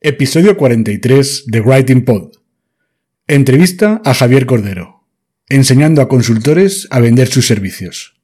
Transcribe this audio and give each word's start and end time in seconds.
Episodio 0.00 0.56
43 0.56 1.46
de 1.48 1.60
Writing 1.60 2.04
Pod. 2.04 2.36
Entrevista 3.26 4.00
a 4.04 4.14
Javier 4.14 4.46
Cordero, 4.46 5.04
enseñando 5.48 6.00
a 6.00 6.08
consultores 6.08 6.86
a 6.92 7.00
vender 7.00 7.26
sus 7.26 7.48
servicios. 7.48 8.14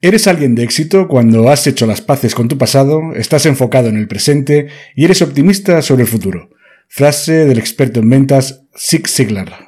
Eres 0.00 0.26
alguien 0.26 0.56
de 0.56 0.64
éxito 0.64 1.06
cuando 1.06 1.48
has 1.50 1.68
hecho 1.68 1.86
las 1.86 2.00
paces 2.00 2.34
con 2.34 2.48
tu 2.48 2.58
pasado, 2.58 3.14
estás 3.14 3.46
enfocado 3.46 3.90
en 3.90 3.96
el 3.96 4.08
presente 4.08 4.66
y 4.96 5.04
eres 5.04 5.22
optimista 5.22 5.80
sobre 5.80 6.02
el 6.02 6.08
futuro. 6.08 6.50
Frase 6.88 7.44
del 7.44 7.60
experto 7.60 8.00
en 8.00 8.10
ventas 8.10 8.64
Zig 8.76 9.06
Ziglar. 9.06 9.67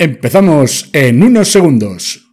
Empezamos 0.00 0.90
en 0.92 1.24
unos 1.24 1.48
segundos. 1.48 2.24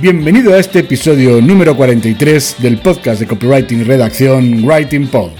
Bienvenido 0.00 0.54
a 0.54 0.58
este 0.58 0.80
episodio 0.80 1.40
número 1.40 1.76
43 1.76 2.56
del 2.58 2.78
podcast 2.78 3.20
de 3.20 3.28
copywriting 3.28 3.82
y 3.82 3.84
redacción 3.84 4.64
Writing 4.64 5.06
Pod. 5.06 5.30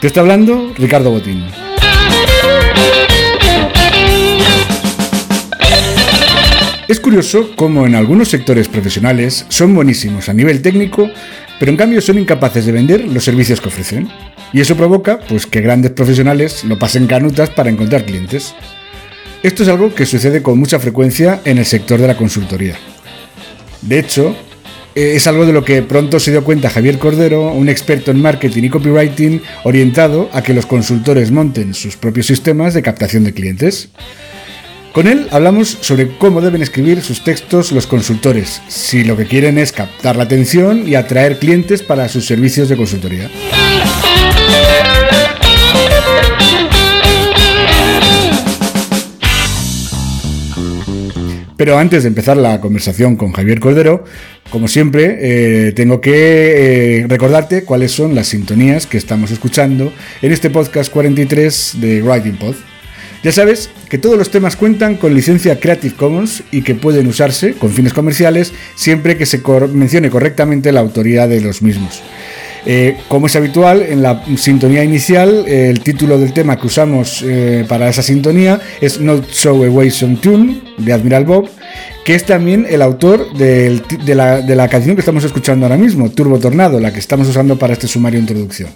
Te 0.00 0.06
está 0.06 0.20
hablando 0.20 0.72
Ricardo 0.78 1.10
Botín. 1.10 1.69
Es 6.90 6.98
curioso 6.98 7.52
cómo 7.54 7.86
en 7.86 7.94
algunos 7.94 8.30
sectores 8.30 8.66
profesionales 8.66 9.46
son 9.48 9.76
buenísimos 9.76 10.28
a 10.28 10.32
nivel 10.32 10.60
técnico, 10.60 11.08
pero 11.60 11.70
en 11.70 11.76
cambio 11.76 12.00
son 12.00 12.18
incapaces 12.18 12.66
de 12.66 12.72
vender 12.72 13.04
los 13.06 13.22
servicios 13.22 13.60
que 13.60 13.68
ofrecen. 13.68 14.08
Y 14.52 14.60
eso 14.60 14.76
provoca 14.76 15.20
pues, 15.28 15.46
que 15.46 15.60
grandes 15.60 15.92
profesionales 15.92 16.64
lo 16.64 16.80
pasen 16.80 17.06
canutas 17.06 17.48
para 17.50 17.70
encontrar 17.70 18.04
clientes. 18.04 18.56
Esto 19.44 19.62
es 19.62 19.68
algo 19.68 19.94
que 19.94 20.04
sucede 20.04 20.42
con 20.42 20.58
mucha 20.58 20.80
frecuencia 20.80 21.40
en 21.44 21.58
el 21.58 21.64
sector 21.64 22.00
de 22.00 22.08
la 22.08 22.16
consultoría. 22.16 22.76
De 23.82 24.00
hecho, 24.00 24.34
eh, 24.96 25.12
es 25.14 25.28
algo 25.28 25.46
de 25.46 25.52
lo 25.52 25.64
que 25.64 25.82
pronto 25.82 26.18
se 26.18 26.32
dio 26.32 26.42
cuenta 26.42 26.70
Javier 26.70 26.98
Cordero, 26.98 27.52
un 27.52 27.68
experto 27.68 28.10
en 28.10 28.20
marketing 28.20 28.64
y 28.64 28.68
copywriting 28.68 29.40
orientado 29.62 30.28
a 30.32 30.42
que 30.42 30.54
los 30.54 30.66
consultores 30.66 31.30
monten 31.30 31.72
sus 31.72 31.96
propios 31.96 32.26
sistemas 32.26 32.74
de 32.74 32.82
captación 32.82 33.22
de 33.22 33.32
clientes. 33.32 33.90
Con 34.92 35.06
él 35.06 35.28
hablamos 35.30 35.78
sobre 35.80 36.08
cómo 36.18 36.40
deben 36.40 36.62
escribir 36.62 37.00
sus 37.00 37.22
textos 37.22 37.70
los 37.70 37.86
consultores, 37.86 38.60
si 38.66 39.04
lo 39.04 39.16
que 39.16 39.26
quieren 39.26 39.56
es 39.56 39.70
captar 39.70 40.16
la 40.16 40.24
atención 40.24 40.88
y 40.88 40.96
atraer 40.96 41.38
clientes 41.38 41.84
para 41.84 42.08
sus 42.08 42.26
servicios 42.26 42.68
de 42.68 42.76
consultoría. 42.76 43.30
Pero 51.56 51.78
antes 51.78 52.02
de 52.02 52.08
empezar 52.08 52.36
la 52.36 52.60
conversación 52.60 53.14
con 53.14 53.32
Javier 53.32 53.60
Cordero, 53.60 54.04
como 54.50 54.66
siempre, 54.66 55.18
eh, 55.68 55.72
tengo 55.72 56.00
que 56.00 57.02
eh, 57.02 57.06
recordarte 57.06 57.64
cuáles 57.64 57.92
son 57.92 58.16
las 58.16 58.28
sintonías 58.28 58.86
que 58.86 58.98
estamos 58.98 59.30
escuchando 59.30 59.92
en 60.20 60.32
este 60.32 60.50
podcast 60.50 60.90
43 60.90 61.76
de 61.80 62.02
Writing 62.02 62.36
Pod. 62.38 62.56
Ya 63.22 63.32
sabes 63.32 63.68
que 63.90 63.98
todos 63.98 64.16
los 64.16 64.30
temas 64.30 64.56
cuentan 64.56 64.96
con 64.96 65.14
licencia 65.14 65.60
Creative 65.60 65.94
Commons 65.94 66.42
y 66.50 66.62
que 66.62 66.74
pueden 66.74 67.06
usarse 67.06 67.52
con 67.52 67.70
fines 67.70 67.92
comerciales 67.92 68.52
siempre 68.76 69.18
que 69.18 69.26
se 69.26 69.42
mencione 69.72 70.08
correctamente 70.08 70.72
la 70.72 70.80
autoría 70.80 71.26
de 71.26 71.42
los 71.42 71.60
mismos. 71.60 72.02
Eh, 72.66 72.96
como 73.08 73.26
es 73.26 73.36
habitual, 73.36 73.82
en 73.82 74.02
la 74.02 74.22
sintonía 74.36 74.84
inicial, 74.84 75.46
el 75.48 75.80
título 75.80 76.18
del 76.18 76.32
tema 76.32 76.58
que 76.58 76.66
usamos 76.66 77.22
eh, 77.26 77.64
para 77.68 77.88
esa 77.88 78.02
sintonía 78.02 78.60
es 78.80 79.00
Not 79.00 79.30
So 79.30 79.50
Away 79.50 79.90
Some 79.90 80.16
Tune 80.16 80.62
de 80.78 80.92
Admiral 80.92 81.24
Bob, 81.24 81.48
que 82.04 82.14
es 82.14 82.24
también 82.24 82.66
el 82.68 82.82
autor 82.82 83.32
de, 83.34 83.82
la, 84.14 84.40
de 84.40 84.56
la 84.56 84.68
canción 84.68 84.94
que 84.94 85.00
estamos 85.00 85.24
escuchando 85.24 85.66
ahora 85.66 85.78
mismo, 85.78 86.10
Turbo 86.10 86.38
Tornado, 86.38 86.80
la 86.80 86.92
que 86.92 86.98
estamos 86.98 87.28
usando 87.28 87.58
para 87.58 87.72
este 87.72 87.86
sumario 87.86 88.18
introducción. 88.18 88.70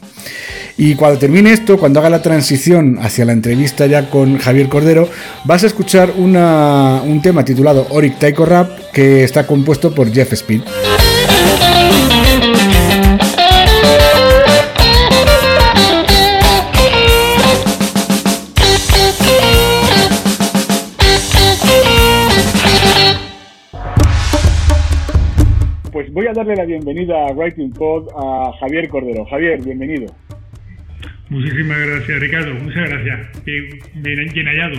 Y 0.77 0.97
cuando 0.97 1.21
termine 1.21 1.53
esto, 1.53 1.79
cuando 1.79 2.01
haga 2.01 2.11
la 2.11 2.21
transición 2.21 2.99
hacia 3.01 3.25
la 3.25 3.33
entrevista 3.33 3.87
ya 3.87 4.11
con 4.11 4.39
Javier 4.39 4.69
Cordero, 4.69 5.09
vas 5.45 5.63
a 5.63 5.69
escuchar 5.69 6.13
una, 6.17 7.01
un 7.05 7.23
tema 7.23 7.45
titulado 7.45 7.87
Oric 7.91 8.19
Taiko 8.19 8.45
Rap 8.45 8.71
que 8.93 9.23
está 9.23 9.47
compuesto 9.47 9.95
por 9.95 10.13
Jeff 10.13 10.33
Speed. 10.33 10.63
Pues 25.93 26.13
voy 26.13 26.27
a 26.27 26.33
darle 26.33 26.57
la 26.57 26.65
bienvenida 26.65 27.29
a 27.29 27.33
Writing 27.33 27.71
Pod 27.71 28.09
a 28.17 28.51
Javier 28.59 28.89
Cordero. 28.89 29.25
Javier, 29.27 29.63
bienvenido. 29.63 30.24
Muchísimas 31.35 31.85
gracias, 31.85 32.21
Ricardo. 32.21 32.55
Muchas 32.55 32.89
gracias. 32.89 33.45
Bien, 33.45 33.69
bien 34.03 34.47
hallado. 34.47 34.77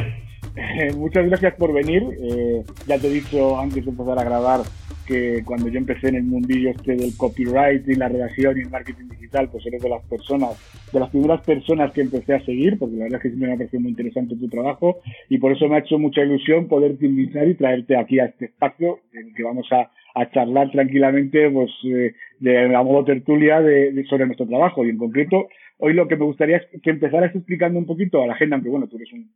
muchas 0.95 1.27
gracias 1.27 1.53
por 1.55 1.73
venir. 1.73 2.01
Eh, 2.17 2.63
ya 2.87 2.97
te 2.97 3.07
he 3.07 3.09
dicho 3.09 3.59
antes 3.59 3.83
de 3.83 3.91
empezar 3.91 4.17
a 4.17 4.23
grabar 4.23 4.61
que 5.05 5.41
cuando 5.43 5.67
yo 5.67 5.77
empecé 5.77 6.07
en 6.07 6.15
el 6.15 6.23
mundillo 6.23 6.69
este 6.69 6.95
del 6.95 7.11
copywriting, 7.17 7.99
la 7.99 8.07
redacción 8.07 8.57
y 8.57 8.61
el 8.61 8.69
marketing 8.69 9.09
digital, 9.09 9.49
pues 9.51 9.65
eres 9.65 9.81
de 9.81 9.89
las 9.89 10.01
personas, 10.05 10.51
de 10.93 10.99
las 11.01 11.09
primeras 11.09 11.41
personas 11.41 11.91
que 11.91 12.01
empecé 12.01 12.35
a 12.35 12.45
seguir, 12.45 12.79
porque 12.79 12.95
la 12.95 13.03
verdad 13.03 13.17
es 13.17 13.23
que 13.23 13.29
siempre 13.29 13.49
me 13.49 13.53
ha 13.55 13.57
parecido 13.57 13.81
muy 13.81 13.89
interesante 13.89 14.37
tu 14.37 14.47
trabajo 14.47 15.01
y 15.27 15.39
por 15.39 15.51
eso 15.51 15.67
me 15.67 15.75
ha 15.75 15.79
hecho 15.79 15.99
mucha 15.99 16.21
ilusión 16.21 16.69
poderte 16.69 17.05
invitar 17.05 17.49
y 17.49 17.55
traerte 17.55 17.97
aquí 17.97 18.19
a 18.19 18.27
este 18.27 18.45
espacio 18.45 19.01
en 19.11 19.27
el 19.27 19.35
que 19.35 19.43
vamos 19.43 19.67
a, 19.73 19.91
a 20.15 20.31
charlar 20.31 20.71
tranquilamente 20.71 21.49
pues 21.51 21.69
eh, 21.83 22.13
de 22.39 22.67
la 22.69 22.81
modo 22.83 23.03
tertulia 23.03 23.61
de, 23.61 24.03
sobre 24.09 24.25
nuestro 24.25 24.47
trabajo 24.47 24.85
y 24.85 24.89
en 24.89 24.97
concreto 24.97 25.47
hoy 25.77 25.93
lo 25.93 26.07
que 26.07 26.15
me 26.15 26.25
gustaría 26.25 26.57
es 26.57 26.81
que 26.81 26.89
empezaras 26.89 27.35
explicando 27.35 27.79
un 27.79 27.85
poquito 27.85 28.23
a 28.23 28.27
la 28.27 28.35
gente, 28.35 28.55
aunque 28.55 28.69
bueno, 28.69 28.87
tú 28.87 28.97
eres 28.97 29.11
un 29.13 29.29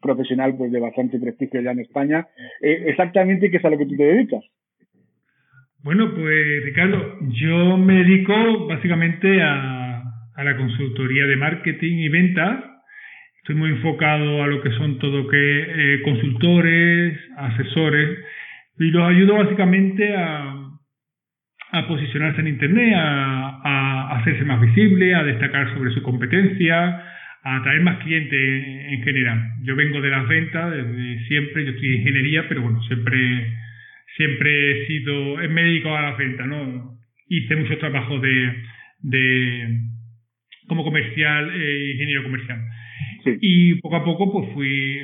profesional 0.00 0.54
pues 0.56 0.70
de 0.70 0.80
bastante 0.80 1.18
prestigio 1.18 1.60
ya 1.60 1.72
en 1.72 1.80
España, 1.80 2.26
eh, 2.60 2.84
exactamente 2.86 3.50
qué 3.50 3.56
es 3.56 3.64
a 3.64 3.70
lo 3.70 3.78
que 3.78 3.86
tú 3.86 3.96
te 3.96 4.04
dedicas. 4.04 4.44
Bueno, 5.82 6.14
pues 6.14 6.64
Ricardo, 6.64 7.18
yo 7.28 7.76
me 7.76 7.94
dedico 8.04 8.66
básicamente 8.66 9.42
a, 9.42 10.02
a 10.34 10.44
la 10.44 10.56
consultoría 10.56 11.26
de 11.26 11.36
marketing 11.36 11.98
y 11.98 12.08
ventas, 12.08 12.64
estoy 13.38 13.56
muy 13.56 13.70
enfocado 13.70 14.42
a 14.42 14.46
lo 14.46 14.62
que 14.62 14.70
son 14.72 14.98
todo 14.98 15.28
que 15.28 15.36
eh, 15.36 16.02
consultores, 16.02 17.18
asesores, 17.36 18.18
y 18.78 18.90
los 18.90 19.08
ayudo 19.08 19.36
básicamente 19.36 20.16
a, 20.16 20.63
a 21.74 21.88
posicionarse 21.88 22.40
en 22.40 22.48
Internet, 22.48 22.94
a, 22.96 23.60
a, 23.64 24.18
hacerse 24.18 24.44
más 24.44 24.60
visible, 24.60 25.14
a 25.14 25.24
destacar 25.24 25.74
sobre 25.74 25.92
su 25.92 26.02
competencia, 26.02 27.02
a 27.42 27.56
atraer 27.56 27.82
más 27.82 27.98
clientes 27.98 28.64
en 28.88 29.02
general. 29.02 29.52
Yo 29.62 29.74
vengo 29.74 30.00
de 30.00 30.10
las 30.10 30.28
ventas 30.28 30.70
desde 30.70 31.26
siempre, 31.26 31.64
yo 31.64 31.72
estoy 31.72 31.88
en 31.88 32.00
ingeniería, 32.00 32.48
pero 32.48 32.62
bueno, 32.62 32.80
siempre, 32.84 33.52
siempre 34.16 34.70
he 34.70 34.86
sido, 34.86 35.42
he 35.42 35.48
médico 35.48 35.94
a 35.96 36.02
las 36.02 36.16
ventas, 36.16 36.46
¿no? 36.46 36.96
Hice 37.28 37.56
muchos 37.56 37.78
trabajos 37.80 38.22
de, 38.22 38.54
de 39.02 39.80
como 40.68 40.84
comercial, 40.84 41.50
eh, 41.54 41.90
ingeniero 41.92 42.22
comercial. 42.22 42.60
Y 43.40 43.74
poco 43.80 43.96
a 43.96 44.04
poco 44.04 44.32
pues 44.32 44.54
fui 44.54 45.00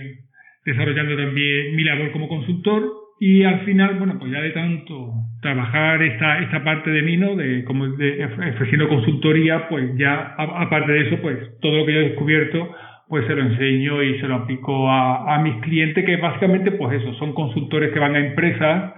desarrollando 0.65 1.17
también 1.17 1.75
mi 1.75 1.83
labor 1.83 2.13
como 2.13 2.29
consultor 2.29 2.85
y 3.23 3.45
al 3.45 3.61
final, 3.67 3.97
bueno, 3.99 4.19
pues 4.19 4.33
ya 4.33 4.41
de 4.41 4.51
tanto 4.51 5.13
trabajar 5.43 6.03
esta, 6.03 6.39
esta 6.39 6.65
parte 6.65 6.89
de 6.89 7.03
mí, 7.03 7.19
¿no? 7.19 7.37
De 7.37 7.65
como 7.65 7.87
de, 7.87 8.25
ofreciendo 8.25 8.89
consultoría, 8.89 9.69
pues 9.69 9.95
ya 9.99 10.35
aparte 10.39 10.91
de 10.91 11.01
eso, 11.07 11.19
pues 11.21 11.37
todo 11.61 11.77
lo 11.77 11.87
que 11.87 11.93
yo 11.93 12.01
he 12.01 12.09
descubierto, 12.09 12.75
pues 13.11 13.27
se 13.27 13.35
lo 13.35 13.43
enseño 13.43 14.03
y 14.03 14.19
se 14.21 14.27
lo 14.27 14.37
aplico 14.37 14.89
a, 14.89 15.35
a 15.35 15.43
mis 15.43 15.55
clientes, 15.57 16.03
que 16.03 16.17
básicamente, 16.17 16.73
pues 16.73 16.99
eso, 16.99 17.13
son 17.15 17.35
consultores 17.35 17.93
que 17.93 17.99
van 17.99 18.15
a 18.17 18.21
empresas, 18.21 18.95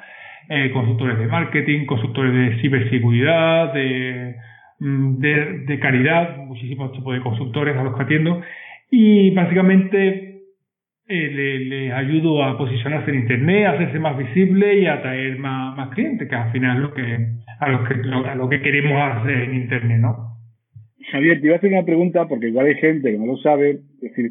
eh, 0.49 0.71
consultores 0.73 1.19
de 1.19 1.27
marketing, 1.27 1.87
consultores 1.87 2.33
de 2.33 2.61
ciberseguridad, 2.61 3.73
de, 3.73 4.37
mm, 4.79 5.19
de, 5.19 5.59
de 5.67 5.79
caridad, 5.81 6.37
muchísimos 6.37 6.93
tipos 6.93 7.13
de 7.13 7.23
consultores 7.23 7.77
a 7.77 7.83
los 7.83 7.97
que 7.97 8.03
atiendo, 8.05 8.41
y 8.89 9.31
básicamente 9.31 10.32
eh, 11.09 11.65
les 11.65 11.93
ayudo 11.93 12.43
a 12.43 12.57
posicionarse 12.57 13.11
en 13.11 13.21
Internet, 13.21 13.67
a 13.67 13.71
hacerse 13.73 13.99
más 13.99 14.17
visible 14.17 14.79
y 14.79 14.87
a 14.87 14.95
atraer 14.95 15.39
más, 15.39 15.77
más 15.77 15.91
clientes, 15.91 16.29
que 16.29 16.35
al 16.35 16.53
final 16.53 16.77
es 16.77 16.83
lo 16.83 16.95
que, 16.95 17.27
a, 17.61 17.69
lo 17.69 17.85
que, 17.85 17.95
a 18.29 18.35
lo 18.35 18.49
que 18.49 18.61
queremos 18.61 19.01
hacer 19.01 19.43
en 19.43 19.55
Internet, 19.55 19.99
¿no? 20.01 20.33
Javier, 21.11 21.41
te 21.41 21.47
iba 21.47 21.57
a 21.57 21.59
hacer 21.59 21.73
una 21.73 21.85
pregunta 21.85 22.27
porque 22.27 22.49
igual 22.49 22.67
hay 22.67 22.77
gente 22.77 23.11
que 23.11 23.19
no 23.19 23.27
lo 23.27 23.37
sabe. 23.39 23.71
Es 23.71 24.01
decir, 24.01 24.31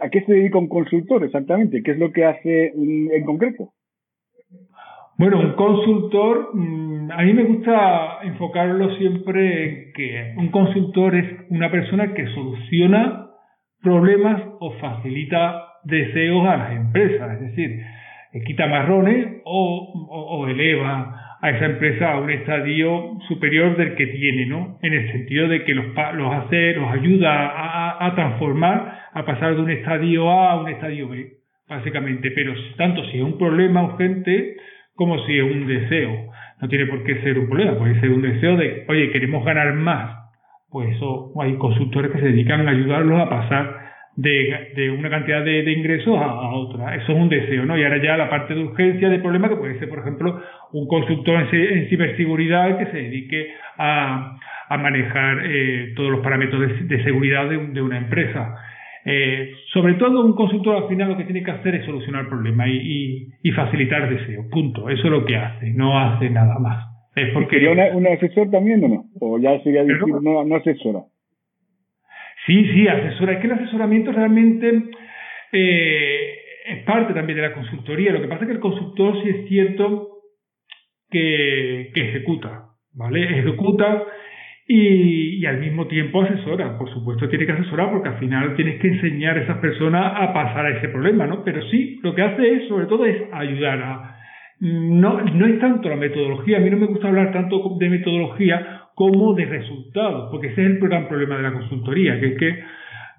¿a 0.00 0.08
qué 0.08 0.22
se 0.22 0.32
dedica 0.32 0.58
un 0.58 0.68
consultor 0.68 1.24
exactamente? 1.24 1.82
¿Qué 1.82 1.90
es 1.90 1.98
lo 1.98 2.12
que 2.12 2.24
hace 2.24 2.72
en 2.74 3.24
concreto? 3.24 3.72
Bueno, 5.16 5.38
un 5.38 5.52
consultor, 5.52 6.50
mm, 6.54 7.12
a 7.12 7.22
mí 7.22 7.32
me 7.34 7.44
gusta 7.44 8.18
enfocarlo 8.24 8.96
siempre 8.96 9.64
en 9.64 9.92
que 9.92 10.34
un 10.36 10.48
consultor 10.48 11.14
es 11.14 11.26
una 11.50 11.70
persona 11.70 12.12
que 12.14 12.26
soluciona 12.34 13.28
problemas 13.80 14.42
o 14.58 14.72
facilita 14.80 15.63
deseos 15.84 16.46
a 16.46 16.56
las 16.56 16.72
empresas, 16.72 17.32
es 17.32 17.40
decir, 17.40 17.84
quita 18.44 18.66
marrones 18.66 19.42
o, 19.44 20.08
o, 20.10 20.48
eleva 20.48 21.38
a 21.40 21.50
esa 21.50 21.66
empresa 21.66 22.12
a 22.12 22.20
un 22.20 22.30
estadio 22.30 23.18
superior 23.28 23.76
del 23.76 23.94
que 23.94 24.06
tiene, 24.06 24.46
¿no? 24.46 24.78
En 24.82 24.92
el 24.92 25.12
sentido 25.12 25.46
de 25.46 25.64
que 25.64 25.74
los, 25.74 25.86
los 26.14 26.34
hace, 26.34 26.74
los 26.74 26.90
ayuda 26.90 27.30
a, 27.30 28.06
a, 28.06 28.14
transformar, 28.14 28.98
a 29.12 29.24
pasar 29.24 29.54
de 29.54 29.60
un 29.60 29.70
estadio 29.70 30.30
A 30.30 30.52
a 30.52 30.60
un 30.60 30.68
estadio 30.68 31.08
B, 31.08 31.34
básicamente. 31.68 32.30
Pero 32.30 32.54
tanto 32.76 33.04
si 33.10 33.18
es 33.18 33.22
un 33.22 33.38
problema 33.38 33.82
urgente 33.82 34.56
como 34.94 35.18
si 35.26 35.38
es 35.38 35.44
un 35.44 35.66
deseo. 35.66 36.30
No 36.60 36.68
tiene 36.68 36.86
por 36.86 37.04
qué 37.04 37.20
ser 37.20 37.38
un 37.38 37.48
problema, 37.48 37.76
puede 37.76 38.00
ser 38.00 38.10
un 38.10 38.22
deseo 38.22 38.56
de, 38.56 38.84
oye, 38.88 39.10
queremos 39.10 39.44
ganar 39.44 39.74
más. 39.74 40.24
Pues 40.70 40.96
eso, 40.96 41.32
hay 41.40 41.54
consultores 41.56 42.10
que 42.10 42.20
se 42.20 42.26
dedican 42.26 42.66
a 42.66 42.70
ayudarlos 42.70 43.20
a 43.20 43.28
pasar 43.28 43.83
de, 44.16 44.72
de 44.76 44.90
una 44.90 45.10
cantidad 45.10 45.44
de, 45.44 45.62
de 45.62 45.72
ingresos 45.72 46.16
a, 46.18 46.24
a, 46.24 46.54
otra. 46.54 46.94
Eso 46.96 47.12
es 47.12 47.18
un 47.18 47.28
deseo, 47.28 47.64
¿no? 47.64 47.76
Y 47.76 47.82
ahora 47.82 48.02
ya 48.02 48.16
la 48.16 48.30
parte 48.30 48.54
de 48.54 48.62
urgencia 48.62 49.08
de 49.08 49.18
problema 49.18 49.48
que 49.48 49.56
puede 49.56 49.78
ser, 49.78 49.88
por 49.88 49.98
ejemplo, 49.98 50.40
un 50.72 50.86
consultor 50.86 51.48
en, 51.52 51.78
en 51.78 51.88
ciberseguridad 51.88 52.78
que 52.78 52.86
se 52.86 52.96
dedique 52.96 53.48
a, 53.78 54.36
a 54.68 54.78
manejar 54.78 55.42
eh, 55.44 55.92
todos 55.96 56.10
los 56.10 56.20
parámetros 56.20 56.60
de, 56.60 56.96
de 56.96 57.04
seguridad 57.04 57.48
de, 57.48 57.58
de, 57.58 57.82
una 57.82 57.98
empresa. 57.98 58.56
Eh, 59.04 59.52
sobre 59.72 59.94
todo 59.94 60.24
un 60.24 60.34
consultor 60.34 60.76
al 60.76 60.88
final 60.88 61.10
lo 61.10 61.16
que 61.16 61.24
tiene 61.24 61.42
que 61.42 61.50
hacer 61.50 61.74
es 61.74 61.84
solucionar 61.84 62.22
el 62.22 62.28
problema 62.28 62.66
y, 62.68 62.76
y, 62.76 63.28
y 63.42 63.52
facilitar 63.52 64.08
deseo, 64.08 64.48
punto. 64.50 64.88
Eso 64.88 65.04
es 65.04 65.10
lo 65.10 65.24
que 65.24 65.36
hace, 65.36 65.72
no 65.74 65.98
hace 65.98 66.30
nada 66.30 66.58
más. 66.58 66.86
Es 67.14 67.30
porque... 67.32 67.60
¿Sería 67.60 67.94
un 67.94 68.06
asesor 68.06 68.50
también 68.50 68.82
o 68.84 68.88
no? 68.88 69.04
¿O 69.20 69.38
ya 69.38 69.58
sería 69.60 69.84
decir, 69.84 70.14
no, 70.22 70.44
no 70.44 70.56
asesora? 70.56 71.00
Sí, 72.46 72.64
sí, 72.72 72.86
asesora. 72.86 73.32
Es 73.32 73.40
que 73.40 73.46
el 73.46 73.54
asesoramiento 73.54 74.12
realmente 74.12 74.82
eh, 75.52 76.34
es 76.66 76.84
parte 76.84 77.14
también 77.14 77.36
de 77.36 77.48
la 77.48 77.54
consultoría. 77.54 78.12
Lo 78.12 78.20
que 78.20 78.28
pasa 78.28 78.42
es 78.42 78.48
que 78.48 78.54
el 78.54 78.60
consultor 78.60 79.22
sí 79.22 79.28
es 79.30 79.48
cierto 79.48 80.08
que, 81.10 81.92
ejecuta, 81.94 82.70
¿vale? 82.92 83.24
Ejecuta 83.38 84.04
y, 84.66 85.38
y, 85.38 85.46
al 85.46 85.58
mismo 85.58 85.86
tiempo 85.86 86.22
asesora. 86.22 86.76
Por 86.76 86.92
supuesto 86.92 87.28
tiene 87.28 87.46
que 87.46 87.52
asesorar 87.52 87.90
porque 87.90 88.08
al 88.08 88.18
final 88.18 88.54
tienes 88.56 88.80
que 88.80 88.88
enseñar 88.88 89.38
a 89.38 89.42
esas 89.42 89.58
personas 89.58 90.12
a 90.16 90.32
pasar 90.34 90.66
a 90.66 90.76
ese 90.76 90.88
problema, 90.88 91.26
¿no? 91.26 91.44
Pero 91.44 91.62
sí, 91.70 91.98
lo 92.02 92.14
que 92.14 92.22
hace 92.22 92.56
es, 92.56 92.68
sobre 92.68 92.86
todo, 92.86 93.06
es 93.06 93.22
ayudar 93.32 93.80
a... 93.80 94.10
No, 94.60 95.20
no 95.20 95.46
es 95.46 95.58
tanto 95.60 95.88
la 95.88 95.96
metodología, 95.96 96.58
a 96.58 96.60
mí 96.60 96.70
no 96.70 96.76
me 96.76 96.86
gusta 96.86 97.08
hablar 97.08 97.32
tanto 97.32 97.76
de 97.78 97.88
metodología 97.88 98.83
como 98.94 99.34
de 99.34 99.44
resultados, 99.46 100.30
porque 100.30 100.48
ese 100.48 100.62
es 100.62 100.70
el 100.70 100.78
gran 100.78 101.08
problema 101.08 101.36
de 101.36 101.42
la 101.42 101.52
consultoría, 101.52 102.18
que 102.20 102.26
es 102.26 102.38
que 102.38 102.64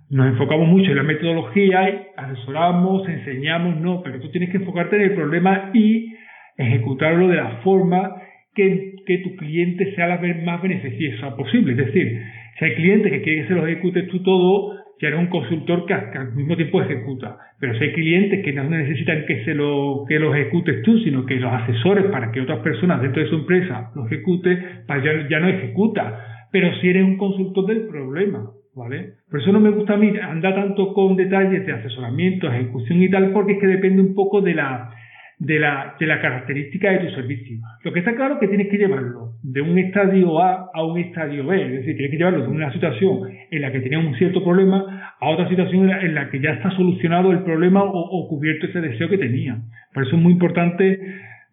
nos 0.09 0.27
enfocamos 0.27 0.67
mucho 0.67 0.91
en 0.91 0.97
la 0.97 1.03
metodología, 1.03 2.11
asesoramos, 2.15 3.07
enseñamos, 3.09 3.77
no, 3.81 4.01
pero 4.03 4.19
tú 4.19 4.29
tienes 4.29 4.51
que 4.51 4.57
enfocarte 4.57 4.95
en 4.97 5.01
el 5.01 5.15
problema 5.15 5.71
y 5.73 6.13
ejecutarlo 6.57 7.27
de 7.27 7.37
la 7.37 7.61
forma 7.63 8.15
que, 8.53 8.93
tu 9.23 9.35
cliente 9.35 9.93
sea 9.95 10.07
la 10.07 10.19
más 10.43 10.61
beneficiosa 10.61 11.35
posible. 11.35 11.73
Es 11.73 11.77
decir, 11.77 12.21
si 12.57 12.65
hay 12.65 12.75
clientes 12.75 13.11
que 13.11 13.21
quieren 13.21 13.43
que 13.43 13.47
se 13.49 13.53
los 13.53 13.67
ejecutes 13.67 14.07
tú 14.07 14.23
todo, 14.23 14.73
ya 15.01 15.09
eres 15.09 15.19
un 15.19 15.27
consultor 15.27 15.85
que, 15.85 15.93
al 15.93 16.33
mismo 16.33 16.55
tiempo 16.55 16.81
ejecuta. 16.81 17.37
Pero 17.59 17.77
si 17.77 17.83
hay 17.83 17.93
clientes 17.93 18.43
que 18.43 18.53
no 18.53 18.63
necesitan 18.63 19.25
que 19.25 19.43
se 19.43 19.53
lo, 19.53 20.05
que 20.07 20.19
los 20.19 20.35
ejecutes 20.35 20.81
tú, 20.83 20.97
sino 20.99 21.25
que 21.25 21.35
los 21.35 21.51
asesores 21.51 22.05
para 22.05 22.31
que 22.31 22.41
otras 22.41 22.59
personas 22.59 23.01
dentro 23.01 23.21
de 23.21 23.29
su 23.29 23.35
empresa 23.35 23.91
lo 23.95 24.05
ejecute, 24.05 24.57
pues 24.87 25.03
ya, 25.03 25.27
ya 25.29 25.39
no 25.39 25.49
ejecuta. 25.49 26.47
Pero 26.51 26.73
si 26.75 26.89
eres 26.89 27.03
un 27.03 27.17
consultor 27.17 27.65
del 27.65 27.87
problema, 27.87 28.49
¿vale? 28.75 29.13
Por 29.29 29.41
eso 29.41 29.51
no 29.51 29.59
me 29.59 29.71
gusta 29.71 29.93
a 29.93 29.97
mí 29.97 30.13
andar 30.17 30.55
tanto 30.55 30.93
con 30.93 31.15
detalles 31.15 31.65
de 31.65 31.73
asesoramiento, 31.73 32.47
ejecución 32.47 33.01
y 33.01 33.09
tal, 33.09 33.31
porque 33.31 33.53
es 33.53 33.59
que 33.59 33.67
depende 33.67 34.01
un 34.01 34.13
poco 34.13 34.41
de 34.41 34.53
la, 34.53 34.91
de 35.37 35.59
la, 35.59 35.95
de 35.99 36.05
la 36.05 36.21
característica 36.21 36.91
de 36.91 36.99
tu 36.99 37.15
servicio. 37.15 37.57
Lo 37.83 37.91
que 37.91 37.99
está 37.99 38.15
claro 38.15 38.35
es 38.35 38.39
que 38.39 38.47
tienes 38.47 38.67
que 38.69 38.77
llevarlo 38.77 39.33
de 39.43 39.61
un 39.61 39.77
estadio 39.77 40.39
A 40.39 40.69
a 40.73 40.83
un 40.85 40.97
estadio 40.99 41.45
B, 41.45 41.61
es 41.61 41.71
decir, 41.71 41.95
tienes 41.95 42.11
que 42.11 42.17
llevarlo 42.17 42.43
de 42.43 42.49
una 42.49 42.71
situación 42.71 43.29
en 43.51 43.61
la 43.61 43.71
que 43.71 43.81
tenía 43.81 43.99
un 43.99 44.15
cierto 44.15 44.43
problema 44.43 45.15
a 45.19 45.29
otra 45.29 45.47
situación 45.49 45.89
en 45.89 46.15
la 46.15 46.29
que 46.29 46.39
ya 46.39 46.51
está 46.51 46.71
solucionado 46.71 47.31
el 47.31 47.43
problema 47.43 47.83
o, 47.83 47.91
o 47.91 48.27
cubierto 48.27 48.67
ese 48.67 48.81
deseo 48.81 49.09
que 49.09 49.17
tenía. 49.17 49.61
Por 49.93 50.03
eso 50.03 50.15
es 50.15 50.21
muy 50.21 50.33
importante 50.33 50.99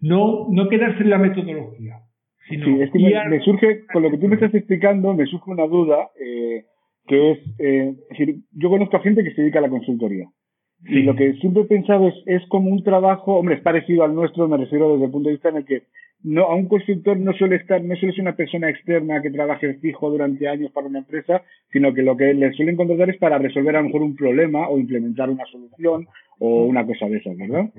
no, 0.00 0.48
no 0.50 0.68
quedarse 0.68 1.02
en 1.02 1.10
la 1.10 1.18
metodología. 1.18 1.94
Sino 2.48 2.66
sí, 2.66 2.82
es 2.82 2.90
que 2.90 2.98
me, 2.98 3.28
me, 3.28 3.40
surge, 3.40 3.86
con 3.92 4.02
lo 4.02 4.10
que 4.10 4.18
tú 4.18 4.28
me 4.28 4.34
estás 4.34 4.52
explicando, 4.54 5.14
me 5.14 5.26
surge 5.26 5.50
una 5.50 5.66
duda, 5.66 6.10
eh, 6.20 6.64
que 7.06 7.30
es, 7.32 7.38
eh, 7.58 7.94
es 8.10 8.18
decir, 8.18 8.36
yo 8.52 8.68
conozco 8.68 8.96
a 8.96 9.00
gente 9.00 9.22
que 9.22 9.32
se 9.32 9.42
dedica 9.42 9.60
a 9.60 9.62
la 9.62 9.68
consultoría. 9.68 10.26
Sí. 10.86 10.98
Y 10.98 11.02
lo 11.02 11.14
que 11.14 11.34
siempre 11.34 11.62
he 11.62 11.66
pensado 11.66 12.08
es, 12.08 12.14
es 12.26 12.42
como 12.48 12.70
un 12.70 12.82
trabajo, 12.82 13.36
hombre, 13.36 13.56
es 13.56 13.60
parecido 13.60 14.04
al 14.04 14.14
nuestro, 14.14 14.48
me 14.48 14.56
refiero 14.56 14.92
desde 14.92 15.06
el 15.06 15.10
punto 15.10 15.28
de 15.28 15.34
vista 15.34 15.48
en 15.48 15.56
el 15.56 15.64
que 15.64 15.82
no, 16.24 16.44
a 16.44 16.54
un 16.54 16.68
consultor 16.68 17.18
no 17.18 17.32
suele 17.32 17.56
estar, 17.56 17.82
no 17.82 17.96
suele 17.96 18.14
ser 18.14 18.22
una 18.22 18.36
persona 18.36 18.70
externa 18.70 19.20
que 19.22 19.30
trabaje 19.30 19.74
fijo 19.74 20.10
durante 20.10 20.48
años 20.48 20.70
para 20.70 20.86
una 20.86 21.00
empresa, 21.00 21.42
sino 21.72 21.92
que 21.92 22.02
lo 22.02 22.16
que 22.16 22.32
le 22.34 22.52
suelen 22.52 22.76
contratar 22.76 23.10
es 23.10 23.16
para 23.16 23.38
resolver 23.38 23.74
a 23.74 23.80
lo 23.80 23.86
mejor 23.86 24.02
un 24.02 24.14
problema 24.14 24.68
o 24.68 24.78
implementar 24.78 25.30
una 25.30 25.44
solución 25.46 26.06
o 26.38 26.64
una 26.64 26.86
cosa 26.86 27.06
de 27.06 27.16
esas, 27.18 27.36
¿verdad? 27.36 27.70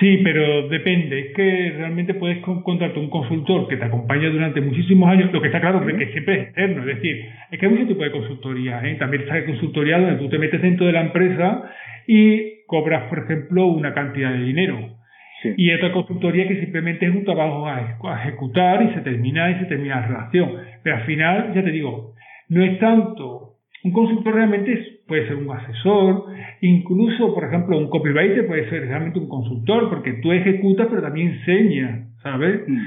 Sí, 0.00 0.18
pero 0.24 0.68
depende. 0.68 1.20
Es 1.20 1.34
que 1.34 1.72
realmente 1.76 2.14
puedes 2.14 2.38
contratar 2.40 2.98
un 2.98 3.10
consultor 3.10 3.68
que 3.68 3.76
te 3.76 3.84
acompañe 3.84 4.28
durante 4.28 4.60
muchísimos 4.60 5.08
años, 5.08 5.32
lo 5.32 5.40
que 5.40 5.48
está 5.48 5.60
claro 5.60 5.86
es 5.88 5.96
que 5.96 6.12
siempre 6.12 6.34
es 6.34 6.42
externo. 6.48 6.80
Es 6.80 6.96
decir, 6.96 7.26
es 7.50 7.58
que 7.58 7.66
hay 7.66 7.72
muchos 7.72 7.88
tipos 7.88 8.04
de 8.04 8.12
consultoría. 8.12 8.80
¿eh? 8.86 8.96
También 8.96 9.22
está 9.22 9.38
el 9.38 9.46
consultoría 9.46 9.98
donde 9.98 10.16
tú 10.16 10.28
te 10.28 10.38
metes 10.38 10.60
dentro 10.60 10.86
de 10.86 10.92
la 10.92 11.02
empresa 11.02 11.70
y 12.06 12.64
cobras, 12.66 13.08
por 13.08 13.20
ejemplo, 13.20 13.66
una 13.66 13.94
cantidad 13.94 14.32
de 14.32 14.44
dinero 14.44 14.94
Sí. 15.42 15.52
Y 15.56 15.72
otra 15.72 15.92
consultoría 15.92 16.48
que 16.48 16.60
simplemente 16.60 17.06
es 17.06 17.14
un 17.14 17.24
trabajo 17.24 17.66
a, 17.66 17.98
ejecutar 18.22 18.82
y 18.82 18.94
se 18.94 19.00
termina 19.02 19.50
y 19.50 19.58
se 19.58 19.66
termina 19.66 20.00
la 20.00 20.06
relación. 20.06 20.52
Pero 20.82 20.96
al 20.96 21.02
final, 21.02 21.52
ya 21.54 21.62
te 21.62 21.70
digo, 21.70 22.14
no 22.48 22.64
es 22.64 22.78
tanto. 22.78 23.56
Un 23.82 23.92
consultor 23.92 24.34
realmente 24.34 24.72
es, 24.72 25.00
puede 25.06 25.26
ser 25.26 25.36
un 25.36 25.50
asesor, 25.50 26.24
incluso, 26.62 27.34
por 27.34 27.44
ejemplo, 27.44 27.76
un 27.76 27.90
copywriter 27.90 28.46
puede 28.46 28.70
ser 28.70 28.86
realmente 28.86 29.18
un 29.18 29.28
consultor, 29.28 29.90
porque 29.90 30.14
tú 30.22 30.32
ejecutas, 30.32 30.86
pero 30.88 31.02
también 31.02 31.32
enseñas, 31.32 32.08
¿sabes? 32.22 32.62
Mm. 32.66 32.78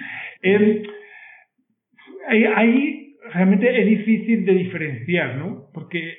Eh, 0.41 0.83
ahí, 2.27 2.43
ahí 2.55 3.15
realmente 3.31 3.79
es 3.79 3.85
difícil 3.85 4.45
de 4.45 4.53
diferenciar, 4.53 5.35
¿no? 5.35 5.65
Porque 5.71 6.15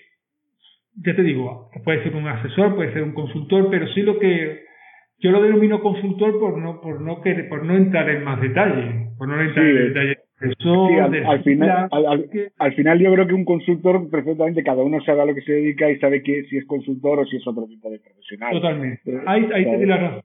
ya 1.05 1.14
te 1.14 1.23
digo, 1.23 1.71
puede 1.85 2.02
ser 2.02 2.17
un 2.17 2.26
asesor, 2.26 2.75
puede 2.75 2.93
ser 2.93 3.02
un 3.02 3.12
consultor, 3.12 3.69
pero 3.71 3.87
sí 3.88 4.02
lo 4.02 4.19
que 4.19 4.64
yo 5.21 5.31
lo 5.31 5.43
denomino 5.43 5.81
consultor 5.81 6.38
por 6.38 6.59
no 6.59 6.81
por 6.81 7.00
no 7.00 7.21
por 7.49 7.64
no 7.64 7.76
entrar 7.76 8.09
en 8.11 8.25
más 8.25 8.40
detalle, 8.40 9.11
por 9.17 9.28
no 9.28 9.40
entrar 9.40 9.67
en 9.67 9.88
detalle. 9.88 10.17
Eso 10.40 10.87
al, 10.87 11.43
final, 11.43 11.88
al, 12.59 12.75
final 12.75 13.00
yo 13.00 13.12
creo 13.12 13.26
que 13.26 13.35
un 13.35 13.45
consultor 13.45 14.09
perfectamente 14.09 14.62
cada 14.62 14.85
uno 14.85 15.00
sabe 15.00 15.23
a 15.23 15.25
lo 15.25 15.35
que 15.35 15.40
se 15.40 15.52
dedica 15.52 15.90
y 15.90 15.99
sabe 15.99 16.23
que 16.23 16.45
si 16.45 16.59
es 16.59 16.67
consultor 16.67 17.19
o 17.19 17.25
si 17.26 17.38
es 17.38 17.47
otro 17.49 17.67
tipo 17.67 17.90
de 17.90 17.99
profesional. 17.99 18.52
Totalmente. 18.52 19.00
Eh, 19.05 19.21
ahí, 19.26 19.49
ahí 19.52 19.64
te 19.64 19.76
doy 19.78 19.87
la 19.87 19.97
razón. 19.97 20.23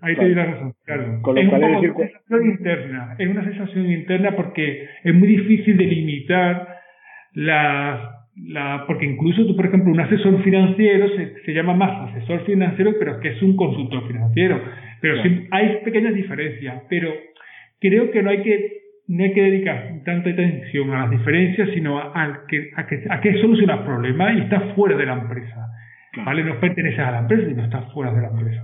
Ahí 0.00 0.14
te 0.14 0.22
doy 0.22 0.34
la 0.36 0.44
razón, 0.44 0.74
claro. 0.84 1.22
Con 1.22 1.34
lo 1.34 1.40
es, 1.40 1.48
cual 1.48 1.62
es 1.64 1.68
una 1.70 1.80
sensación 1.80 2.46
interna, 2.46 3.16
es 3.18 3.28
una 3.28 3.44
sensación 3.44 3.90
interna 3.90 4.36
porque 4.36 4.88
es 5.02 5.14
muy 5.14 5.26
difícil 5.26 5.76
delimitar 5.76 6.68
las 7.32 8.17
la, 8.46 8.84
porque 8.86 9.06
incluso 9.06 9.46
tú, 9.46 9.56
por 9.56 9.66
ejemplo, 9.66 9.92
un 9.92 10.00
asesor 10.00 10.42
financiero 10.42 11.08
se, 11.16 11.42
se 11.44 11.52
llama 11.52 11.74
más 11.74 12.10
asesor 12.10 12.44
financiero, 12.44 12.94
pero 12.98 13.20
que 13.20 13.28
es 13.28 13.42
un 13.42 13.56
consultor 13.56 14.06
financiero. 14.06 14.60
Pero 15.00 15.22
sí, 15.22 15.46
hay 15.50 15.78
pequeñas 15.84 16.14
diferencias, 16.14 16.82
pero 16.88 17.12
creo 17.80 18.10
que 18.10 18.22
no 18.22 18.30
hay 18.30 18.42
que 18.42 18.78
no 19.08 19.24
hay 19.24 19.32
que 19.32 19.42
dedicar 19.42 20.02
tanta 20.04 20.28
atención 20.28 20.90
a 20.90 21.00
las 21.00 21.10
diferencias, 21.10 21.70
sino 21.72 21.98
a, 21.98 22.44
que, 22.46 22.70
a, 22.76 22.86
que, 22.86 23.04
a 23.08 23.20
qué 23.22 23.40
soluciona 23.40 23.76
el 23.76 23.84
problema 23.84 24.32
y 24.34 24.40
está 24.40 24.60
fuera 24.74 24.96
de 24.96 25.06
la 25.06 25.14
empresa. 25.14 25.66
¿Vale? 26.24 26.44
No 26.44 26.60
pertenece 26.60 27.00
a 27.00 27.12
la 27.12 27.18
empresa, 27.20 27.48
sino 27.48 27.64
está 27.64 27.82
fuera 27.92 28.12
de 28.12 28.20
la 28.20 28.28
empresa. 28.28 28.62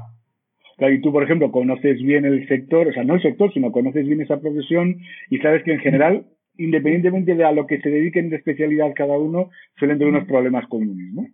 y 0.80 1.00
tú, 1.00 1.12
por 1.12 1.22
ejemplo, 1.22 1.50
conoces 1.50 2.02
bien 2.02 2.26
el 2.26 2.46
sector, 2.46 2.88
o 2.88 2.92
sea, 2.92 3.04
no 3.04 3.14
el 3.14 3.22
sector, 3.22 3.52
sino 3.54 3.72
conoces 3.72 4.06
bien 4.06 4.20
esa 4.20 4.38
profesión 4.38 4.96
y 5.30 5.38
sabes 5.38 5.62
que 5.62 5.72
en 5.72 5.80
general 5.80 6.24
independientemente 6.56 7.34
de 7.34 7.44
a 7.44 7.52
lo 7.52 7.66
que 7.66 7.80
se 7.80 7.90
dediquen 7.90 8.30
de 8.30 8.36
especialidad 8.36 8.92
cada 8.94 9.16
uno, 9.16 9.50
suelen 9.78 9.98
tener 9.98 10.14
unos 10.14 10.28
problemas 10.28 10.66
comunes, 10.68 11.12
¿no? 11.12 11.26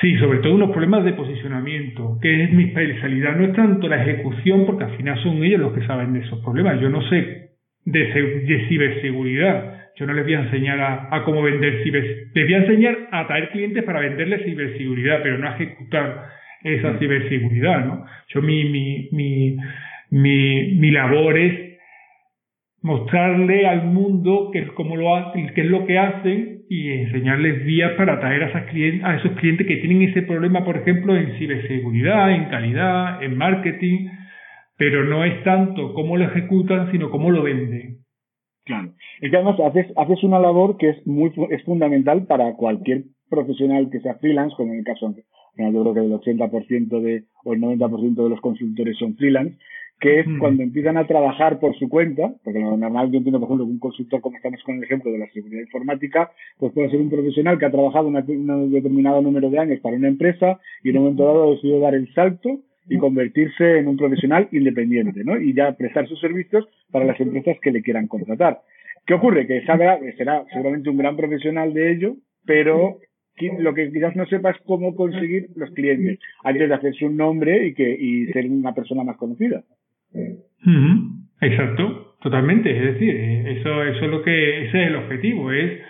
Sí, 0.00 0.16
sobre 0.18 0.40
todo 0.40 0.54
unos 0.54 0.70
problemas 0.70 1.04
de 1.04 1.12
posicionamiento, 1.12 2.18
que 2.20 2.44
es 2.44 2.52
mi 2.52 2.64
especialidad. 2.64 3.36
No 3.36 3.44
es 3.44 3.52
tanto 3.54 3.88
la 3.88 4.02
ejecución, 4.02 4.66
porque 4.66 4.84
al 4.84 4.96
final 4.96 5.22
son 5.22 5.42
ellos 5.44 5.60
los 5.60 5.72
que 5.72 5.86
saben 5.86 6.12
de 6.12 6.20
esos 6.20 6.40
problemas. 6.40 6.80
Yo 6.80 6.90
no 6.90 7.02
sé 7.08 7.50
de, 7.84 8.66
ciberseguridad. 8.68 9.92
Yo 9.96 10.06
no 10.06 10.14
les 10.14 10.24
voy 10.24 10.34
a 10.34 10.40
enseñar 10.40 10.80
a, 10.80 11.22
cómo 11.24 11.42
vender 11.42 11.82
ciberseguridad. 11.82 12.34
Les 12.34 12.44
voy 12.44 12.54
a 12.54 12.58
enseñar 12.58 12.98
a 13.10 13.20
atraer 13.20 13.50
clientes 13.50 13.84
para 13.84 14.00
venderles 14.00 14.44
ciberseguridad, 14.44 15.20
pero 15.22 15.38
no 15.38 15.48
a 15.48 15.54
ejecutar 15.54 16.28
esa 16.62 16.98
ciberseguridad, 16.98 17.84
¿no? 17.84 18.04
Yo 18.28 18.42
mi, 18.42 18.64
mi, 18.64 19.08
mi, 19.12 19.56
mi, 20.10 20.74
mi 20.78 20.90
labor 20.90 21.38
es 21.38 21.71
mostrarle 22.82 23.66
al 23.66 23.86
mundo 23.86 24.50
qué 24.52 24.60
es, 24.60 24.70
cómo 24.72 24.96
lo 24.96 25.08
qué 25.32 25.60
es 25.60 25.66
lo 25.66 25.86
que 25.86 25.98
hacen 25.98 26.62
y 26.68 26.90
enseñarles 26.90 27.64
vías 27.64 27.92
para 27.92 28.14
atraer 28.14 28.44
a, 28.44 28.48
esas 28.48 28.64
clientes, 28.70 29.04
a 29.04 29.16
esos 29.16 29.32
clientes 29.32 29.66
que 29.66 29.76
tienen 29.76 30.02
ese 30.02 30.22
problema, 30.22 30.64
por 30.64 30.76
ejemplo, 30.76 31.16
en 31.16 31.38
ciberseguridad, 31.38 32.32
en 32.32 32.46
calidad, 32.46 33.22
en 33.22 33.36
marketing, 33.36 34.08
pero 34.76 35.04
no 35.04 35.24
es 35.24 35.42
tanto 35.44 35.94
cómo 35.94 36.16
lo 36.16 36.24
ejecutan, 36.24 36.90
sino 36.90 37.10
cómo 37.10 37.30
lo 37.30 37.42
venden. 37.42 37.98
Claro. 38.64 38.92
Es 39.20 39.30
que 39.30 39.36
además 39.36 39.58
haces, 39.60 39.86
haces 39.96 40.22
una 40.24 40.38
labor 40.38 40.76
que 40.76 40.90
es 40.90 41.06
muy 41.06 41.32
es 41.50 41.62
fundamental 41.64 42.26
para 42.26 42.54
cualquier 42.54 43.04
profesional 43.28 43.90
que 43.90 44.00
sea 44.00 44.14
freelance, 44.14 44.54
como 44.56 44.72
en 44.72 44.80
el 44.80 44.84
caso, 44.84 45.14
yo 45.56 45.82
creo 45.82 45.94
que 45.94 46.00
el 46.00 46.12
80% 46.12 47.00
de, 47.00 47.24
o 47.44 47.54
el 47.54 47.60
90% 47.60 48.22
de 48.22 48.28
los 48.28 48.40
consultores 48.40 48.96
son 48.98 49.16
freelance, 49.16 49.58
que 50.02 50.18
es 50.18 50.26
cuando 50.40 50.64
empiezan 50.64 50.96
a 50.96 51.06
trabajar 51.06 51.60
por 51.60 51.78
su 51.78 51.88
cuenta, 51.88 52.34
porque 52.42 52.58
lo 52.58 52.76
normal 52.76 53.12
yo 53.12 53.18
entiendo, 53.18 53.38
por 53.38 53.46
ejemplo, 53.46 53.66
que 53.66 53.70
un 53.70 53.78
consultor, 53.78 54.20
como 54.20 54.36
estamos 54.36 54.60
con 54.64 54.74
el 54.74 54.82
ejemplo 54.82 55.12
de 55.12 55.18
la 55.18 55.30
seguridad 55.30 55.62
informática, 55.62 56.32
pues 56.58 56.72
puede 56.72 56.90
ser 56.90 57.00
un 57.00 57.08
profesional 57.08 57.56
que 57.56 57.66
ha 57.66 57.70
trabajado 57.70 58.08
un 58.08 58.72
determinado 58.72 59.22
número 59.22 59.48
de 59.48 59.60
años 59.60 59.78
para 59.78 59.94
una 59.94 60.08
empresa 60.08 60.58
y 60.82 60.90
en 60.90 60.96
un 60.96 61.04
momento 61.04 61.24
dado 61.24 61.44
ha 61.44 61.50
decidido 61.52 61.78
dar 61.78 61.94
el 61.94 62.12
salto 62.14 62.62
y 62.88 62.98
convertirse 62.98 63.78
en 63.78 63.86
un 63.86 63.96
profesional 63.96 64.48
independiente, 64.50 65.22
¿no? 65.22 65.40
Y 65.40 65.54
ya 65.54 65.70
prestar 65.76 66.08
sus 66.08 66.18
servicios 66.18 66.66
para 66.90 67.04
las 67.04 67.20
empresas 67.20 67.56
que 67.62 67.70
le 67.70 67.80
quieran 67.80 68.08
contratar. 68.08 68.58
¿Qué 69.06 69.14
ocurre? 69.14 69.46
Que 69.46 69.64
sabe, 69.64 69.86
será 70.16 70.44
seguramente 70.52 70.90
un 70.90 70.96
gran 70.96 71.16
profesional 71.16 71.72
de 71.72 71.92
ello, 71.92 72.16
pero 72.44 72.98
lo 73.58 73.72
que 73.72 73.92
quizás 73.92 74.16
no 74.16 74.26
sepa 74.26 74.50
es 74.50 74.56
cómo 74.64 74.96
conseguir 74.96 75.50
los 75.54 75.70
clientes 75.70 76.18
antes 76.42 76.68
de 76.68 76.74
hacerse 76.74 77.06
un 77.06 77.16
nombre 77.16 77.68
y 77.68 77.74
que 77.74 77.88
y 77.88 78.26
ser 78.32 78.46
una 78.50 78.74
persona 78.74 79.04
más 79.04 79.16
conocida. 79.16 79.62
Exacto, 81.40 82.16
totalmente. 82.20 82.70
Es 82.70 82.94
decir, 82.94 83.14
eso, 83.58 83.82
eso 83.82 84.04
es 84.04 84.10
lo 84.10 84.22
que, 84.22 84.66
ese 84.66 84.82
es 84.82 84.88
el 84.88 84.96
objetivo, 84.96 85.50
es 85.52 85.80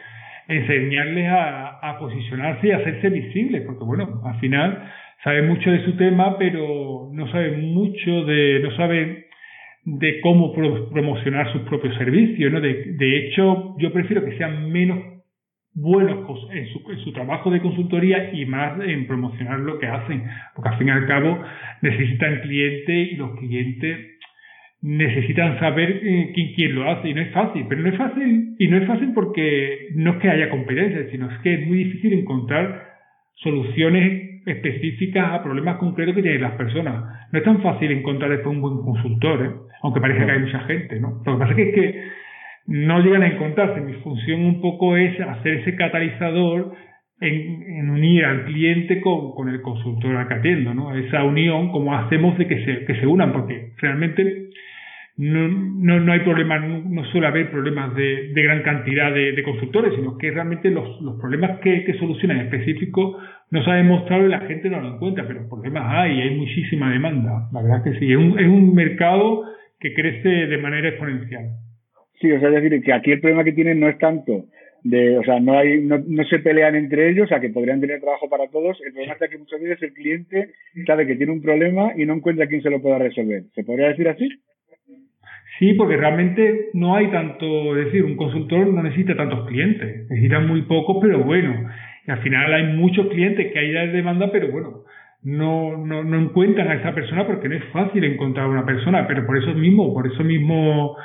enseñarles 0.48 1.28
a, 1.28 1.90
a 1.90 1.98
posicionarse 1.98 2.68
y 2.68 2.70
hacerse 2.72 3.10
visibles, 3.10 3.62
porque 3.66 3.84
bueno, 3.84 4.22
al 4.24 4.38
final 4.40 4.90
saben 5.22 5.48
mucho 5.48 5.70
de 5.70 5.84
su 5.84 5.96
tema, 5.96 6.36
pero 6.38 7.10
no 7.12 7.30
saben 7.30 7.72
mucho 7.72 8.24
de, 8.24 8.60
no 8.62 8.70
saben 8.76 9.24
de 9.84 10.20
cómo 10.20 10.52
promocionar 10.52 11.52
sus 11.52 11.62
propios 11.62 11.96
servicios, 11.96 12.52
¿no? 12.52 12.60
De, 12.60 12.94
de 12.96 13.16
hecho, 13.18 13.76
yo 13.78 13.92
prefiero 13.92 14.24
que 14.24 14.36
sean 14.36 14.70
menos 14.70 15.11
buenos 15.74 16.28
en 16.52 16.66
su, 16.68 16.90
en 16.90 16.98
su, 16.98 17.12
trabajo 17.12 17.50
de 17.50 17.60
consultoría 17.60 18.32
y 18.32 18.44
más 18.46 18.78
en 18.80 19.06
promocionar 19.06 19.60
lo 19.60 19.78
que 19.78 19.86
hacen, 19.86 20.24
porque 20.54 20.68
al 20.68 20.78
fin 20.78 20.88
y 20.88 20.90
al 20.90 21.06
cabo 21.06 21.42
necesitan 21.80 22.40
clientes 22.40 23.12
y 23.12 23.16
los 23.16 23.38
clientes 23.38 24.12
necesitan 24.82 25.58
saber 25.60 26.00
eh, 26.02 26.32
quién, 26.34 26.54
quién 26.54 26.74
lo 26.74 26.90
hace 26.90 27.08
y 27.08 27.14
no 27.14 27.22
es 27.22 27.30
fácil, 27.32 27.64
pero 27.68 27.82
no 27.82 27.88
es 27.88 27.96
fácil 27.96 28.56
y 28.58 28.68
no 28.68 28.76
es 28.76 28.86
fácil 28.86 29.12
porque 29.14 29.88
no 29.94 30.12
es 30.12 30.16
que 30.18 30.28
haya 30.28 30.50
competencia, 30.50 31.08
sino 31.10 31.30
es 31.30 31.38
que 31.38 31.54
es 31.54 31.66
muy 31.66 31.84
difícil 31.84 32.12
encontrar 32.14 32.92
soluciones 33.36 34.42
específicas 34.44 35.32
a 35.32 35.42
problemas 35.42 35.76
concretos 35.76 36.14
que 36.16 36.22
tienen 36.22 36.42
las 36.42 36.54
personas. 36.54 37.28
No 37.30 37.38
es 37.38 37.44
tan 37.44 37.62
fácil 37.62 37.90
encontrar 37.92 38.30
después 38.30 38.54
un 38.54 38.60
buen 38.60 38.78
consultor, 38.78 39.44
¿eh? 39.44 39.50
aunque 39.82 40.00
parece 40.00 40.24
que 40.24 40.30
hay 40.30 40.40
mucha 40.40 40.60
gente, 40.60 41.00
¿no? 41.00 41.22
Lo 41.24 41.32
que 41.34 41.38
pasa 41.38 41.60
es 41.60 41.74
que, 41.74 42.02
no 42.66 43.00
llegan 43.00 43.22
a 43.22 43.28
encontrarse. 43.28 43.80
Mi 43.80 43.94
función 43.94 44.44
un 44.44 44.60
poco 44.60 44.96
es 44.96 45.18
hacer 45.20 45.58
ese 45.58 45.76
catalizador 45.76 46.74
en, 47.20 47.62
en, 47.62 47.90
unir 47.90 48.24
al 48.24 48.44
cliente 48.44 49.00
con, 49.00 49.32
con, 49.32 49.48
el 49.48 49.62
consultor 49.62 50.16
al 50.16 50.42
que 50.42 50.56
¿no? 50.56 50.94
Esa 50.94 51.22
unión, 51.24 51.70
como 51.70 51.94
hacemos 51.94 52.36
de 52.36 52.46
que 52.46 52.64
se, 52.64 52.84
que 52.84 52.96
se 52.96 53.06
unan, 53.06 53.32
porque 53.32 53.72
realmente 53.80 54.48
no, 55.16 55.46
no, 55.48 56.00
no 56.00 56.12
hay 56.12 56.20
problemas, 56.20 56.62
no, 56.84 57.04
suele 57.06 57.26
haber 57.26 57.50
problemas 57.50 57.94
de, 57.94 58.32
de 58.32 58.42
gran 58.42 58.62
cantidad 58.62 59.12
de, 59.12 59.32
de, 59.32 59.42
consultores, 59.42 59.94
sino 59.94 60.16
que 60.16 60.30
realmente 60.30 60.70
los, 60.70 61.00
los 61.00 61.20
problemas 61.20 61.60
que, 61.60 61.84
que 61.84 61.94
solucionan 61.94 62.38
específicos 62.38 63.16
no 63.50 63.62
se 63.62 63.70
ha 63.70 63.74
demostrado 63.74 64.26
y 64.26 64.30
la 64.30 64.40
gente 64.40 64.70
no 64.70 64.80
lo 64.80 64.94
encuentra, 64.94 65.26
pero 65.28 65.48
problemas 65.48 65.84
hay, 65.86 66.22
hay 66.22 66.36
muchísima 66.36 66.90
demanda. 66.90 67.48
La 67.52 67.62
verdad 67.62 67.84
que 67.84 67.98
sí, 67.98 68.10
es 68.10 68.16
un, 68.16 68.38
es 68.38 68.48
un 68.48 68.74
mercado 68.74 69.44
que 69.78 69.92
crece 69.94 70.28
de 70.28 70.58
manera 70.58 70.88
exponencial. 70.88 71.50
Sí, 72.22 72.30
o 72.30 72.38
sea, 72.38 72.48
es 72.50 72.62
decir, 72.62 72.82
que 72.82 72.92
aquí 72.92 73.10
el 73.10 73.20
problema 73.20 73.42
que 73.42 73.52
tienen 73.52 73.80
no 73.80 73.88
es 73.88 73.98
tanto 73.98 74.44
de, 74.84 75.18
o 75.18 75.24
sea, 75.24 75.40
no 75.40 75.58
hay, 75.58 75.80
no, 75.80 75.98
no 76.06 76.24
se 76.24 76.38
pelean 76.38 76.76
entre 76.76 77.10
ellos, 77.10 77.26
o 77.26 77.28
sea, 77.28 77.40
que 77.40 77.50
podrían 77.50 77.80
tener 77.80 78.00
trabajo 78.00 78.28
para 78.28 78.48
todos. 78.48 78.80
El 78.84 78.92
problema 78.92 79.16
es 79.20 79.30
que 79.30 79.38
muchas 79.38 79.60
veces 79.60 79.82
el 79.82 79.92
cliente 79.92 80.50
sabe 80.86 81.06
que 81.06 81.16
tiene 81.16 81.32
un 81.32 81.42
problema 81.42 81.92
y 81.96 82.06
no 82.06 82.14
encuentra 82.14 82.46
quién 82.46 82.62
se 82.62 82.70
lo 82.70 82.80
pueda 82.80 82.98
resolver. 82.98 83.42
¿Se 83.54 83.64
podría 83.64 83.88
decir 83.88 84.08
así? 84.08 84.28
Sí, 85.58 85.74
porque 85.74 85.96
realmente 85.96 86.70
no 86.74 86.94
hay 86.94 87.10
tanto, 87.10 87.76
es 87.76 87.86
decir, 87.86 88.04
un 88.04 88.16
consultor 88.16 88.68
no 88.68 88.82
necesita 88.82 89.16
tantos 89.16 89.46
clientes, 89.48 90.08
necesita 90.08 90.38
muy 90.40 90.62
pocos, 90.62 90.98
pero 91.00 91.24
bueno. 91.24 91.68
Y 92.06 92.10
al 92.10 92.22
final 92.22 92.54
hay 92.54 92.74
muchos 92.74 93.08
clientes 93.08 93.52
que 93.52 93.58
hay 93.58 93.72
de 93.72 93.88
demanda, 93.88 94.30
pero 94.30 94.50
bueno, 94.50 94.84
no, 95.22 95.76
no, 95.76 96.02
no 96.02 96.18
encuentran 96.20 96.68
a 96.68 96.74
esa 96.74 96.94
persona 96.94 97.26
porque 97.26 97.48
no 97.48 97.56
es 97.56 97.64
fácil 97.72 98.02
encontrar 98.04 98.46
a 98.46 98.50
una 98.50 98.66
persona, 98.66 99.06
pero 99.06 99.26
por 99.26 99.38
eso 99.38 99.54
mismo, 99.54 99.92
por 99.92 100.06
eso 100.06 100.24
mismo 100.24 100.96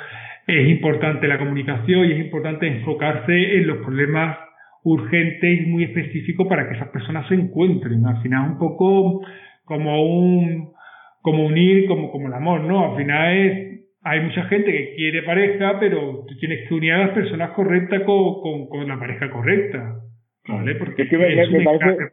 es 0.48 0.68
importante 0.68 1.28
la 1.28 1.38
comunicación 1.38 2.06
y 2.06 2.12
es 2.12 2.20
importante 2.20 2.66
enfocarse 2.66 3.58
en 3.58 3.66
los 3.66 3.78
problemas 3.78 4.38
urgentes 4.82 5.60
y 5.60 5.66
muy 5.66 5.84
específicos 5.84 6.48
para 6.48 6.66
que 6.66 6.74
esas 6.74 6.88
personas 6.88 7.28
se 7.28 7.34
encuentren. 7.34 8.06
Al 8.06 8.22
final 8.22 8.52
un 8.52 8.58
poco 8.58 9.20
como 9.64 10.02
un 10.02 10.72
como 11.20 11.44
unir 11.44 11.86
como 11.86 12.10
como 12.10 12.28
el 12.28 12.34
amor, 12.34 12.62
¿no? 12.62 12.92
Al 12.92 12.96
final 12.96 13.36
es 13.36 13.68
hay 14.02 14.20
mucha 14.20 14.44
gente 14.44 14.72
que 14.72 14.94
quiere 14.94 15.22
pareja, 15.22 15.78
pero 15.78 16.24
tú 16.26 16.34
tienes 16.38 16.66
que 16.66 16.74
unir 16.74 16.92
a 16.92 17.06
las 17.06 17.10
personas 17.10 17.50
correctas 17.50 18.02
con, 18.04 18.68
con, 18.68 18.88
la 18.88 18.98
pareja 18.98 19.30
correcta. 19.30 20.00
¿Vale? 20.46 20.76
Porque 20.76 21.02
es 21.02 21.10
que 21.10 21.18
me, 21.18 21.34
parece, 21.62 22.12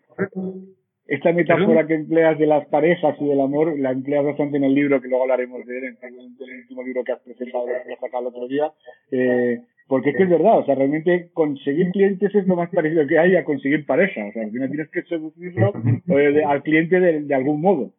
esta 1.08 1.32
metáfora 1.32 1.86
que 1.86 1.94
empleas 1.94 2.38
de 2.40 2.48
las 2.48 2.66
parejas 2.68 3.16
y 3.20 3.28
del 3.28 3.40
amor 3.40 3.78
la 3.78 3.92
empleas 3.92 4.26
bastante 4.26 4.58
en 4.58 4.64
el 4.64 4.74
libro, 4.74 5.00
que 5.02 5.08
luego 5.08 5.24
hablaremos 5.24 5.66
de 5.66 5.78
él, 5.78 5.84
en 6.02 6.14
el, 6.14 6.60
último 6.62 6.84
libro 6.84 7.04
que 7.04 7.12
has 7.12 7.20
presentado, 7.20 7.66
que 7.66 7.94
has 7.94 8.00
sacado 8.00 8.24
el 8.24 8.28
otro 8.36 8.48
día. 8.48 8.72
Eh, 9.12 9.60
porque 9.88 10.10
es 10.10 10.18
que 10.18 10.24
es 10.24 10.30
verdad, 10.30 10.58
o 10.58 10.66
sea, 10.66 10.74
realmente 10.74 11.30
conseguir 11.34 11.92
clientes 11.92 12.34
es 12.34 12.48
lo 12.48 12.56
más 12.56 12.70
parecido 12.72 13.06
que 13.06 13.20
hay 13.20 13.36
a 13.36 13.44
conseguir 13.44 13.86
pareja. 13.86 14.26
O 14.26 14.32
sea, 14.32 14.44
al 14.44 14.52
final 14.52 14.70
tienes 14.70 14.90
que 14.90 15.04
seducirlo 15.04 15.74
eh, 16.08 16.44
al 16.44 16.64
cliente 16.64 17.00
de, 17.00 17.22
de, 17.22 17.36
algún 17.36 17.62
modo. 17.62 17.92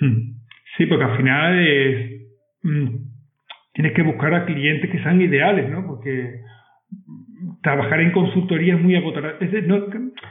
Hmm. 0.00 0.34
Sí, 0.76 0.84
porque 0.84 1.04
al 1.04 1.16
final 1.16 1.66
es, 1.66 2.22
mm, 2.62 2.88
tienes 3.72 3.92
que 3.94 4.02
buscar 4.02 4.34
a 4.34 4.44
clientes 4.44 4.90
que 4.90 5.02
sean 5.02 5.20
ideales, 5.22 5.70
¿no? 5.70 5.86
Porque 5.86 6.42
trabajar 7.62 8.00
en 8.00 8.12
consultoría 8.12 8.74
es 8.74 8.82
muy 8.82 8.96
agotador. 8.96 9.38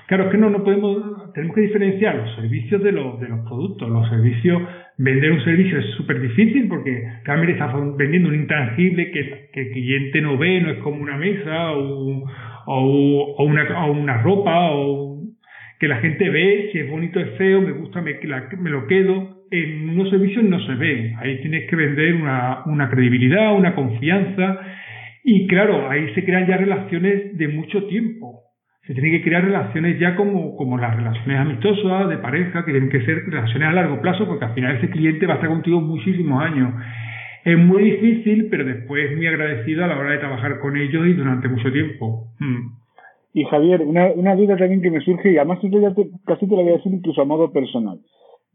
claro, 0.08 0.26
es 0.26 0.32
que 0.32 0.38
no, 0.38 0.50
no 0.50 0.64
podemos, 0.64 1.34
tenemos 1.34 1.56
que 1.56 1.62
diferenciar 1.62 2.16
los 2.16 2.36
servicios 2.36 2.84
de 2.84 2.92
los, 2.92 3.20
de 3.20 3.30
los 3.30 3.40
productos. 3.48 3.90
Los 3.90 4.10
servicios, 4.10 4.62
vender 4.98 5.32
un 5.32 5.44
servicio 5.44 5.80
es 5.80 5.86
súper 5.96 6.22
difícil 6.22 6.68
porque 6.68 7.04
realmente 7.24 7.54
estás 7.54 7.74
vendiendo 7.98 8.30
un 8.30 8.36
intangible 8.36 9.12
que, 9.12 9.50
el 9.54 9.72
cliente 9.72 10.22
no 10.22 10.38
ve, 10.38 10.62
no 10.62 10.70
es 10.70 10.78
como 10.80 11.02
una 11.02 11.18
mesa 11.18 11.72
o, 11.72 12.24
o, 12.66 13.36
o, 13.38 13.44
una, 13.44 13.86
o 13.86 13.92
una 13.92 14.22
ropa 14.22 14.72
o 14.72 15.18
que 15.80 15.88
la 15.88 15.98
gente 15.98 16.30
ve, 16.30 16.70
si 16.72 16.80
es 16.80 16.90
bonito, 16.90 17.20
es 17.20 17.38
feo, 17.38 17.62
me 17.62 17.72
gusta, 17.72 18.02
me, 18.02 18.16
me 18.60 18.70
lo 18.70 18.88
quedo. 18.88 19.38
En 19.50 19.90
unos 19.90 20.10
servicios 20.10 20.44
no 20.44 20.60
se 20.60 20.76
ve. 20.76 21.16
Ahí 21.20 21.40
tienes 21.42 21.70
que 21.70 21.76
vender 21.76 22.16
una, 22.16 22.64
una 22.66 22.90
credibilidad, 22.90 23.56
una 23.56 23.76
confianza 23.76 24.60
y 25.30 25.46
claro, 25.46 25.90
ahí 25.90 26.14
se 26.16 26.24
crean 26.24 26.48
ya 26.48 26.56
relaciones 26.56 27.38
de 27.38 27.50
mucho 27.50 27.84
tiempo. 27.88 28.44
Se 28.86 28.94
tienen 28.94 29.12
que 29.12 29.24
crear 29.24 29.44
relaciones 29.44 30.00
ya 30.00 30.16
como, 30.16 30.56
como 30.56 30.78
las 30.78 30.96
relaciones 30.96 31.38
amistosas, 31.38 32.08
de 32.08 32.18
pareja, 32.20 32.64
que 32.64 32.72
tienen 32.72 32.90
que 32.90 33.04
ser 33.04 33.26
relaciones 33.26 33.68
a 33.68 33.74
largo 33.74 34.00
plazo, 34.00 34.26
porque 34.26 34.46
al 34.46 34.54
final 34.54 34.78
ese 34.78 34.90
cliente 34.90 35.26
va 35.26 35.34
a 35.34 35.36
estar 35.36 35.50
contigo 35.50 35.82
muchísimos 35.82 36.42
años. 36.42 36.74
Es 37.44 37.58
muy 37.58 37.84
difícil, 37.92 38.48
pero 38.50 38.64
después 38.64 39.18
muy 39.18 39.28
agradecido 39.28 39.84
a 39.84 39.88
la 39.88 40.00
hora 40.00 40.12
de 40.12 40.20
trabajar 40.20 40.60
con 40.60 40.78
ellos 40.78 41.06
y 41.06 41.12
durante 41.12 41.50
mucho 41.50 41.74
tiempo. 41.74 42.28
Hmm. 42.40 42.78
Y 43.34 43.44
Javier, 43.44 43.82
una, 43.82 44.06
una 44.16 44.34
duda 44.34 44.56
también 44.56 44.82
que 44.82 44.92
me 44.92 45.02
surge, 45.02 45.34
y 45.34 45.38
además 45.38 45.60
ya 45.62 45.94
casi 46.26 46.48
te 46.48 46.56
lo 46.56 46.62
voy 46.62 46.72
a 46.72 46.78
decir 46.78 46.94
incluso 46.94 47.22
a 47.22 47.26
modo 47.26 47.52
personal. 47.52 48.00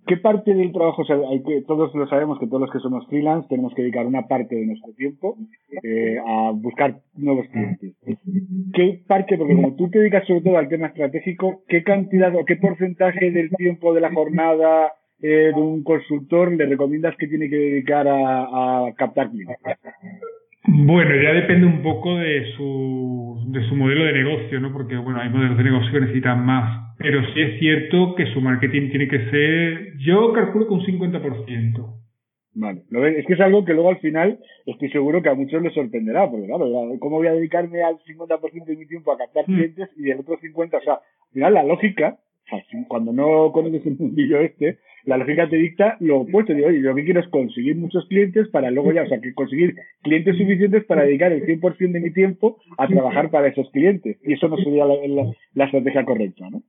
¿Qué 0.07 0.17
parte 0.17 0.53
del 0.55 0.73
trabajo, 0.73 1.03
o 1.03 1.05
sea, 1.05 1.17
hay 1.31 1.43
que, 1.43 1.63
todos 1.63 1.95
lo 1.95 2.09
sabemos 2.09 2.39
que 2.41 2.47
todos 2.47 2.63
los 2.63 2.71
que 2.71 2.81
somos 2.81 3.07
freelance 3.07 3.49
tenemos 3.49 3.73
que 3.75 3.83
dedicar 3.83 4.05
una 4.05 4.27
parte 4.27 4.57
de 4.57 4.67
nuestro 4.67 4.93
tiempo 4.95 5.37
eh, 5.83 6.19
a 6.27 6.51
buscar 6.53 7.01
nuevos 7.15 7.47
clientes? 7.49 7.95
¿Qué 8.75 9.01
parte, 9.07 9.39
porque 9.39 9.55
como 9.55 9.77
tú 9.77 9.91
te 9.91 10.01
dedicas 10.01 10.27
sobre 10.27 10.41
todo 10.41 10.59
al 10.59 10.69
tema 10.69 10.89
estratégico, 10.89 11.63
qué 11.69 11.85
cantidad 11.85 12.35
o 12.35 12.45
qué 12.45 12.57
porcentaje 12.57 13.31
del 13.31 13.51
tiempo 13.51 13.95
de 13.95 14.01
la 14.01 14.13
jornada 14.13 14.93
eh, 15.21 15.53
de 15.55 15.61
un 15.61 15.85
consultor 15.85 16.51
le 16.51 16.67
recomiendas 16.67 17.17
que 17.17 17.29
tiene 17.29 17.49
que 17.49 17.57
dedicar 17.57 18.09
a, 18.09 18.87
a 18.87 18.93
captar 18.95 19.31
clientes? 19.31 19.57
Bueno, 20.64 21.11
ya 21.21 21.33
depende 21.33 21.66
un 21.66 21.83
poco 21.83 22.16
de 22.16 22.52
su, 22.57 23.45
de 23.49 23.69
su 23.69 23.75
modelo 23.75 24.04
de 24.04 24.12
negocio, 24.12 24.61
¿no? 24.61 24.73
Porque, 24.73 24.97
bueno, 24.97 25.21
hay 25.21 25.28
modelos 25.28 25.59
de 25.59 25.64
negocio 25.64 25.92
que 25.92 26.00
necesitan 26.00 26.45
más. 26.45 26.95
Pero 26.99 27.21
sí 27.33 27.40
es 27.40 27.59
cierto 27.59 28.14
que 28.14 28.26
su 28.26 28.40
marketing 28.40 28.90
tiene 28.90 29.09
que 29.09 29.31
ser, 29.31 29.97
yo 29.99 30.33
calculo 30.33 30.69
que 30.69 30.75
un 30.75 30.85
50%. 30.85 32.02
Vale, 32.54 32.83
es 33.19 33.26
que 33.26 33.33
es 33.33 33.40
algo 33.40 33.64
que 33.64 33.73
luego 33.73 33.88
al 33.88 33.99
final 33.99 34.38
estoy 34.66 34.90
seguro 34.90 35.23
que 35.23 35.31
a 35.31 35.35
muchos 35.35 35.62
les 35.62 35.73
sorprenderá, 35.73 36.31
porque 36.31 36.47
claro, 36.47 36.66
¿cómo 37.00 37.16
voy 37.16 37.26
a 37.26 37.33
dedicarme 37.33 37.83
al 37.83 37.99
50% 38.00 38.64
de 38.66 38.76
mi 38.76 38.87
tiempo 38.87 39.11
a 39.11 39.16
captar 39.16 39.45
hmm. 39.49 39.54
clientes 39.54 39.88
y 39.97 40.02
del 40.02 40.21
otro 40.21 40.38
50%? 40.38 40.76
O 40.76 40.81
sea, 40.83 40.95
al 40.95 41.33
final 41.33 41.54
la 41.54 41.64
lógica, 41.64 42.19
cuando 42.88 43.12
no 43.12 43.50
conoces 43.52 43.87
el 43.87 43.97
mundillo 43.99 44.38
este, 44.40 44.78
la 45.05 45.17
lógica 45.17 45.49
te 45.49 45.57
dicta 45.57 45.97
lo 46.01 46.21
opuesto. 46.21 46.55
Digo, 46.55 46.69
oye, 46.69 46.81
yo 46.81 46.91
lo 46.91 46.95
que 46.95 47.05
quiero 47.05 47.21
es 47.21 47.29
conseguir 47.29 47.77
muchos 47.77 48.07
clientes 48.09 48.49
para 48.49 48.71
luego 48.71 48.93
ya, 48.93 49.03
o 49.03 49.09
sea, 49.09 49.21
que 49.21 49.35
conseguir 49.35 49.75
clientes 50.03 50.37
suficientes 50.37 50.85
para 50.85 51.03
dedicar 51.05 51.33
el 51.33 51.45
100% 51.45 51.93
de 51.93 52.01
mi 52.01 52.13
tiempo 52.13 52.59
a 52.79 52.87
trabajar 52.87 53.31
para 53.31 53.49
esos 53.49 53.71
clientes. 53.71 54.19
Y 54.25 54.35
eso 54.35 54.49
no 54.49 54.57
sería 54.57 54.85
la, 55.55 55.65
estrategia 55.65 56.05
correcta, 56.05 56.49
¿no? 56.51 56.63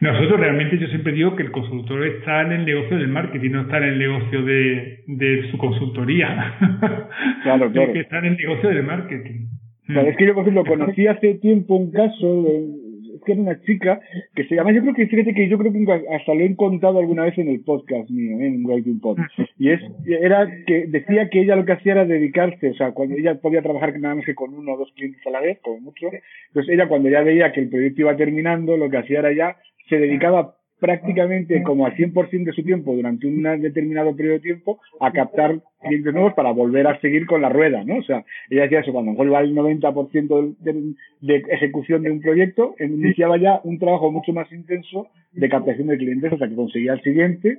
Nosotros 0.00 0.38
realmente 0.38 0.78
yo 0.78 0.86
siempre 0.88 1.12
digo 1.12 1.34
que 1.34 1.42
el 1.42 1.50
consultor 1.50 2.06
está 2.06 2.42
en 2.42 2.52
el 2.52 2.64
negocio 2.66 2.98
del 2.98 3.08
marketing, 3.08 3.50
no 3.50 3.62
está 3.62 3.78
en 3.78 3.84
el 3.84 3.98
negocio 3.98 4.42
de, 4.44 5.04
de 5.06 5.50
su 5.50 5.58
consultoría. 5.58 6.54
Claro, 7.42 7.70
claro. 7.70 7.92
que 7.92 8.00
está 8.00 8.18
en 8.18 8.26
el 8.26 8.36
negocio 8.36 8.68
del 8.68 8.82
marketing. 8.82 9.46
es 9.88 10.16
que 10.16 10.26
yo, 10.26 10.34
por 10.34 10.42
ejemplo, 10.42 10.64
conocí 10.64 11.06
hace 11.06 11.34
tiempo 11.36 11.76
un 11.76 11.90
caso 11.90 12.42
de, 12.42 12.87
que 13.28 13.32
era 13.32 13.42
una 13.42 13.60
chica 13.60 14.00
que 14.34 14.44
se 14.44 14.54
llama, 14.54 14.72
yo 14.72 14.80
creo 14.80 14.94
que 14.94 15.06
fíjate 15.06 15.34
que 15.34 15.48
yo 15.48 15.58
creo 15.58 15.70
que 15.70 16.08
hasta 16.14 16.34
lo 16.34 16.40
he 16.40 16.56
contado 16.56 16.98
alguna 16.98 17.24
vez 17.24 17.36
en 17.36 17.48
el 17.48 17.60
podcast 17.60 18.08
mío, 18.08 18.40
en 18.40 18.64
Writing 18.64 19.00
Pod, 19.00 19.18
y 19.58 19.70
es, 19.70 19.80
era 20.06 20.48
que 20.66 20.86
decía 20.86 21.28
que 21.28 21.42
ella 21.42 21.56
lo 21.56 21.66
que 21.66 21.72
hacía 21.72 21.92
era 21.92 22.06
dedicarse, 22.06 22.70
o 22.70 22.74
sea, 22.74 22.92
cuando 22.92 23.16
ella 23.16 23.34
podía 23.34 23.60
trabajar 23.60 23.98
nada 23.98 24.14
más 24.14 24.24
que 24.24 24.34
con 24.34 24.54
uno 24.54 24.72
o 24.72 24.78
dos 24.78 24.90
clientes 24.96 25.20
a 25.26 25.30
la 25.30 25.40
vez, 25.40 25.58
como 25.60 25.80
mucho, 25.80 26.06
entonces 26.48 26.72
ella 26.72 26.88
cuando 26.88 27.10
ya 27.10 27.20
veía 27.20 27.52
que 27.52 27.60
el 27.60 27.68
proyecto 27.68 28.00
iba 28.00 28.16
terminando, 28.16 28.78
lo 28.78 28.88
que 28.88 28.96
hacía 28.96 29.18
era 29.18 29.32
ya, 29.32 29.56
se 29.90 29.98
dedicaba 29.98 30.57
prácticamente 30.80 31.62
como 31.62 31.86
al 31.86 31.94
100% 31.94 32.44
de 32.44 32.52
su 32.52 32.62
tiempo 32.62 32.94
durante 32.94 33.26
un 33.26 33.42
determinado 33.60 34.14
periodo 34.14 34.34
de 34.34 34.40
tiempo 34.40 34.80
a 35.00 35.12
captar 35.12 35.60
clientes 35.82 36.12
nuevos 36.12 36.34
para 36.34 36.52
volver 36.52 36.86
a 36.86 37.00
seguir 37.00 37.26
con 37.26 37.42
la 37.42 37.48
rueda, 37.48 37.84
¿no? 37.84 37.96
O 37.96 38.02
sea, 38.02 38.24
ella 38.50 38.62
decía 38.62 38.80
eso, 38.80 38.92
cuando 38.92 39.12
vuelva 39.12 39.40
el 39.40 39.54
90% 39.54 40.56
de, 40.60 40.94
de, 41.20 41.36
ejecución 41.50 42.02
de 42.02 42.10
un 42.10 42.20
proyecto, 42.20 42.74
iniciaba 42.78 43.38
ya 43.38 43.60
un 43.64 43.78
trabajo 43.78 44.10
mucho 44.10 44.32
más 44.32 44.50
intenso 44.52 45.08
de 45.32 45.48
captación 45.48 45.88
de 45.88 45.98
clientes 45.98 46.32
hasta 46.32 46.48
que 46.48 46.54
conseguía 46.54 46.94
el 46.94 47.02
siguiente, 47.02 47.58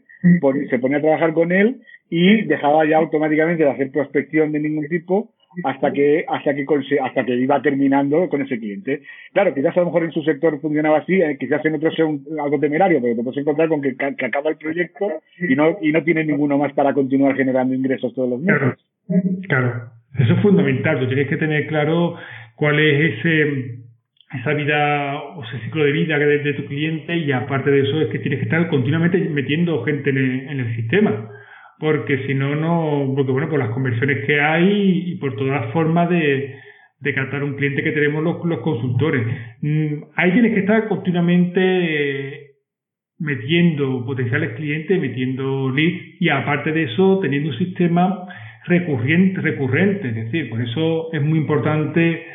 se 0.70 0.80
ponía 0.80 0.98
a 0.98 1.02
trabajar 1.02 1.34
con 1.34 1.52
él 1.52 1.82
y 2.10 2.44
dejaba 2.44 2.86
ya 2.88 2.98
automáticamente 2.98 3.64
de 3.64 3.70
hacer 3.70 3.92
prospección 3.92 4.52
de 4.52 4.60
ningún 4.60 4.88
tipo 4.88 5.32
hasta 5.64 5.92
que 5.92 6.26
hasta 6.28 6.54
que 6.54 6.66
hasta 7.02 7.26
que 7.26 7.36
iba 7.36 7.62
terminando 7.62 8.30
con 8.30 8.42
ese 8.42 8.60
cliente. 8.60 9.02
Claro, 9.34 9.54
quizás 9.54 9.76
a 9.76 9.80
lo 9.82 9.88
mejor 9.88 10.04
en 10.04 10.12
su 10.12 10.22
sector 10.24 10.60
funcionaba 10.62 11.00
así, 11.00 11.22
eh, 11.22 11.38
quizás 11.40 11.64
en 11.66 11.76
otro 11.76 11.92
sea 11.92 12.06
algo 12.06 12.60
temerario, 12.60 13.00
pero 13.02 13.16
te 13.16 13.24
puedes 13.24 13.40
encontrar 13.40 13.68
con 13.68 13.82
que, 13.82 13.96
que, 13.96 14.26
acaba 14.26 14.50
el 14.50 14.58
proyecto 14.58 15.08
y 15.38 15.56
no 15.56 15.78
y 15.82 15.92
no 15.92 16.04
tiene 16.04 16.24
ninguno 16.24 16.58
más 16.58 16.74
para 16.74 16.94
continuar 16.94 17.36
generando 17.36 17.74
ingresos 17.74 18.14
todos 18.14 18.30
los 18.30 18.40
meses. 18.40 18.60
Claro, 18.60 18.76
claro. 19.48 19.92
Eso 20.18 20.34
es 20.34 20.42
fundamental. 20.42 21.00
Tú 21.00 21.08
tienes 21.08 21.28
que 21.28 21.38
tener 21.38 21.68
claro 21.68 22.16
cuál 22.56 22.80
es 22.80 23.20
ese 23.20 23.80
esa 24.40 24.54
vida 24.54 25.20
o 25.20 25.44
ese 25.44 25.60
ciclo 25.66 25.84
de 25.84 25.92
vida 25.92 26.20
de, 26.20 26.38
de 26.40 26.54
tu 26.54 26.66
cliente 26.66 27.18
y 27.18 27.32
aparte 27.32 27.72
de 27.72 27.82
eso 27.82 28.02
es 28.02 28.10
que 28.10 28.20
tienes 28.20 28.40
que 28.40 28.46
estar 28.46 28.68
continuamente 28.70 29.18
metiendo 29.18 29.84
gente 29.84 30.12
en 30.12 30.18
en 30.18 30.60
el 30.60 30.76
sistema 30.76 31.32
porque 31.80 32.26
si 32.28 32.34
no, 32.34 32.56
no, 32.56 33.14
porque 33.16 33.32
bueno, 33.32 33.50
por 33.50 33.60
las 33.60 33.70
conversiones 33.70 34.26
que 34.26 34.40
hay 34.40 35.12
y 35.12 35.16
por 35.16 35.36
todas 35.36 35.62
las 35.62 35.74
formas 35.74 36.10
de, 36.10 36.56
de 37.00 37.14
captar 37.14 37.44
un 37.44 37.56
cliente 37.56 37.84
que 37.84 37.92
tenemos 37.92 38.24
los, 38.24 38.44
los 38.46 38.60
consultores. 38.60 39.26
Mm, 39.62 40.04
ahí 40.16 40.32
tienes 40.32 40.54
que 40.54 40.60
estar 40.60 40.88
continuamente 40.88 41.60
eh, 41.62 42.48
metiendo 43.20 44.06
potenciales 44.06 44.52
clientes, 44.56 45.00
metiendo 45.00 45.70
leads 45.72 46.22
y 46.22 46.30
aparte 46.30 46.72
de 46.72 46.84
eso 46.84 47.20
teniendo 47.22 47.50
un 47.50 47.58
sistema 47.58 48.28
recurrente, 48.66 49.42
recurrente. 49.42 50.10
Es 50.10 50.16
decir, 50.16 50.50
por 50.50 50.62
eso 50.62 51.12
es 51.14 51.22
muy 51.22 51.40
importante 51.40 52.26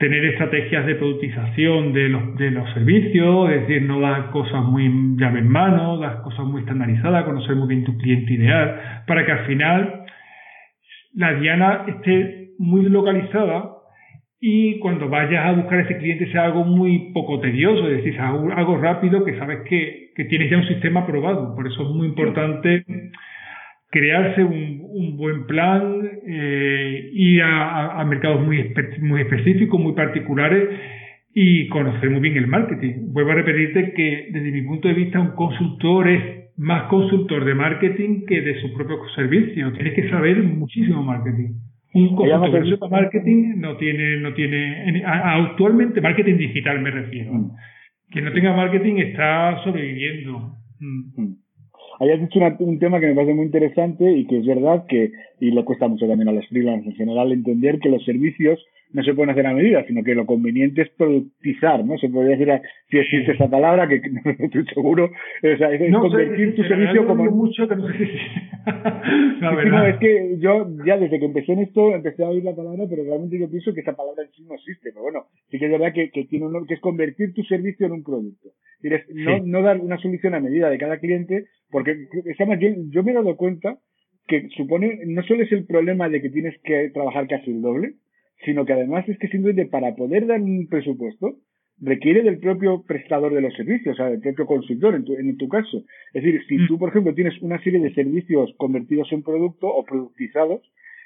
tener 0.00 0.24
estrategias 0.24 0.86
de 0.86 0.94
productización 0.94 1.92
de 1.92 2.08
los, 2.08 2.34
de 2.36 2.50
los 2.50 2.72
servicios, 2.72 3.50
es 3.50 3.60
decir, 3.60 3.82
no 3.82 4.00
dar 4.00 4.30
cosas 4.30 4.64
muy 4.64 4.88
llave 5.18 5.40
en 5.40 5.48
mano, 5.48 5.98
dar 5.98 6.22
cosas 6.22 6.46
muy 6.46 6.62
estandarizadas, 6.62 7.24
conocer 7.24 7.54
muy 7.54 7.68
bien 7.68 7.84
tu 7.84 7.98
cliente 7.98 8.32
ideal, 8.32 9.02
para 9.06 9.26
que 9.26 9.32
al 9.32 9.46
final 9.46 10.04
la 11.12 11.34
diana 11.34 11.84
esté 11.86 12.48
muy 12.58 12.88
localizada 12.88 13.72
y 14.40 14.78
cuando 14.78 15.10
vayas 15.10 15.44
a 15.44 15.52
buscar 15.52 15.80
ese 15.80 15.98
cliente 15.98 16.32
sea 16.32 16.46
algo 16.46 16.64
muy 16.64 17.12
poco 17.12 17.38
tedioso, 17.40 17.86
es 17.90 17.98
decir, 17.98 18.18
algo, 18.18 18.50
algo 18.50 18.78
rápido 18.78 19.22
que 19.22 19.38
sabes 19.38 19.68
que, 19.68 20.12
que 20.16 20.24
tienes 20.24 20.50
ya 20.50 20.56
un 20.56 20.66
sistema 20.66 21.06
probado. 21.06 21.54
Por 21.54 21.66
eso 21.66 21.82
es 21.82 21.88
muy 21.90 22.06
importante 22.06 22.86
crearse 23.90 24.44
un, 24.44 24.80
un 24.82 25.16
buen 25.16 25.46
plan, 25.46 26.00
eh, 26.26 27.10
ir 27.12 27.42
a, 27.42 28.00
a, 28.00 28.04
mercados 28.04 28.44
muy, 28.44 28.72
muy 29.00 29.20
específicos, 29.22 29.80
muy 29.80 29.94
particulares 29.94 30.68
y 31.34 31.68
conocer 31.68 32.10
muy 32.10 32.20
bien 32.20 32.36
el 32.36 32.46
marketing. 32.46 33.12
Vuelvo 33.12 33.32
a 33.32 33.34
repetirte 33.34 33.92
que 33.94 34.28
desde 34.32 34.52
mi 34.52 34.62
punto 34.62 34.88
de 34.88 34.94
vista 34.94 35.20
un 35.20 35.34
consultor 35.34 36.08
es 36.08 36.40
más 36.56 36.84
consultor 36.84 37.44
de 37.44 37.54
marketing 37.54 38.26
que 38.26 38.40
de 38.42 38.60
su 38.60 38.72
propio 38.74 38.98
servicio. 39.14 39.72
Tienes 39.72 39.94
que 39.94 40.08
saber 40.08 40.42
muchísimo 40.42 41.02
marketing. 41.02 41.54
Un 41.92 42.14
consultor 42.14 42.78
de 42.78 42.88
marketing 42.88 43.54
no 43.56 43.76
tiene, 43.76 44.18
no 44.18 44.32
tiene, 44.34 45.02
actualmente 45.04 46.00
marketing 46.00 46.36
digital 46.36 46.80
me 46.80 46.90
refiero. 46.90 47.32
Mm. 47.32 47.50
Quien 48.10 48.24
no 48.24 48.32
tenga 48.32 48.54
marketing 48.54 48.96
está 48.98 49.62
sobreviviendo. 49.64 50.54
Mm. 50.78 51.34
Mm 52.00 52.04
hayas 52.04 52.20
dicho 52.20 52.40
un 52.60 52.78
tema 52.78 52.98
que 52.98 53.06
me 53.06 53.14
parece 53.14 53.34
muy 53.34 53.44
interesante 53.44 54.10
y 54.10 54.26
que 54.26 54.38
es 54.38 54.46
verdad 54.46 54.86
que, 54.86 55.12
y 55.38 55.50
le 55.50 55.64
cuesta 55.64 55.86
mucho 55.86 56.08
también 56.08 56.28
a 56.28 56.32
los 56.32 56.46
freelance 56.48 56.88
en 56.88 56.96
general 56.96 57.30
entender 57.30 57.78
que 57.78 57.90
los 57.90 58.04
servicios 58.04 58.58
no 58.92 59.02
se 59.02 59.14
pueden 59.14 59.30
hacer 59.30 59.46
a 59.46 59.54
medida, 59.54 59.84
sino 59.86 60.02
que 60.02 60.14
lo 60.14 60.26
conveniente 60.26 60.82
es 60.82 60.90
productizar, 60.90 61.84
¿no? 61.84 61.96
Se 61.98 62.08
podría 62.08 62.36
decir, 62.36 62.60
si 62.90 62.98
existe 62.98 63.32
esa 63.32 63.48
palabra, 63.48 63.88
que 63.88 64.00
no 64.10 64.20
estoy 64.38 64.64
seguro, 64.74 65.04
o 65.06 65.56
sea, 65.56 65.72
es 65.72 65.92
convertir 65.92 66.56
tu 66.56 66.62
servicio 66.64 67.06
como... 67.06 67.24
mucho 67.30 67.68
que 67.68 67.76
no 67.76 67.86
sé 67.88 67.98
si... 67.98 68.04
no, 69.40 69.86
es 69.86 69.96
que 69.98 70.36
yo 70.38 70.68
ya 70.84 70.98
desde 70.98 71.18
que 71.18 71.26
empecé 71.26 71.52
en 71.52 71.60
esto 71.60 71.94
empecé 71.94 72.24
a 72.24 72.28
oír 72.28 72.44
la 72.44 72.54
palabra, 72.54 72.84
pero 72.88 73.04
realmente 73.04 73.38
yo 73.38 73.48
pienso 73.48 73.72
que 73.72 73.80
esa 73.80 73.96
palabra 73.96 74.24
en 74.24 74.30
sí 74.32 74.44
no 74.44 74.54
existe, 74.54 74.90
pero 74.92 75.02
bueno, 75.02 75.26
sí 75.50 75.58
que 75.58 75.66
es 75.66 75.70
verdad 75.70 75.92
que, 75.92 76.10
que 76.10 76.24
tiene 76.24 76.46
un, 76.46 76.66
que 76.66 76.74
es 76.74 76.80
convertir 76.80 77.32
tu 77.34 77.42
servicio 77.44 77.86
en 77.86 77.92
un 77.92 78.04
producto. 78.04 78.50
Es 78.82 79.04
no, 79.14 79.38
no 79.44 79.62
dar 79.62 79.78
una 79.78 79.98
solución 79.98 80.34
a 80.34 80.40
medida 80.40 80.70
de 80.70 80.78
cada 80.78 80.98
cliente, 80.98 81.44
porque 81.70 82.06
yo, 82.38 82.56
yo 82.90 83.02
me 83.02 83.10
he 83.12 83.14
dado 83.14 83.36
cuenta 83.36 83.78
que 84.26 84.48
supone, 84.56 85.00
no 85.06 85.22
solo 85.24 85.42
es 85.42 85.52
el 85.52 85.66
problema 85.66 86.08
de 86.08 86.22
que 86.22 86.30
tienes 86.30 86.58
que 86.62 86.90
trabajar 86.90 87.26
casi 87.26 87.50
el 87.50 87.62
doble, 87.62 87.94
sino 88.44 88.64
que 88.64 88.72
además 88.72 89.08
es 89.08 89.18
que 89.18 89.28
simplemente 89.28 89.70
para 89.70 89.94
poder 89.94 90.26
dar 90.26 90.40
un 90.40 90.66
presupuesto 90.68 91.36
requiere 91.80 92.22
del 92.22 92.38
propio 92.38 92.82
prestador 92.86 93.34
de 93.34 93.40
los 93.40 93.54
servicios, 93.54 93.94
o 93.94 93.96
sea, 93.96 94.10
del 94.10 94.20
propio 94.20 94.46
consultor 94.46 94.94
en 94.94 95.04
tu, 95.04 95.14
en 95.14 95.36
tu 95.36 95.48
caso. 95.48 95.82
Es 96.12 96.22
decir, 96.22 96.42
si 96.46 96.58
mm. 96.58 96.66
tú, 96.68 96.78
por 96.78 96.90
ejemplo, 96.90 97.14
tienes 97.14 97.40
una 97.40 97.62
serie 97.62 97.80
de 97.80 97.94
servicios 97.94 98.52
convertidos 98.58 99.10
en 99.12 99.22
producto 99.22 99.66
o 99.68 99.84
productizados, 99.84 100.60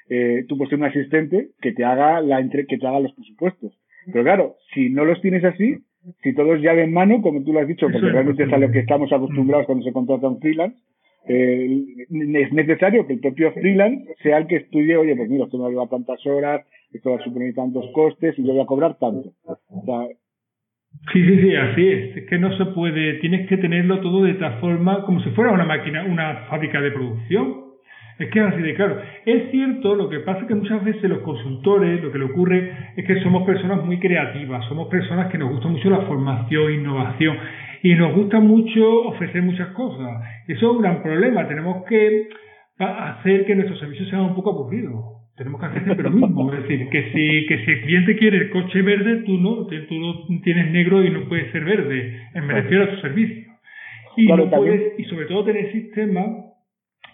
eh, 0.09 0.45
tú 0.47 0.57
puedes 0.57 0.69
tener 0.69 0.85
un 0.85 0.91
asistente 0.91 1.49
que 1.61 1.71
te 1.71 1.83
haga 1.83 2.21
la 2.21 2.39
entre, 2.39 2.65
que 2.65 2.77
te 2.77 2.87
haga 2.87 2.99
los 2.99 3.13
presupuestos. 3.13 3.77
Pero 4.11 4.23
claro, 4.23 4.55
si 4.73 4.89
no 4.89 5.05
los 5.05 5.19
tienes 5.21 5.43
así, 5.43 5.77
si 6.21 6.35
todo 6.35 6.53
es 6.53 6.61
llave 6.61 6.83
en 6.83 6.93
mano, 6.93 7.21
como 7.21 7.43
tú 7.43 7.53
lo 7.53 7.59
has 7.59 7.67
dicho, 7.67 7.87
porque 7.91 8.09
realmente 8.09 8.43
es 8.43 8.53
a 8.53 8.57
lo 8.57 8.69
que 8.69 8.79
estamos 8.79 9.11
acostumbrados 9.11 9.65
cuando 9.65 9.83
se 9.83 9.93
contrata 9.93 10.27
un 10.27 10.39
freelance, 10.39 10.77
eh, 11.27 11.83
es 12.07 12.53
necesario 12.53 13.07
que 13.07 13.13
el 13.13 13.19
propio 13.19 13.51
freelance 13.53 14.13
sea 14.21 14.37
el 14.37 14.47
que 14.47 14.57
estudie, 14.57 14.95
oye, 14.95 15.15
pues 15.15 15.27
mira, 15.27 15.45
esto 15.45 15.57
me 15.57 15.69
lleva 15.69 15.87
tantas 15.87 16.23
horas, 16.27 16.63
esto 16.95 17.11
va 17.11 17.17
a 17.17 17.23
suponer 17.23 17.53
tantos 17.53 17.85
costes 17.93 18.37
y 18.39 18.45
yo 18.45 18.53
voy 18.53 18.61
a 18.61 18.65
cobrar 18.65 18.97
tanto. 18.97 19.29
Sí, 21.11 21.23
sí, 21.23 21.41
sí, 21.41 21.55
así 21.55 21.87
es. 21.87 22.17
Es 22.17 22.29
que 22.29 22.37
no 22.39 22.55
se 22.57 22.65
puede, 22.67 23.15
tienes 23.15 23.47
que 23.47 23.57
tenerlo 23.57 23.99
todo 23.99 24.23
de 24.23 24.35
tal 24.35 24.59
forma 24.59 25.03
como 25.03 25.19
si 25.21 25.29
fuera 25.31 25.51
una 25.51 25.65
máquina, 25.65 26.03
una 26.05 26.45
fábrica 26.49 26.81
de 26.81 26.91
producción. 26.91 27.65
Es 28.17 28.29
que 28.29 28.39
es 28.39 28.45
así 28.45 28.61
de 28.61 28.75
claro. 28.75 29.01
Es 29.25 29.51
cierto, 29.51 29.93
lo 29.93 30.09
que 30.09 30.19
pasa 30.19 30.41
es 30.41 30.47
que 30.47 30.55
muchas 30.55 30.83
veces 30.85 31.03
los 31.09 31.19
consultores, 31.19 32.01
lo 32.01 32.11
que 32.11 32.19
le 32.19 32.25
ocurre 32.25 32.71
es 32.95 33.05
que 33.05 33.21
somos 33.21 33.45
personas 33.45 33.83
muy 33.83 33.99
creativas, 33.99 34.65
somos 34.69 34.87
personas 34.87 35.29
que 35.29 35.37
nos 35.37 35.51
gusta 35.51 35.67
mucho 35.67 35.89
la 35.89 36.01
formación, 36.01 36.73
innovación, 36.73 37.37
y 37.83 37.93
nos 37.95 38.15
gusta 38.15 38.39
mucho 38.39 39.09
ofrecer 39.09 39.41
muchas 39.41 39.67
cosas. 39.73 40.23
Eso 40.47 40.65
es 40.65 40.75
un 40.77 40.81
gran 40.81 41.03
problema. 41.03 41.45
Tenemos 41.45 41.83
que 41.85 42.29
hacer 42.79 43.45
que 43.45 43.55
nuestros 43.55 43.79
servicios 43.79 44.09
sean 44.09 44.21
un 44.21 44.35
poco 44.35 44.51
aburridos 44.51 45.24
tenemos 45.35 45.59
que 45.59 45.67
hacer 45.67 45.97
lo 45.97 46.11
mismo. 46.11 46.53
Es 46.53 46.63
decir, 46.63 46.89
que 46.89 47.11
si, 47.11 47.45
que 47.47 47.65
si 47.65 47.71
el 47.71 47.81
cliente 47.81 48.15
quiere 48.17 48.37
el 48.37 48.49
coche 48.49 48.81
verde, 48.81 49.23
tú 49.25 49.37
no, 49.37 49.65
tú 49.67 49.99
lo 49.99 50.41
tienes 50.43 50.71
negro 50.71 51.03
y 51.03 51.09
no 51.09 51.27
puede 51.27 51.51
ser 51.51 51.63
verde. 51.65 52.29
Me 52.35 52.53
refiero 52.53 52.85
a 52.85 52.89
tu 52.91 53.01
servicio. 53.01 53.51
Y, 54.17 54.27
no 54.27 54.49
puedes, 54.49 54.97
y 54.97 55.03
sobre 55.05 55.25
todo 55.25 55.43
tener 55.43 55.71
sistemas, 55.73 56.27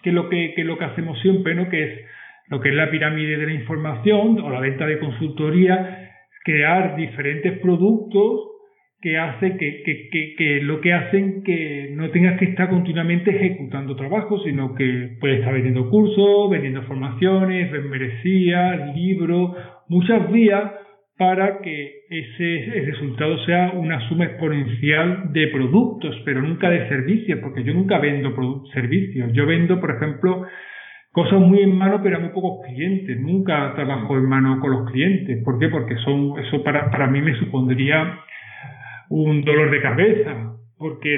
que 0.02 0.12
lo 0.12 0.28
que, 0.28 0.52
que 0.54 0.64
lo 0.64 0.78
que 0.78 0.84
hacemos 0.84 1.20
siempre, 1.20 1.54
¿no? 1.54 1.68
que 1.68 1.82
es 1.82 2.00
lo 2.48 2.60
que 2.60 2.68
es 2.68 2.74
la 2.74 2.90
pirámide 2.90 3.38
de 3.38 3.46
la 3.46 3.54
información 3.54 4.38
o 4.40 4.50
la 4.50 4.60
venta 4.60 4.86
de 4.86 4.98
consultoría, 4.98 6.10
crear 6.44 6.96
diferentes 6.96 7.58
productos 7.60 8.51
que 9.02 9.18
hace 9.18 9.56
que, 9.56 9.82
que, 9.82 10.34
que, 10.38 10.60
lo 10.62 10.80
que 10.80 10.92
hacen 10.92 11.42
que 11.42 11.90
no 11.92 12.10
tengas 12.10 12.38
que 12.38 12.46
estar 12.46 12.70
continuamente 12.70 13.34
ejecutando 13.34 13.96
trabajo, 13.96 14.38
sino 14.44 14.76
que 14.76 15.16
puedes 15.20 15.40
estar 15.40 15.52
vendiendo 15.52 15.90
cursos, 15.90 16.48
vendiendo 16.48 16.82
formaciones, 16.84 17.70
membresías, 17.72 18.96
libros, 18.96 19.56
muchas 19.88 20.30
vías 20.30 20.72
para 21.18 21.58
que 21.58 22.02
ese, 22.10 22.80
resultado 22.86 23.44
sea 23.44 23.72
una 23.74 24.08
suma 24.08 24.24
exponencial 24.24 25.32
de 25.32 25.48
productos, 25.48 26.20
pero 26.24 26.40
nunca 26.40 26.70
de 26.70 26.88
servicios, 26.88 27.40
porque 27.40 27.64
yo 27.64 27.74
nunca 27.74 27.98
vendo 27.98 28.34
servicios. 28.72 29.32
Yo 29.32 29.46
vendo, 29.46 29.80
por 29.80 29.96
ejemplo, 29.96 30.46
cosas 31.10 31.40
muy 31.40 31.60
en 31.60 31.76
mano, 31.76 32.00
pero 32.02 32.16
a 32.16 32.20
muy 32.20 32.30
pocos 32.30 32.66
clientes. 32.66 33.20
Nunca 33.20 33.72
trabajo 33.74 34.16
en 34.16 34.28
mano 34.28 34.60
con 34.60 34.70
los 34.70 34.90
clientes. 34.90 35.42
¿Por 35.44 35.58
qué? 35.58 35.68
Porque 35.68 35.96
son, 35.96 36.38
eso 36.38 36.62
para, 36.62 36.90
para 36.90 37.08
mí 37.08 37.20
me 37.20 37.38
supondría 37.38 38.18
un 39.12 39.44
dolor 39.44 39.70
de 39.70 39.82
cabeza, 39.82 40.56
porque, 40.78 41.16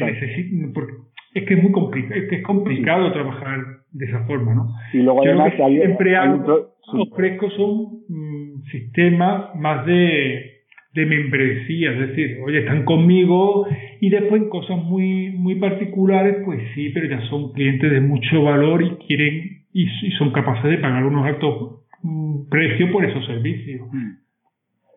porque 0.75 0.93
es 1.35 1.45
que 1.45 1.55
es 1.55 1.63
muy 1.63 1.73
complicado, 1.73 2.21
es 2.21 2.29
que 2.29 2.37
es 2.37 2.43
complicado 2.43 3.13
trabajar 3.13 3.61
de 3.93 4.07
esa 4.07 4.25
forma, 4.27 4.55
¿no? 4.55 4.69
Y 4.93 4.99
luego 4.99 5.23
además 5.23 5.53
hay, 5.61 5.79
siempre 5.79 6.17
ofrezco 6.87 7.51
son 7.51 8.03
mm, 8.09 8.63
sistemas 8.71 9.55
más 9.55 9.87
de, 9.87 10.55
de 10.95 11.07
membresía, 11.07 11.93
es 11.93 12.09
decir, 12.09 12.39
oye, 12.45 12.61
están 12.61 12.85
conmigo 12.85 13.67
y 14.01 14.11
después 14.11 14.43
en 14.43 14.49
cosas 14.49 14.77
muy, 14.77 15.31
muy 15.31 15.55
particulares, 15.57 16.39
pues 16.45 16.61
sí, 16.75 16.91
pero 16.91 17.09
ya 17.09 17.21
son 17.29 17.53
clientes 17.53 17.91
de 17.91 18.01
mucho 18.01 18.43
valor 18.43 18.83
y 18.83 18.91
quieren 19.07 19.65
y, 19.73 19.87
son 20.19 20.33
capaces 20.33 20.71
de 20.71 20.79
pagar 20.79 21.05
unos 21.05 21.27
altos 21.27 21.85
mm, 22.03 22.49
precios 22.51 22.91
por 22.91 23.05
esos 23.05 23.25
servicios. 23.27 23.89
Mm. 23.93 24.24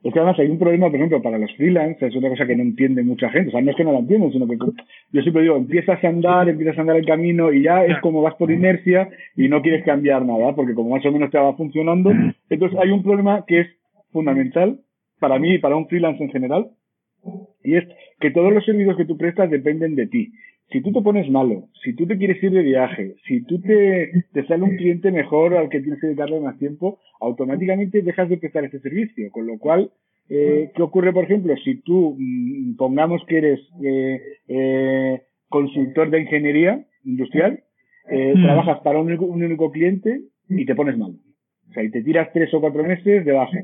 Es 0.03 0.13
que 0.13 0.19
además 0.19 0.39
hay 0.39 0.49
un 0.49 0.59
problema, 0.59 0.87
por 0.87 0.95
ejemplo, 0.95 1.21
para 1.21 1.37
los 1.37 1.51
freelance, 1.55 2.05
es 2.05 2.15
una 2.15 2.29
cosa 2.29 2.45
que 2.45 2.55
no 2.55 2.61
entiende 2.61 3.03
mucha 3.03 3.29
gente. 3.29 3.49
O 3.49 3.51
sea, 3.51 3.61
no 3.61 3.71
es 3.71 3.77
que 3.77 3.83
no 3.83 3.91
la 3.91 3.99
entienden, 3.99 4.31
sino 4.31 4.47
que 4.47 4.57
yo 4.57 5.21
siempre 5.21 5.41
digo, 5.41 5.57
empiezas 5.57 6.03
a 6.03 6.07
andar, 6.07 6.47
empiezas 6.49 6.77
a 6.77 6.81
andar 6.81 6.97
el 6.97 7.05
camino 7.05 7.51
y 7.51 7.63
ya 7.63 7.83
es 7.83 7.99
como 7.99 8.21
vas 8.21 8.35
por 8.35 8.51
inercia 8.51 9.09
y 9.35 9.49
no 9.49 9.61
quieres 9.61 9.83
cambiar 9.83 10.25
nada, 10.25 10.55
porque 10.55 10.73
como 10.73 10.91
más 10.91 11.05
o 11.05 11.11
menos 11.11 11.31
te 11.31 11.37
va 11.37 11.55
funcionando. 11.55 12.11
Entonces 12.49 12.79
hay 12.79 12.91
un 12.91 13.03
problema 13.03 13.43
que 13.47 13.61
es 13.61 13.67
fundamental 14.11 14.79
para 15.19 15.39
mí 15.39 15.55
y 15.55 15.59
para 15.59 15.75
un 15.75 15.87
freelance 15.87 16.23
en 16.23 16.29
general, 16.29 16.67
y 17.63 17.75
es 17.75 17.85
que 18.19 18.31
todos 18.31 18.53
los 18.53 18.63
servicios 18.63 18.95
que 18.95 19.05
tú 19.05 19.17
prestas 19.17 19.49
dependen 19.49 19.95
de 19.95 20.07
ti 20.07 20.31
si 20.69 20.81
tú 20.81 20.91
te 20.91 21.01
pones 21.01 21.29
malo, 21.29 21.69
si 21.81 21.95
tú 21.95 22.05
te 22.05 22.17
quieres 22.17 22.43
ir 22.43 22.51
de 22.51 22.61
viaje, 22.61 23.15
si 23.25 23.41
tú 23.43 23.61
te, 23.61 24.11
te 24.33 24.45
sale 24.47 24.63
un 24.63 24.75
cliente 24.75 25.11
mejor 25.11 25.55
al 25.55 25.69
que 25.69 25.79
tienes 25.79 25.99
que 26.01 26.07
dedicarle 26.07 26.41
más 26.41 26.57
tiempo, 26.57 26.99
automáticamente 27.21 28.01
dejas 28.01 28.27
de 28.27 28.37
prestar 28.37 28.65
ese 28.65 28.79
servicio. 28.81 29.31
Con 29.31 29.47
lo 29.47 29.57
cual, 29.59 29.91
eh, 30.29 30.71
¿qué 30.75 30.81
ocurre, 30.81 31.13
por 31.13 31.23
ejemplo, 31.23 31.55
si 31.63 31.81
tú, 31.81 32.17
mm, 32.19 32.75
pongamos 32.75 33.23
que 33.27 33.37
eres 33.37 33.59
eh, 33.81 34.21
eh, 34.49 35.21
consultor 35.47 36.09
de 36.09 36.21
ingeniería 36.21 36.85
industrial, 37.05 37.63
eh, 38.09 38.33
mm. 38.35 38.43
trabajas 38.43 38.79
para 38.81 38.99
un 38.99 39.07
único, 39.07 39.25
un 39.25 39.41
único 39.41 39.71
cliente 39.71 40.21
y 40.49 40.65
te 40.65 40.75
pones 40.75 40.97
mal. 40.97 41.13
O 41.69 41.73
sea, 41.73 41.83
y 41.83 41.91
te 41.91 42.03
tiras 42.03 42.29
tres 42.33 42.53
o 42.53 42.59
cuatro 42.59 42.83
meses 42.83 43.23
de 43.25 43.31
baja. 43.31 43.57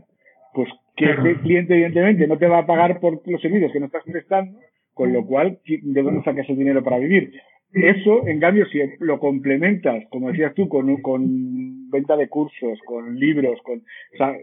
Pues 0.54 0.70
que 0.96 1.06
ese 1.06 1.42
cliente, 1.42 1.74
evidentemente, 1.74 2.28
no 2.28 2.38
te 2.38 2.48
va 2.48 2.60
a 2.60 2.66
pagar 2.66 3.00
por 3.02 3.28
los 3.28 3.42
servicios 3.42 3.74
que 3.74 3.80
no 3.80 3.88
estás 3.88 4.04
prestando 4.06 4.58
con 4.94 5.14
lo 5.14 5.26
cual 5.26 5.60
debemos 5.66 6.24
sacar 6.24 6.44
ese 6.44 6.56
dinero 6.56 6.84
para 6.84 7.00
vivir. 7.00 7.34
Eso, 7.74 8.28
en 8.28 8.40
cambio, 8.40 8.68
si 8.68 8.80
lo 9.00 9.20
complementas, 9.20 10.04
como 10.12 10.30
decías 10.30 10.54
tú, 10.54 10.70
con, 10.70 11.02
con 11.02 11.90
venta 11.90 12.16
de 12.16 12.30
cursos, 12.30 12.80
con 12.86 13.20
libros, 13.20 13.60
con 13.64 13.80
o 13.80 14.18
sea, 14.18 14.36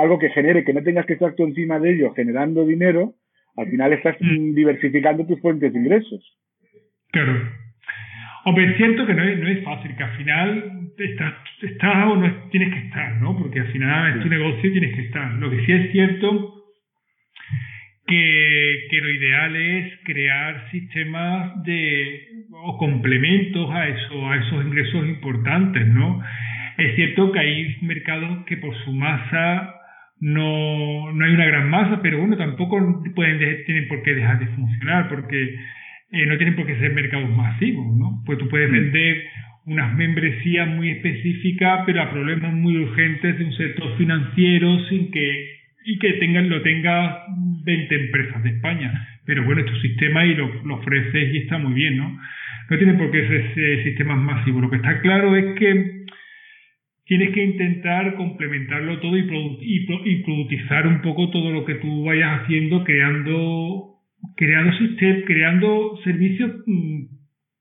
algo 0.00 0.18
que 0.18 0.30
genere, 0.30 0.64
que 0.64 0.72
no 0.72 0.82
tengas 0.82 1.04
que 1.04 1.12
estar 1.12 1.34
tú 1.34 1.44
encima 1.44 1.78
de 1.78 1.92
ello 1.92 2.14
generando 2.14 2.64
dinero, 2.64 3.12
al 3.56 3.68
final 3.68 3.92
estás 3.92 4.16
mm. 4.18 4.54
diversificando 4.54 5.26
tus 5.26 5.40
fuentes 5.40 5.72
de 5.72 5.78
ingresos. 5.78 6.38
Claro. 7.12 7.50
Hombre, 8.46 8.70
es 8.70 8.76
cierto 8.78 9.06
que 9.06 9.14
no 9.14 9.24
es, 9.24 9.38
no 9.38 9.48
es 9.48 9.62
fácil, 9.62 9.94
que 9.94 10.02
al 10.02 10.16
final 10.16 10.90
estás, 10.96 11.34
estás 11.60 12.06
o 12.06 12.16
no 12.16 12.48
tienes 12.50 12.72
que 12.72 12.80
estar, 12.86 13.20
¿no? 13.20 13.36
Porque 13.36 13.60
al 13.60 13.72
final 13.72 14.16
es 14.16 14.22
tu 14.22 14.28
negocio 14.30 14.70
y 14.70 14.72
tienes 14.72 14.94
que 14.94 15.02
estar. 15.02 15.32
Lo 15.34 15.50
que 15.50 15.66
sí 15.66 15.72
es 15.72 15.92
cierto 15.92 16.59
que, 18.10 19.00
lo 19.00 19.10
ideal 19.10 19.56
es 19.56 19.98
crear 20.04 20.70
sistemas 20.70 21.62
de 21.64 22.28
o 22.52 22.76
complementos 22.76 23.70
a 23.70 23.88
eso, 23.88 24.28
a 24.28 24.36
esos 24.36 24.66
ingresos 24.66 25.08
importantes, 25.08 25.86
¿no? 25.86 26.20
Es 26.76 26.94
cierto 26.96 27.32
que 27.32 27.38
hay 27.38 27.76
mercados 27.82 28.44
que 28.46 28.56
por 28.56 28.74
su 28.84 28.92
masa 28.92 29.74
no, 30.20 31.12
no 31.12 31.24
hay 31.24 31.32
una 31.32 31.46
gran 31.46 31.70
masa, 31.70 32.02
pero 32.02 32.18
bueno, 32.18 32.36
tampoco 32.36 33.02
pueden 33.14 33.64
tienen 33.64 33.88
por 33.88 34.02
qué 34.02 34.14
dejar 34.14 34.38
de 34.40 34.46
funcionar, 34.48 35.08
porque 35.08 35.54
eh, 36.12 36.26
no 36.26 36.36
tienen 36.36 36.56
por 36.56 36.66
qué 36.66 36.76
ser 36.78 36.92
mercados 36.92 37.30
masivos, 37.30 37.96
¿no? 37.96 38.22
Pues 38.26 38.38
tú 38.38 38.48
puedes 38.48 38.70
vender 38.70 39.24
unas 39.66 39.94
membresías 39.94 40.68
muy 40.68 40.90
específicas, 40.90 41.82
pero 41.86 42.02
a 42.02 42.10
problemas 42.10 42.52
muy 42.52 42.76
urgentes 42.76 43.38
de 43.38 43.44
un 43.44 43.52
sector 43.52 43.96
financiero 43.96 44.80
sin 44.88 45.10
que 45.12 45.59
y 45.84 45.98
que 45.98 46.14
tengan, 46.14 46.48
lo 46.48 46.62
tenga 46.62 47.24
20 47.64 47.94
empresas 47.94 48.42
de 48.42 48.50
España. 48.50 49.08
Pero 49.24 49.44
bueno, 49.44 49.60
es 49.60 49.66
tu 49.66 49.76
sistema 49.80 50.24
y 50.26 50.34
lo, 50.34 50.62
lo 50.64 50.76
ofreces 50.76 51.34
y 51.34 51.38
está 51.38 51.58
muy 51.58 51.72
bien, 51.74 51.96
¿no? 51.96 52.18
No 52.68 52.78
tiene 52.78 52.94
por 52.94 53.10
qué 53.10 53.26
ser 53.26 53.84
sistemas 53.84 54.18
masivos. 54.18 54.62
Lo 54.62 54.70
que 54.70 54.76
está 54.76 55.00
claro 55.00 55.34
es 55.36 55.58
que 55.58 56.00
tienes 57.10 57.30
que 57.30 57.42
intentar 57.42 58.14
complementarlo 58.14 59.00
todo 59.00 59.16
y, 59.16 59.22
y, 59.22 60.22
productizar 60.22 60.86
un 60.86 61.02
poco 61.02 61.28
todo 61.30 61.50
lo 61.50 61.64
que 61.64 61.74
tú 61.74 62.04
vayas 62.04 62.42
haciendo, 62.42 62.84
creando, 62.84 63.96
creando, 64.36 64.78
sistemas, 64.78 65.24
creando 65.26 65.98
servicios 66.04 66.52
mm, 66.66 67.00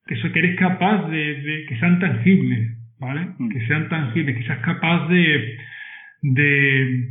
que, 0.05 0.13
eso, 0.13 0.31
que 0.31 0.39
eres 0.39 0.55
capaz 0.59 1.09
de, 1.09 1.41
de, 1.41 1.65
que 1.67 1.79
sean 1.79 1.99
tangibles, 1.99 2.77
¿vale? 2.99 3.21
Mm. 3.39 3.49
Que 3.49 3.65
sean 3.65 3.89
tangibles, 3.89 4.37
que 4.37 4.43
seas 4.43 4.59
capaz 4.59 5.07
de, 5.07 5.57
de 6.21 7.09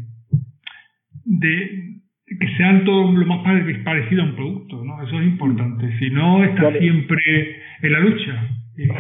de 1.29 1.99
que 2.27 2.57
sean 2.57 2.85
todo 2.85 3.13
lo 3.13 3.27
más 3.27 3.43
parecido 3.85 4.23
a 4.23 4.27
un 4.27 4.37
producto, 4.37 4.85
¿no? 4.85 5.03
Eso 5.03 5.19
es 5.19 5.27
importante. 5.27 5.99
Si 5.99 6.11
no, 6.11 6.45
está 6.45 6.79
siempre 6.79 7.21
en 7.83 7.93
la 7.93 8.01
lucha. 8.01 8.49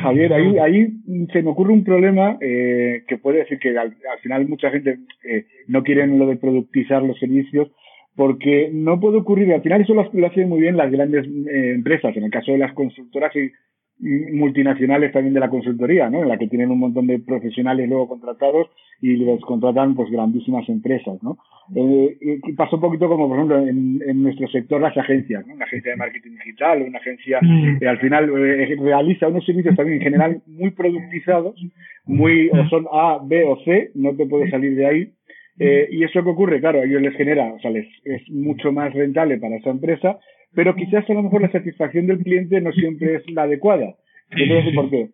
Javier, 0.02 0.32
ahí, 0.32 0.58
ahí 0.58 0.88
se 1.32 1.42
me 1.42 1.50
ocurre 1.50 1.72
un 1.72 1.84
problema 1.84 2.36
eh, 2.40 3.04
que 3.06 3.18
puede 3.18 3.40
decir 3.40 3.58
que 3.58 3.78
al, 3.78 3.94
final 4.22 4.48
mucha 4.48 4.70
gente 4.70 4.98
eh, 5.24 5.46
no 5.68 5.84
quiere 5.84 6.06
lo 6.06 6.26
de 6.26 6.36
productizar 6.36 7.02
los 7.02 7.18
servicios 7.18 7.70
porque 8.16 8.70
no 8.72 8.98
puede 8.98 9.18
ocurrir, 9.18 9.52
al 9.52 9.62
final 9.62 9.82
eso 9.82 9.94
lo, 9.94 10.26
hacen 10.26 10.48
muy 10.48 10.60
bien 10.60 10.76
las 10.76 10.90
grandes 10.90 11.24
eh, 11.24 11.70
empresas, 11.76 12.16
en 12.16 12.24
el 12.24 12.30
caso 12.32 12.50
de 12.50 12.58
las 12.58 12.72
consultoras 12.72 13.34
y 13.36 13.52
multinacionales 14.00 15.12
también 15.12 15.34
de 15.34 15.40
la 15.40 15.50
consultoría, 15.50 16.08
¿no? 16.08 16.22
En 16.22 16.28
la 16.28 16.38
que 16.38 16.46
tienen 16.46 16.70
un 16.70 16.78
montón 16.78 17.06
de 17.06 17.18
profesionales 17.18 17.88
luego 17.88 18.08
contratados 18.08 18.68
y 19.00 19.16
les 19.16 19.40
contratan 19.40 19.94
pues 19.94 20.10
grandísimas 20.10 20.68
empresas, 20.68 21.20
¿no? 21.22 21.38
Eh, 21.74 22.40
pasó 22.56 22.76
un 22.76 22.82
poquito 22.82 23.08
como, 23.08 23.28
por 23.28 23.36
ejemplo, 23.36 23.58
en, 23.58 24.00
en, 24.06 24.22
nuestro 24.22 24.48
sector 24.48 24.80
las 24.80 24.96
agencias, 24.96 25.46
¿no? 25.46 25.54
Una 25.54 25.64
agencia 25.64 25.90
de 25.90 25.96
marketing 25.96 26.30
digital, 26.30 26.82
una 26.82 26.98
agencia 26.98 27.40
que 27.78 27.88
al 27.88 27.98
final 27.98 28.30
eh, 28.36 28.76
realiza 28.80 29.28
unos 29.28 29.44
servicios 29.44 29.76
también 29.76 29.98
en 29.98 30.04
general 30.04 30.42
muy 30.46 30.70
productizados, 30.70 31.60
muy, 32.06 32.48
o 32.50 32.68
son 32.68 32.86
A, 32.92 33.18
B 33.22 33.44
o 33.44 33.58
C, 33.64 33.90
no 33.94 34.14
te 34.14 34.26
puedes 34.26 34.50
salir 34.50 34.76
de 34.76 34.86
ahí, 34.86 35.12
eh, 35.58 35.88
y 35.90 36.04
eso 36.04 36.22
que 36.22 36.30
ocurre, 36.30 36.60
claro, 36.60 36.80
a 36.80 36.84
ellos 36.84 37.02
les 37.02 37.16
genera, 37.16 37.52
o 37.52 37.58
sea, 37.58 37.70
les 37.70 37.86
es 38.04 38.22
mucho 38.30 38.72
más 38.72 38.92
rentable 38.94 39.38
para 39.38 39.56
esa 39.56 39.70
empresa, 39.70 40.18
pero 40.58 40.74
quizás 40.74 41.08
a 41.08 41.14
lo 41.14 41.22
mejor 41.22 41.40
la 41.40 41.52
satisfacción 41.52 42.08
del 42.08 42.18
cliente 42.18 42.60
no 42.60 42.72
siempre 42.72 43.14
es 43.14 43.30
la 43.30 43.42
adecuada. 43.44 43.94
Yo 44.36 44.64
te 44.64 44.72
por 44.72 44.90
qué. 44.90 45.10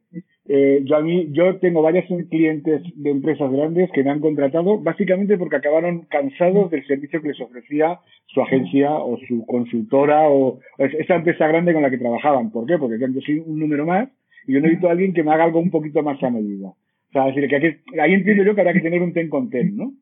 Eh, 0.48 0.80
yo 0.84 0.96
a 0.96 1.02
mí, 1.02 1.28
yo 1.32 1.56
tengo 1.56 1.82
varios 1.82 2.06
clientes 2.30 2.80
de 2.96 3.10
empresas 3.10 3.52
grandes 3.52 3.90
que 3.92 4.02
me 4.02 4.08
han 4.08 4.20
contratado 4.20 4.78
básicamente 4.78 5.36
porque 5.36 5.56
acabaron 5.56 6.06
cansados 6.06 6.70
del 6.70 6.86
servicio 6.86 7.20
que 7.20 7.28
les 7.28 7.40
ofrecía 7.42 7.98
su 8.28 8.40
agencia 8.40 8.90
o 8.92 9.18
su 9.28 9.44
consultora 9.44 10.30
o 10.30 10.60
esa 10.78 11.16
empresa 11.16 11.46
grande 11.46 11.74
con 11.74 11.82
la 11.82 11.90
que 11.90 11.98
trabajaban. 11.98 12.50
¿Por 12.50 12.66
qué? 12.66 12.78
Porque 12.78 12.96
yo 12.98 13.20
soy 13.20 13.40
un 13.40 13.58
número 13.58 13.84
más 13.84 14.08
y 14.46 14.54
yo 14.54 14.60
necesito 14.62 14.88
a 14.88 14.92
alguien 14.92 15.12
que 15.12 15.24
me 15.24 15.30
haga 15.30 15.44
algo 15.44 15.60
un 15.60 15.70
poquito 15.70 16.02
más 16.02 16.22
a 16.22 16.30
medida. 16.30 16.68
O 16.68 17.12
sea, 17.12 17.26
decir, 17.26 17.46
que 17.48 18.00
ahí 18.00 18.14
entiendo 18.14 18.44
yo 18.44 18.54
que 18.54 18.62
habrá 18.62 18.72
que 18.72 18.80
tener 18.80 19.02
un 19.02 19.12
ten 19.12 19.28
con 19.28 19.50
ten, 19.50 19.76
¿no? 19.76 19.92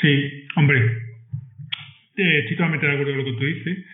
Sí, 0.00 0.46
hombre, 0.56 0.78
eh, 2.16 2.38
estoy 2.38 2.56
totalmente 2.56 2.86
de 2.86 2.92
acuerdo 2.92 3.12
con 3.12 3.18
lo 3.18 3.24
que 3.26 3.38
tú 3.38 3.44
dices. 3.44 3.84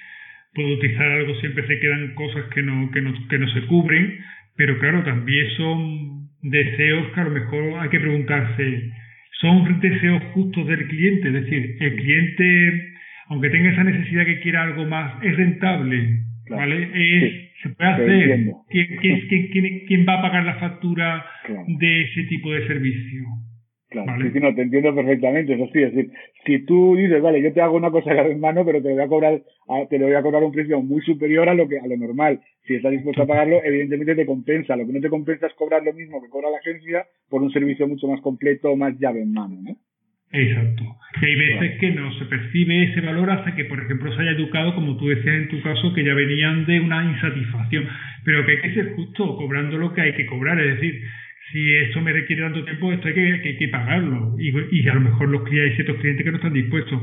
Puedo 0.55 0.75
utilizar 0.75 1.11
algo, 1.11 1.35
siempre 1.37 1.67
se 1.67 1.79
quedan 1.79 2.15
cosas 2.15 2.45
que 2.55 2.63
no, 2.63 2.91
que 2.91 3.01
no, 3.01 3.15
que 3.29 3.39
no 3.39 3.49
se 3.49 3.67
cubren, 3.67 4.19
pero 4.57 4.79
claro, 4.79 5.05
también 5.05 5.47
son 5.57 6.29
deseos 6.43 7.13
que 7.13 7.21
a 7.21 7.25
lo 7.25 7.31
mejor 7.31 7.81
hay 7.81 7.89
que 7.89 8.01
preguntarse, 8.01 8.93
¿son 9.41 9.81
deseos 9.81 10.23
justos 10.35 10.67
del 10.67 10.87
cliente? 10.89 11.29
Es 11.29 11.35
decir, 11.35 11.77
el 11.81 11.97
cliente, 11.97 12.93
aunque 13.29 13.51
tenga 13.51 13.71
esa 13.71 13.85
necesidad 13.85 14.27
que 14.27 14.41
quiera 14.41 14.65
algo 14.65 14.87
más, 14.87 15.23
es 15.23 15.37
rentable, 15.37 16.21
¿vale? 16.49 16.91
Es, 16.95 17.51
se 17.63 17.69
puede 17.71 17.91
hacer. 17.91 18.41
¿Quién, 18.71 18.87
quién, 19.51 19.87
quién, 19.87 20.07
va 20.07 20.19
a 20.19 20.23
pagar 20.23 20.45
la 20.45 20.57
factura 20.57 21.25
de 21.79 22.03
ese 22.03 22.25
tipo 22.25 22.53
de 22.53 22.67
servicio? 22.67 23.25
Claro, 23.90 24.16
no, 24.16 24.55
te 24.55 24.62
entiendo 24.62 24.94
perfectamente, 24.94 25.55
eso 25.55 25.68
sí, 25.72 25.83
es 25.83 25.92
decir, 25.92 26.12
si 26.46 26.64
tú 26.64 26.94
dices, 26.94 27.20
vale, 27.20 27.42
yo 27.42 27.53
te 27.53 27.61
hago 27.61 27.76
una 27.76 27.90
cosa 27.90 28.12
en 28.12 28.38
mano, 28.38 28.64
pero 28.64 28.81
te 28.81 28.92
voy 28.92 29.03
a 29.03 29.09
cobrar, 29.09 29.42
te 29.88 29.98
lo 29.98 30.07
voy 30.07 30.14
a 30.14 30.22
cobrar 30.22 30.44
un 30.44 30.53
precio 30.53 30.81
muy 30.81 31.03
superior 31.03 31.48
a 31.48 31.55
lo 31.55 31.68
que, 31.68 31.81
a 31.81 31.87
lo 31.88 31.96
normal. 31.96 32.40
Si 32.66 32.76
estás 32.76 32.92
dispuesto 32.92 33.22
a 33.22 33.26
pagarlo, 33.26 33.61
evidentemente 33.64 34.14
te 34.14 34.26
compensa. 34.26 34.76
Lo 34.76 34.87
que 34.87 34.92
no 34.92 35.00
te 35.00 35.09
compensa 35.09 35.48
es 35.48 35.55
cobrar 35.55 35.83
lo 35.83 35.92
mismo 35.92 36.22
que 36.22 36.29
cobra 36.29 36.50
la 36.50 36.59
agencia 36.59 37.05
por 37.29 37.42
un 37.42 37.50
servicio 37.50 37.88
mucho 37.88 38.07
más 38.07 38.20
completo, 38.20 38.76
más 38.76 38.96
llave 39.00 39.22
en 39.22 39.33
mano, 39.33 39.59
¿no? 39.61 39.76
Exacto. 40.33 40.85
Y 41.20 41.24
hay 41.24 41.35
veces 41.35 41.81
que 41.81 41.90
no 41.90 42.12
se 42.16 42.26
percibe 42.26 42.85
ese 42.85 43.00
valor 43.00 43.29
hasta 43.31 43.57
que, 43.57 43.64
por 43.64 43.81
ejemplo, 43.81 44.14
se 44.14 44.22
haya 44.22 44.31
educado, 44.31 44.74
como 44.76 44.96
tú 44.96 45.09
decías 45.09 45.35
en 45.35 45.48
tu 45.48 45.61
caso, 45.62 45.92
que 45.92 46.05
ya 46.05 46.14
venían 46.14 46.64
de 46.66 46.79
una 46.79 47.05
insatisfacción. 47.05 47.88
Pero 48.24 48.46
que 48.46 48.53
hay 48.53 48.61
que 48.61 48.74
ser 48.74 48.92
justo, 48.94 49.37
cobrando 49.37 49.76
lo 49.79 49.92
que 49.92 50.03
hay 50.03 50.12
que 50.14 50.26
cobrar. 50.26 50.61
Es 50.61 50.76
decir, 50.76 51.03
si 51.53 51.77
esto 51.77 52.01
me 52.01 52.13
requiere 52.13 52.43
tanto 52.43 52.65
tiempo, 52.65 52.93
esto 52.93 53.09
hay 53.09 53.15
que, 53.15 53.57
que, 53.59 53.69
pagarlo. 53.69 54.37
Y, 54.39 54.53
y, 54.71 54.89
a 54.89 54.95
lo 54.95 55.01
mejor 55.01 55.29
los 55.29 55.47
hay 55.47 55.75
ciertos 55.75 55.97
clientes 55.97 56.25
que 56.25 56.31
no 56.31 56.37
están 56.37 56.53
dispuestos. 56.53 57.01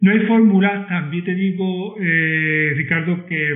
No 0.00 0.10
hay 0.10 0.20
fórmulas, 0.20 0.88
también 0.88 1.24
te 1.24 1.34
digo, 1.34 1.96
eh, 2.00 2.72
Ricardo, 2.76 3.26
que 3.26 3.54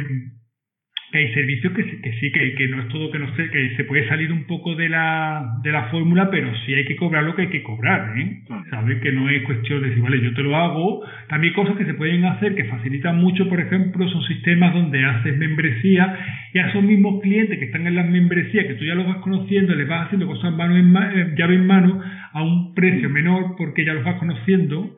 que 1.13 1.19
hay 1.19 1.35
servicios 1.35 1.73
que, 1.75 1.85
que 1.85 2.13
sí, 2.15 2.33
que, 2.33 2.55
que, 2.55 2.69
no 2.69 2.81
es 2.81 2.89
todo 2.89 3.11
que 3.11 3.19
no 3.19 3.37
sé, 3.37 3.51
que 3.51 3.77
se 3.77 3.85
puede 3.85 4.09
salir 4.09 4.33
un 4.33 4.45
poco 4.45 4.75
de 4.75 4.89
la, 4.89 5.59
de 5.63 5.71
la 5.71 5.85
fórmula, 5.91 6.31
pero 6.31 6.51
sí 6.65 6.75
hay 6.75 6.87
que 6.87 6.97
cobrar 6.97 7.25
lo 7.25 7.37
que 7.37 7.43
hay 7.43 7.49
que 7.49 7.63
cobrar, 7.63 8.19
¿eh? 8.19 8.41
¿Sabes? 8.71 8.99
Que 9.01 9.13
no 9.13 9.29
es 9.29 9.43
cuestión 9.43 9.83
de 9.83 9.89
decir, 9.89 10.03
vale, 10.03 10.23
yo 10.23 10.33
te 10.33 10.43
lo 10.43 10.57
hago. 10.57 11.05
También 11.29 11.53
cosas 11.53 11.77
que 11.77 11.85
se 11.85 11.95
pueden 11.95 12.25
hacer 12.25 12.55
que 12.55 12.65
facilitan 12.65 13.19
mucho, 13.19 13.47
por 13.49 13.61
ejemplo, 13.61 14.09
son 14.09 14.23
sistemas 14.25 14.73
donde 14.73 15.05
haces 15.05 15.37
membresía 15.37 16.19
y 16.55 16.59
a 16.59 16.69
esos 16.69 16.83
mismos 16.83 17.21
clientes 17.21 17.59
que 17.59 17.67
están 17.67 17.87
en 17.87 17.95
las 17.95 18.09
membresías, 18.09 18.65
que 18.67 18.75
tú 18.75 18.85
ya 18.85 18.95
los 18.95 19.07
vas 19.07 19.19
conociendo, 19.19 19.75
les 19.75 19.87
vas 19.87 20.07
haciendo 20.07 20.27
cosas 20.27 20.53
mano 20.55 20.77
en 20.77 20.97
eh, 20.97 21.35
llave 21.37 21.57
en 21.57 21.67
mano 21.67 22.01
a 22.33 22.43
un 22.43 22.75
precio 22.75 23.11
menor 23.11 23.57
porque 23.59 23.85
ya 23.85 23.93
los 23.93 24.05
vas 24.05 24.19
conociendo 24.19 24.97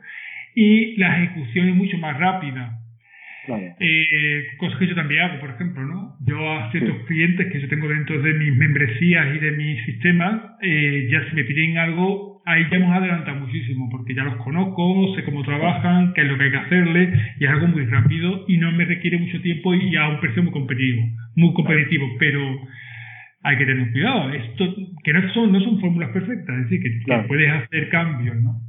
y 0.55 0.97
la 0.97 1.23
ejecución 1.23 1.69
es 1.71 1.75
mucho 1.75 1.99
más 1.99 2.17
rápida. 2.19 2.84
Eh, 3.47 4.47
cosas 4.57 4.79
que 4.79 4.87
yo 4.87 4.95
también 4.95 5.23
hago, 5.23 5.41
por 5.41 5.51
ejemplo, 5.51 5.83
¿no? 5.85 6.17
Yo 6.27 6.37
a 6.51 6.71
ciertos 6.71 7.05
clientes 7.07 7.53
que 7.53 7.61
yo 7.61 7.69
tengo 7.69 7.89
dentro 7.89 8.21
de 8.23 8.33
mis 8.35 8.57
membresías 8.57 9.37
y 9.37 9.39
de 9.39 9.53
mis 9.53 9.85
sistemas, 9.85 10.41
eh, 10.63 11.09
ya 11.11 11.29
si 11.29 11.35
me 11.35 11.45
piden 11.45 11.79
algo, 11.79 12.43
ahí 12.47 12.65
ya 12.71 12.77
hemos 12.77 12.97
adelantado 12.97 13.41
muchísimo, 13.41 13.89
porque 13.91 14.15
ya 14.15 14.25
los 14.25 14.37
conozco, 14.37 15.15
sé 15.15 15.25
cómo 15.25 15.43
trabajan, 15.43 16.13
qué 16.15 16.23
es 16.23 16.29
lo 16.29 16.39
que 16.39 16.45
hay 16.45 16.51
que 16.51 16.57
hacerle, 16.57 17.13
y 17.39 17.45
es 17.45 17.51
algo 17.51 17.69
muy 17.69 17.85
rápido 17.87 18.45
y 18.49 18.57
no 18.59 18.73
me 18.73 18.85
requiere 18.85 19.19
mucho 19.19 19.41
tiempo 19.41 19.75
y 19.75 19.97
a 19.97 20.09
un 20.09 20.21
precio 20.21 20.43
muy 20.43 20.53
competitivo, 20.53 21.03
muy 21.37 21.53
competitivo, 21.55 22.07
pero 22.19 22.41
hay 23.43 23.59
que 23.59 23.67
tener 23.67 23.93
cuidado, 23.93 24.31
esto 24.31 24.75
que 25.03 25.13
no 25.13 25.35
son, 25.35 25.53
no 25.53 25.61
son 25.61 25.81
fórmulas 25.81 26.11
perfectas, 26.11 26.57
es 26.57 26.71
decir, 26.71 26.83
que, 26.83 27.23
puedes 27.29 27.51
hacer 27.51 27.89
cambios, 27.91 28.37
¿no? 28.37 28.61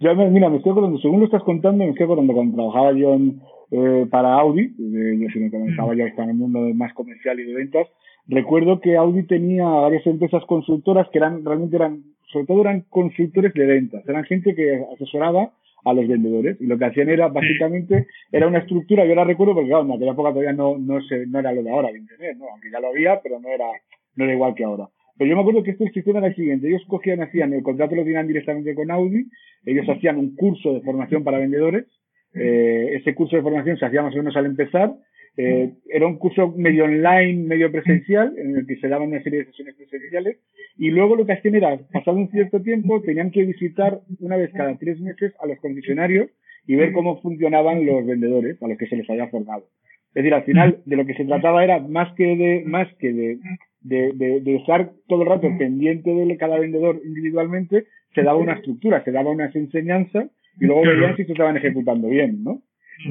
Yo, 0.00 0.14
mira, 0.30 0.50
me 0.50 0.56
estoy 0.56 0.72
acordando, 0.72 0.98
según 0.98 1.20
lo 1.20 1.26
estás 1.26 1.42
contando, 1.44 1.84
me 1.84 1.90
estoy 1.90 2.04
acordando 2.04 2.34
cuando 2.34 2.54
trabajaba 2.54 2.92
yo 2.92 3.14
en, 3.14 3.40
eh, 3.76 4.06
para 4.08 4.34
Audi, 4.34 4.72
yo 4.78 5.28
si 5.32 5.40
me 5.40 5.50
comentaba 5.50 5.96
ya 5.96 6.04
está 6.04 6.22
en 6.22 6.30
el 6.30 6.36
mundo 6.36 6.60
más 6.74 6.94
comercial 6.94 7.40
y 7.40 7.44
de 7.44 7.54
ventas, 7.54 7.88
recuerdo 8.28 8.80
que 8.80 8.96
Audi 8.96 9.24
tenía 9.24 9.66
varias 9.66 10.06
empresas 10.06 10.44
consultoras 10.44 11.08
que 11.10 11.18
eran 11.18 11.44
realmente 11.44 11.74
eran, 11.74 12.04
sobre 12.32 12.46
todo 12.46 12.60
eran 12.60 12.82
consultores 12.88 13.52
de 13.52 13.66
ventas, 13.66 14.08
eran 14.08 14.22
gente 14.24 14.54
que 14.54 14.80
asesoraba 14.94 15.50
a 15.84 15.92
los 15.92 16.06
vendedores 16.06 16.56
y 16.60 16.66
lo 16.66 16.78
que 16.78 16.84
hacían 16.84 17.08
era 17.08 17.26
básicamente 17.26 18.06
era 18.30 18.46
una 18.46 18.60
estructura, 18.60 19.04
yo 19.06 19.16
la 19.16 19.24
recuerdo 19.24 19.54
porque 19.54 19.70
claro, 19.70 19.84
en 19.86 19.92
aquella 19.92 20.12
época 20.12 20.30
todavía 20.30 20.52
no, 20.52 20.78
no, 20.78 21.02
se, 21.02 21.26
no 21.26 21.40
era 21.40 21.52
lo 21.52 21.64
de 21.64 21.70
ahora 21.70 21.90
de 21.90 21.98
internet, 21.98 22.36
¿no? 22.38 22.44
aunque 22.52 22.70
ya 22.70 22.78
lo 22.78 22.88
había, 22.88 23.20
pero 23.22 23.40
no 23.40 23.48
era, 23.48 23.66
no 24.14 24.24
era 24.24 24.34
igual 24.34 24.54
que 24.54 24.62
ahora. 24.62 24.88
Pero 25.18 25.30
yo 25.30 25.34
me 25.36 25.42
acuerdo 25.42 25.64
que 25.64 25.72
este 25.72 25.90
sistema 25.90 26.18
era 26.18 26.28
el 26.28 26.36
siguiente, 26.36 26.68
ellos 26.68 26.84
cogían, 26.86 27.22
hacían, 27.22 27.52
el 27.52 27.64
contrato 27.64 27.96
lo 27.96 28.04
tenían 28.04 28.28
directamente 28.28 28.74
con 28.74 28.90
Audi, 28.92 29.26
ellos 29.64 29.88
hacían 29.88 30.18
un 30.18 30.36
curso 30.36 30.74
de 30.74 30.80
formación 30.80 31.24
para 31.24 31.38
vendedores, 31.38 31.86
eh, 32.34 32.96
ese 32.96 33.14
curso 33.14 33.36
de 33.36 33.42
formación 33.42 33.76
se 33.78 33.86
hacía 33.86 34.02
más 34.02 34.14
o 34.14 34.18
menos 34.18 34.36
al 34.36 34.46
empezar. 34.46 34.94
Eh, 35.36 35.72
era 35.88 36.06
un 36.06 36.18
curso 36.18 36.52
medio 36.56 36.84
online, 36.84 37.44
medio 37.44 37.70
presencial, 37.72 38.34
en 38.38 38.56
el 38.56 38.66
que 38.66 38.76
se 38.76 38.88
daban 38.88 39.08
una 39.08 39.22
serie 39.22 39.40
de 39.40 39.46
sesiones 39.46 39.74
presenciales. 39.74 40.38
Y 40.76 40.90
luego 40.90 41.16
lo 41.16 41.26
que 41.26 41.32
hacían 41.32 41.56
era, 41.56 41.76
pasado 41.92 42.16
un 42.16 42.30
cierto 42.30 42.60
tiempo, 42.62 43.00
tenían 43.02 43.30
que 43.30 43.44
visitar 43.44 44.00
una 44.20 44.36
vez 44.36 44.50
cada 44.52 44.76
tres 44.76 45.00
meses 45.00 45.32
a 45.40 45.46
los 45.46 45.58
concesionarios 45.58 46.30
y 46.66 46.76
ver 46.76 46.92
cómo 46.92 47.20
funcionaban 47.20 47.84
los 47.84 48.06
vendedores 48.06 48.62
a 48.62 48.68
los 48.68 48.78
que 48.78 48.86
se 48.86 48.96
les 48.96 49.08
había 49.10 49.28
formado. 49.28 49.64
Es 50.08 50.22
decir, 50.22 50.34
al 50.34 50.44
final 50.44 50.82
de 50.84 50.96
lo 50.96 51.04
que 51.04 51.14
se 51.14 51.24
trataba 51.24 51.64
era 51.64 51.80
más 51.80 52.14
que 52.14 52.36
de, 52.36 52.62
más 52.64 52.88
que 53.00 53.12
de, 53.12 53.38
de, 53.80 54.12
de, 54.14 54.40
de 54.40 54.56
estar 54.56 54.92
todo 55.08 55.22
el 55.22 55.28
rato 55.28 55.48
pendiente 55.58 56.14
de 56.14 56.36
cada 56.36 56.58
vendedor 56.58 57.00
individualmente, 57.04 57.86
se 58.14 58.22
daba 58.22 58.38
una 58.38 58.54
estructura, 58.54 59.02
se 59.02 59.10
daba 59.10 59.30
unas 59.30 59.54
enseñanzas 59.56 60.30
y 60.60 60.66
luego 60.66 60.82
veían 60.82 61.16
si 61.16 61.24
se 61.24 61.32
estaban 61.32 61.56
ejecutando 61.56 62.08
bien, 62.08 62.42
¿no? 62.44 62.60
Sí, 63.02 63.10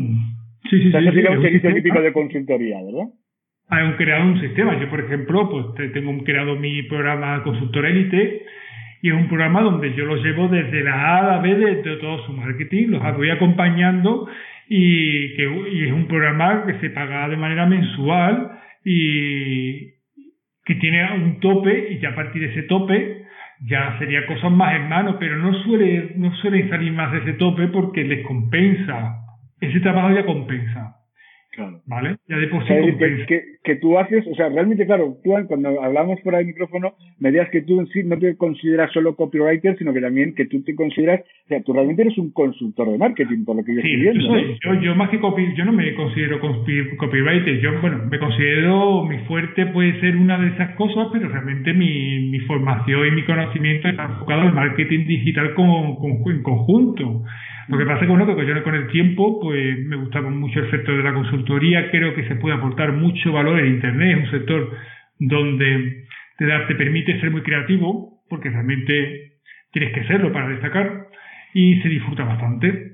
sí, 0.70 0.80
sí. 0.84 0.88
Eso 0.90 1.12
sería 1.12 1.32
un 1.32 1.42
servicio 1.42 1.74
típico 1.74 2.02
de 2.02 2.14
consultoría, 2.14 2.82
¿verdad? 2.84 3.10
Hay 3.70 3.84
un 3.86 3.94
creado 3.94 4.26
un 4.26 4.40
sistema. 4.42 4.80
Yo, 4.80 4.90
por 4.90 5.00
ejemplo, 5.00 5.50
pues 5.50 5.92
tengo 5.94 6.24
creado 6.24 6.56
mi 6.56 6.84
programa 6.84 7.44
Consultor 7.44 7.86
Elite 7.86 8.44
y 9.02 9.10
es 9.10 9.16
un 9.16 9.28
programa 9.28 9.62
donde 9.62 9.94
yo 9.96 10.06
los 10.06 10.24
llevo 10.24 10.48
desde 10.48 10.84
la 10.84 10.94
A 10.94 11.20
a 11.20 11.24
la 11.24 11.38
B 11.40 11.56
de, 11.56 11.98
todo 11.98 12.26
su 12.26 12.34
marketing, 12.34 12.88
los 12.88 13.18
voy 13.18 13.30
acompañando 13.30 14.28
y, 14.70 15.36
que, 15.36 15.44
y 15.74 15.88
es 15.88 15.92
un 15.92 16.08
programa 16.08 16.66
que 16.66 16.80
se 16.80 16.90
paga 16.90 17.28
de 17.28 17.36
manera 17.36 17.66
mensual 17.66 18.52
y 18.86 19.94
que 20.66 20.76
tiene 20.80 21.04
un 21.16 21.40
tope 21.42 21.94
y 21.94 22.00
ya 22.00 22.10
a 22.10 22.16
partir 22.16 22.42
de 22.44 22.52
ese 22.52 22.64
tope 22.64 23.23
ya 23.66 23.98
sería 23.98 24.26
cosas 24.28 24.52
más 24.52 24.76
en 24.76 24.90
mano, 24.90 25.18
pero 25.20 25.38
no 25.38 25.54
suele, 25.64 26.14
no 26.18 26.34
suele 26.36 26.70
salir 26.70 26.92
más 26.92 27.12
de 27.12 27.20
ese 27.20 27.34
tope 27.34 27.68
porque 27.68 28.04
les 28.04 28.26
compensa. 28.26 29.20
Ese 29.60 29.80
trabajo 29.80 30.14
ya 30.14 30.26
compensa. 30.26 30.98
Claro. 31.56 31.82
¿Vale? 31.86 32.18
Ya 32.28 32.38
de 32.38 32.48
por 32.48 32.64
sí. 32.68 32.74
Que, 33.28 33.44
que, 33.64 33.76
tú 33.76 34.00
haces, 34.00 34.26
o 34.26 34.34
sea, 34.34 34.50
realmente, 34.50 34.88
claro, 34.88 35.18
tú 35.24 35.32
cuando 35.48 35.82
hablamos 35.82 36.20
por 36.22 36.34
el 36.34 36.48
micrófono, 36.48 36.94
me 37.20 37.30
digas 37.32 37.50
que 37.50 37.62
tú 37.62 37.80
en 37.80 37.86
sí 37.88 38.02
no 38.04 38.18
te 38.18 38.36
consideras 38.38 38.92
solo 38.92 39.16
copywriter, 39.16 39.78
sino 39.78 39.94
que 39.94 40.02
también 40.02 40.34
que 40.34 40.46
tú 40.46 40.64
te 40.64 40.74
consideras, 40.74 41.22
o 41.22 41.48
sea, 41.50 41.62
tú 41.62 41.74
realmente 41.74 42.02
eres 42.02 42.18
un 42.18 42.32
consultor 42.32 42.90
de 42.90 42.98
marketing, 42.98 43.46
por 43.46 43.56
lo 43.56 43.64
que 43.64 43.76
yo 43.76 43.82
estoy 43.82 44.02
viendo. 44.02 44.36
Yo, 44.36 44.74
yo, 44.74 44.82
yo, 44.82 44.96
más 44.96 45.12
que 45.12 45.20
copy, 45.20 45.54
yo 45.56 45.66
no 45.66 45.74
me 45.74 45.94
considero 45.94 46.40
copywriter, 46.40 47.60
yo, 47.62 47.80
bueno, 47.82 48.00
me 48.10 48.18
considero, 48.18 49.06
mi 49.06 49.20
fuerte 49.26 49.68
puede 49.68 50.00
ser 50.00 50.16
una 50.16 50.40
de 50.40 50.48
esas 50.48 50.76
cosas, 50.76 51.10
pero 51.14 51.30
realmente 51.30 51.72
mi, 51.74 52.30
mi 52.32 52.40
formación 52.42 53.08
y 53.08 53.12
mi 53.12 53.26
conocimiento 53.26 53.90
está 53.90 54.06
enfocado 54.06 54.50
en 54.50 54.56
marketing 54.56 55.06
digital 55.06 55.54
con, 55.54 55.98
con, 55.98 56.34
en 56.34 56.42
conjunto. 56.42 57.24
Lo 57.68 57.78
que 57.78 57.86
pasa 57.86 57.96
es 57.96 58.02
que, 58.02 58.08
bueno, 58.08 58.26
que 58.26 58.64
con 58.64 58.76
el 58.76 58.88
tiempo, 58.88 59.40
pues 59.40 59.80
me 59.86 59.96
gustaba 59.96 60.30
mucho 60.30 60.60
el 60.60 60.70
sector 60.72 60.98
de 60.98 61.04
la 61.04 61.14
consultoría, 61.14 61.90
creo 61.92 62.14
que 62.14 62.28
se 62.28 62.36
puede 62.36 62.56
aportar 62.56 62.92
mucho 62.92 63.32
valor 63.32 63.60
el 63.60 63.68
Internet 63.68 64.18
es 64.18 64.24
un 64.26 64.32
sector 64.32 64.78
donde 65.20 66.06
te, 66.38 66.46
da, 66.46 66.68
te 66.68 66.76
permite 66.76 67.20
ser 67.20 67.32
muy 67.32 67.42
creativo, 67.42 68.22
porque 68.30 68.50
realmente 68.50 69.34
tienes 69.72 69.94
que 69.94 70.04
serlo 70.06 70.32
para 70.34 70.50
destacar, 70.50 71.08
y 71.54 71.80
se 71.82 71.90
disfruta 71.90 72.24
bastante. 72.24 72.94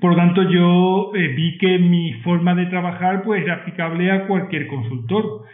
Por 0.00 0.10
lo 0.10 0.16
tanto, 0.16 0.42
yo 0.50 1.12
eh, 1.14 1.28
vi 1.28 1.56
que 1.58 1.78
mi 1.78 2.12
forma 2.24 2.54
de 2.54 2.66
trabajar 2.66 3.22
pues, 3.22 3.42
era 3.42 3.54
aplicable 3.54 4.10
a 4.10 4.26
cualquier 4.26 4.66
consultor. 4.66 5.44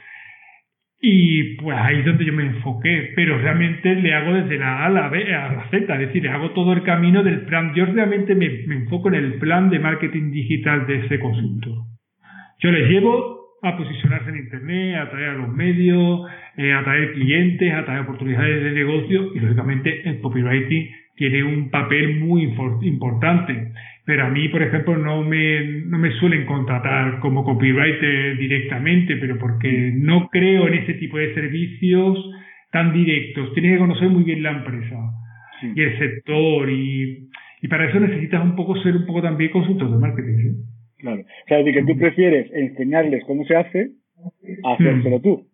Y 1.03 1.55
pues 1.55 1.79
ahí 1.79 2.01
es 2.01 2.05
donde 2.05 2.27
yo 2.27 2.33
me 2.35 2.45
enfoqué, 2.45 3.13
pero 3.17 3.39
realmente 3.39 3.95
le 3.95 4.13
hago 4.13 4.35
desde 4.35 4.59
la 4.59 4.83
A 4.83 4.87
a 4.87 4.91
la 4.91 5.09
B 5.09 5.35
a 5.35 5.53
la 5.53 5.71
Z, 5.71 5.95
es 5.95 6.01
decir, 6.01 6.23
le 6.23 6.29
hago 6.29 6.51
todo 6.51 6.75
el 6.75 6.83
camino 6.83 7.23
del 7.23 7.47
plan. 7.47 7.73
Yo 7.75 7.87
realmente 7.87 8.35
me, 8.35 8.51
me 8.67 8.75
enfoco 8.77 9.09
en 9.09 9.15
el 9.15 9.35
plan 9.35 9.71
de 9.71 9.79
marketing 9.79 10.31
digital 10.31 10.87
de 10.87 11.07
ese 11.07 11.19
consultor. 11.19 11.87
Yo 12.59 12.71
les 12.71 12.91
llevo 12.91 13.41
a 13.63 13.77
posicionarse 13.77 14.29
en 14.31 14.37
Internet, 14.37 14.97
a 14.97 15.03
atraer 15.03 15.29
a 15.31 15.35
los 15.35 15.49
medios, 15.49 16.21
eh, 16.57 16.73
a 16.73 16.81
atraer 16.81 17.13
clientes, 17.13 17.73
a 17.73 17.79
atraer 17.79 18.01
oportunidades 18.01 18.63
de 18.63 18.73
negocio 18.73 19.35
y 19.35 19.41
lógicamente 19.41 20.09
el 20.09 20.21
copywriting 20.21 20.91
tiene 21.17 21.43
un 21.45 21.71
papel 21.71 22.19
muy 22.21 22.55
importante. 22.83 23.73
Pero 24.05 24.25
a 24.25 24.31
mí, 24.31 24.49
por 24.49 24.63
ejemplo, 24.63 24.97
no 24.97 25.23
me, 25.23 25.83
no 25.87 25.99
me 25.99 26.11
suelen 26.13 26.47
contratar 26.47 27.21
como 27.21 27.45
copywriter 27.45 28.37
directamente, 28.39 29.17
pero 29.17 29.39
porque 29.39 29.93
no 29.95 30.29
creo 30.31 30.69
en 30.69 30.75
ese 30.75 30.95
tipo 30.95 31.19
de 31.19 31.35
servicios 31.35 32.19
tan 32.73 32.93
directos. 32.93 33.53
Tienes 33.55 33.73
que 33.73 33.79
conocer 33.79 34.09
muy 34.09 34.25
bien 34.25 34.43
la 34.43 34.53
empresa 34.53 34.97
y 35.75 35.81
el 35.81 35.99
sector 35.99 36.71
y, 36.71 37.29
y, 37.61 37.69
para 37.69 37.89
eso 37.89 38.01
necesitas 38.01 38.43
un 38.43 38.57
poco 38.57 38.81
ser 38.83 38.97
un 38.97 39.07
poco 39.07 39.21
también 39.21 39.51
consultor 39.51 39.91
de 39.91 39.99
marketing. 39.99 40.55
Claro. 40.99 41.21
O 41.21 41.49
sea, 41.49 41.63
de 41.63 41.73
que 41.73 41.83
tú 41.83 41.99
prefieres 41.99 42.51
enseñarles 42.53 43.25
cómo 43.27 43.45
se 43.45 43.57
hace 43.57 43.91
a 44.65 44.75
hacérselo 44.75 45.19
mm. 45.19 45.23
tú. 45.23 45.47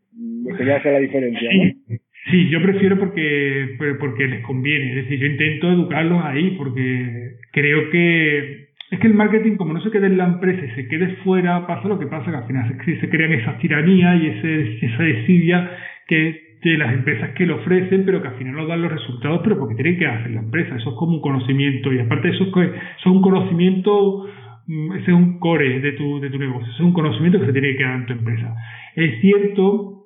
Que 0.57 0.65
ya 0.65 0.77
hace 0.77 0.93
la 0.93 1.01
diferencia, 1.01 1.51
¿no? 1.53 1.99
Sí, 2.31 2.49
yo 2.49 2.61
prefiero 2.61 2.99
porque, 2.99 3.77
porque 4.01 4.27
les 4.27 4.43
conviene. 4.43 4.91
Es 4.91 4.97
decir, 5.05 5.21
yo 5.21 5.27
intento 5.27 5.71
educarlos 5.71 6.25
ahí 6.25 6.57
porque 6.59 7.37
creo 7.57 7.89
que 7.91 8.67
es 8.91 9.01
que 9.01 9.07
el 9.07 9.15
marketing, 9.15 9.57
como 9.57 9.73
no 9.73 9.81
se 9.81 9.91
quede 9.91 10.07
en 10.07 10.19
la 10.19 10.27
empresa 10.27 10.65
y 10.65 10.71
se 10.77 10.89
quede 10.89 11.17
fuera, 11.25 11.67
pasa 11.67 11.89
lo 11.89 11.99
que 11.99 12.07
pasa, 12.07 12.31
que 12.31 12.37
al 12.37 12.47
final 12.47 12.79
se, 12.85 13.01
se 13.01 13.09
crean 13.09 13.33
esas 13.33 13.59
tiranías 13.59 14.23
y 14.23 14.27
ese, 14.27 14.87
esa 14.87 15.03
desidia 15.03 15.71
que 16.07 16.59
de 16.63 16.77
las 16.77 16.93
empresas 16.93 17.31
que 17.31 17.47
lo 17.47 17.57
ofrecen, 17.57 18.05
pero 18.05 18.21
que 18.21 18.29
al 18.29 18.37
final 18.37 18.55
no 18.55 18.67
dan 18.67 18.83
los 18.83 18.93
resultados, 18.93 19.41
pero 19.43 19.59
porque 19.59 19.75
tienen 19.75 19.99
que 19.99 20.07
hacer 20.07 20.31
la 20.33 20.41
empresa. 20.41 20.77
Eso 20.77 20.91
es 20.91 20.97
como 20.97 21.15
un 21.15 21.21
conocimiento. 21.21 21.93
Y 21.93 21.99
aparte 21.99 22.29
eso 22.29 22.45
es, 22.45 22.51
eso 22.51 22.75
es 22.99 23.07
un 23.07 23.23
conocimiento, 23.23 24.27
mm, 24.67 24.93
ese 24.93 25.11
es 25.11 25.17
un 25.17 25.39
core 25.39 25.81
de 25.81 25.93
tu, 25.93 26.21
de 26.21 26.29
tu 26.29 26.39
negocio, 26.39 26.71
es 26.71 26.81
un 26.81 26.93
conocimiento 26.93 27.41
que 27.41 27.47
se 27.47 27.53
tiene 27.53 27.77
que 27.77 27.85
dar 27.85 27.95
en 27.97 28.07
tu 28.07 28.13
empresa. 28.13 28.55
Es 28.95 29.21
cierto 29.21 30.03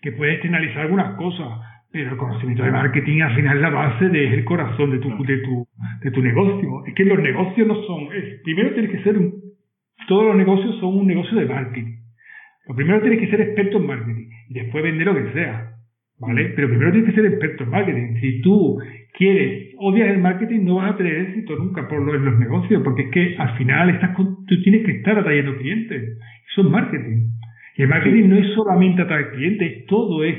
que 0.00 0.12
puedes 0.12 0.42
analizar 0.44 0.82
algunas 0.82 1.16
cosas, 1.16 1.48
pero 1.92 2.10
el 2.10 2.16
conocimiento 2.16 2.62
de 2.62 2.70
marketing 2.70 3.20
al 3.22 3.34
final 3.34 3.56
es 3.56 3.62
la 3.62 3.70
base, 3.70 4.08
de, 4.08 4.26
es 4.26 4.32
el 4.34 4.44
corazón 4.44 4.90
de 4.90 4.98
tu, 4.98 5.08
de, 5.24 5.38
tu, 5.38 5.66
de 6.02 6.10
tu 6.10 6.22
negocio. 6.22 6.84
Es 6.86 6.94
que 6.94 7.04
los 7.04 7.18
negocios 7.18 7.66
no 7.66 7.74
son, 7.84 8.08
primero 8.44 8.72
tienes 8.74 8.90
que 8.90 9.02
ser, 9.02 9.16
todos 10.08 10.24
los 10.26 10.36
negocios 10.36 10.76
son 10.80 10.98
un 10.98 11.06
negocio 11.06 11.38
de 11.38 11.46
marketing. 11.46 11.96
Lo 12.68 12.74
primero 12.74 13.00
tienes 13.00 13.20
que 13.20 13.30
ser 13.30 13.40
experto 13.40 13.78
en 13.78 13.86
marketing 13.86 14.28
y 14.48 14.54
después 14.54 14.82
vender 14.82 15.06
lo 15.06 15.14
que 15.14 15.32
sea. 15.32 15.72
¿Vale? 16.18 16.52
Pero 16.56 16.68
primero 16.68 16.92
tienes 16.92 17.10
que 17.10 17.20
ser 17.20 17.30
experto 17.30 17.64
en 17.64 17.70
marketing. 17.70 18.20
Si 18.20 18.40
tú 18.40 18.78
quieres, 19.12 19.74
odias 19.78 20.08
el 20.08 20.18
marketing, 20.18 20.64
no 20.64 20.76
vas 20.76 20.92
a 20.92 20.96
tener 20.96 21.14
éxito 21.14 21.56
nunca 21.56 21.86
por 21.88 22.00
lo, 22.00 22.14
en 22.14 22.24
los 22.24 22.38
negocios, 22.38 22.82
porque 22.82 23.02
es 23.02 23.10
que 23.10 23.36
al 23.38 23.56
final 23.58 23.90
estás 23.90 24.16
tú 24.16 24.62
tienes 24.62 24.84
que 24.84 24.92
estar 24.92 25.18
atrayendo 25.18 25.56
clientes. 25.58 26.18
Eso 26.50 26.62
es 26.62 26.70
marketing. 26.70 27.28
Y 27.76 27.82
el 27.82 27.88
marketing 27.88 28.28
no 28.28 28.36
es 28.36 28.54
solamente 28.54 29.02
atraer 29.02 29.30
clientes, 29.32 29.84
todo 29.86 30.24
es 30.24 30.36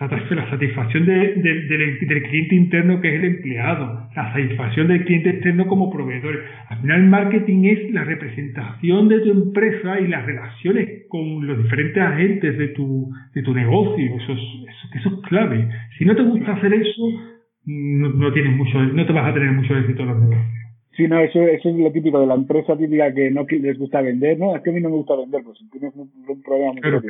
la 0.00 0.50
satisfacción 0.50 1.06
del, 1.06 2.22
cliente 2.28 2.54
interno 2.54 3.00
que 3.00 3.08
es 3.08 3.14
el 3.20 3.24
empleado, 3.24 4.08
la 4.14 4.32
satisfacción 4.32 4.86
del 4.86 5.04
cliente 5.04 5.30
externo 5.30 5.66
como 5.66 5.90
proveedor. 5.90 6.40
Al 6.68 6.80
final 6.82 7.00
el 7.00 7.08
marketing 7.08 7.64
es 7.64 7.90
la 7.92 8.04
representación 8.04 9.08
de 9.08 9.20
tu 9.20 9.30
empresa 9.32 9.98
y 10.00 10.06
las 10.06 10.24
relaciones 10.24 11.06
con 11.08 11.44
los 11.44 11.62
diferentes 11.64 12.00
agentes 12.00 12.56
de 12.58 12.68
tu, 12.68 13.10
de 13.34 13.42
tu 13.42 13.52
negocio. 13.52 14.16
Eso 14.16 14.32
es, 14.32 14.38
eso, 14.38 14.98
eso 15.00 15.08
es 15.08 15.28
clave. 15.28 15.68
Si 15.98 16.04
no 16.04 16.14
te 16.14 16.22
gusta 16.22 16.52
hacer 16.52 16.72
eso, 16.74 17.02
no, 17.64 18.08
no, 18.10 18.32
tienes 18.32 18.56
mucho, 18.56 18.80
no 18.80 19.04
te 19.04 19.12
vas 19.12 19.30
a 19.30 19.34
tener 19.34 19.50
mucho 19.50 19.76
éxito 19.76 20.02
en 20.02 20.08
los 20.08 20.20
negocios. 20.20 20.67
Sí, 20.98 21.06
no, 21.06 21.20
eso, 21.20 21.40
eso 21.40 21.68
es 21.68 21.76
lo 21.76 21.92
típico 21.92 22.18
de 22.18 22.26
la 22.26 22.34
empresa 22.34 22.76
típica 22.76 23.14
que 23.14 23.30
no 23.30 23.46
les 23.48 23.78
gusta 23.78 24.02
vender, 24.02 24.36
¿no? 24.36 24.56
Es 24.56 24.62
que 24.62 24.70
a 24.70 24.72
mí 24.72 24.80
no 24.80 24.88
me 24.88 24.96
gusta 24.96 25.14
vender, 25.14 25.44
pues 25.44 25.56
tienes 25.70 25.94
un, 25.94 26.10
problema 26.42 26.72
muy 26.72 26.80
claro, 26.80 27.00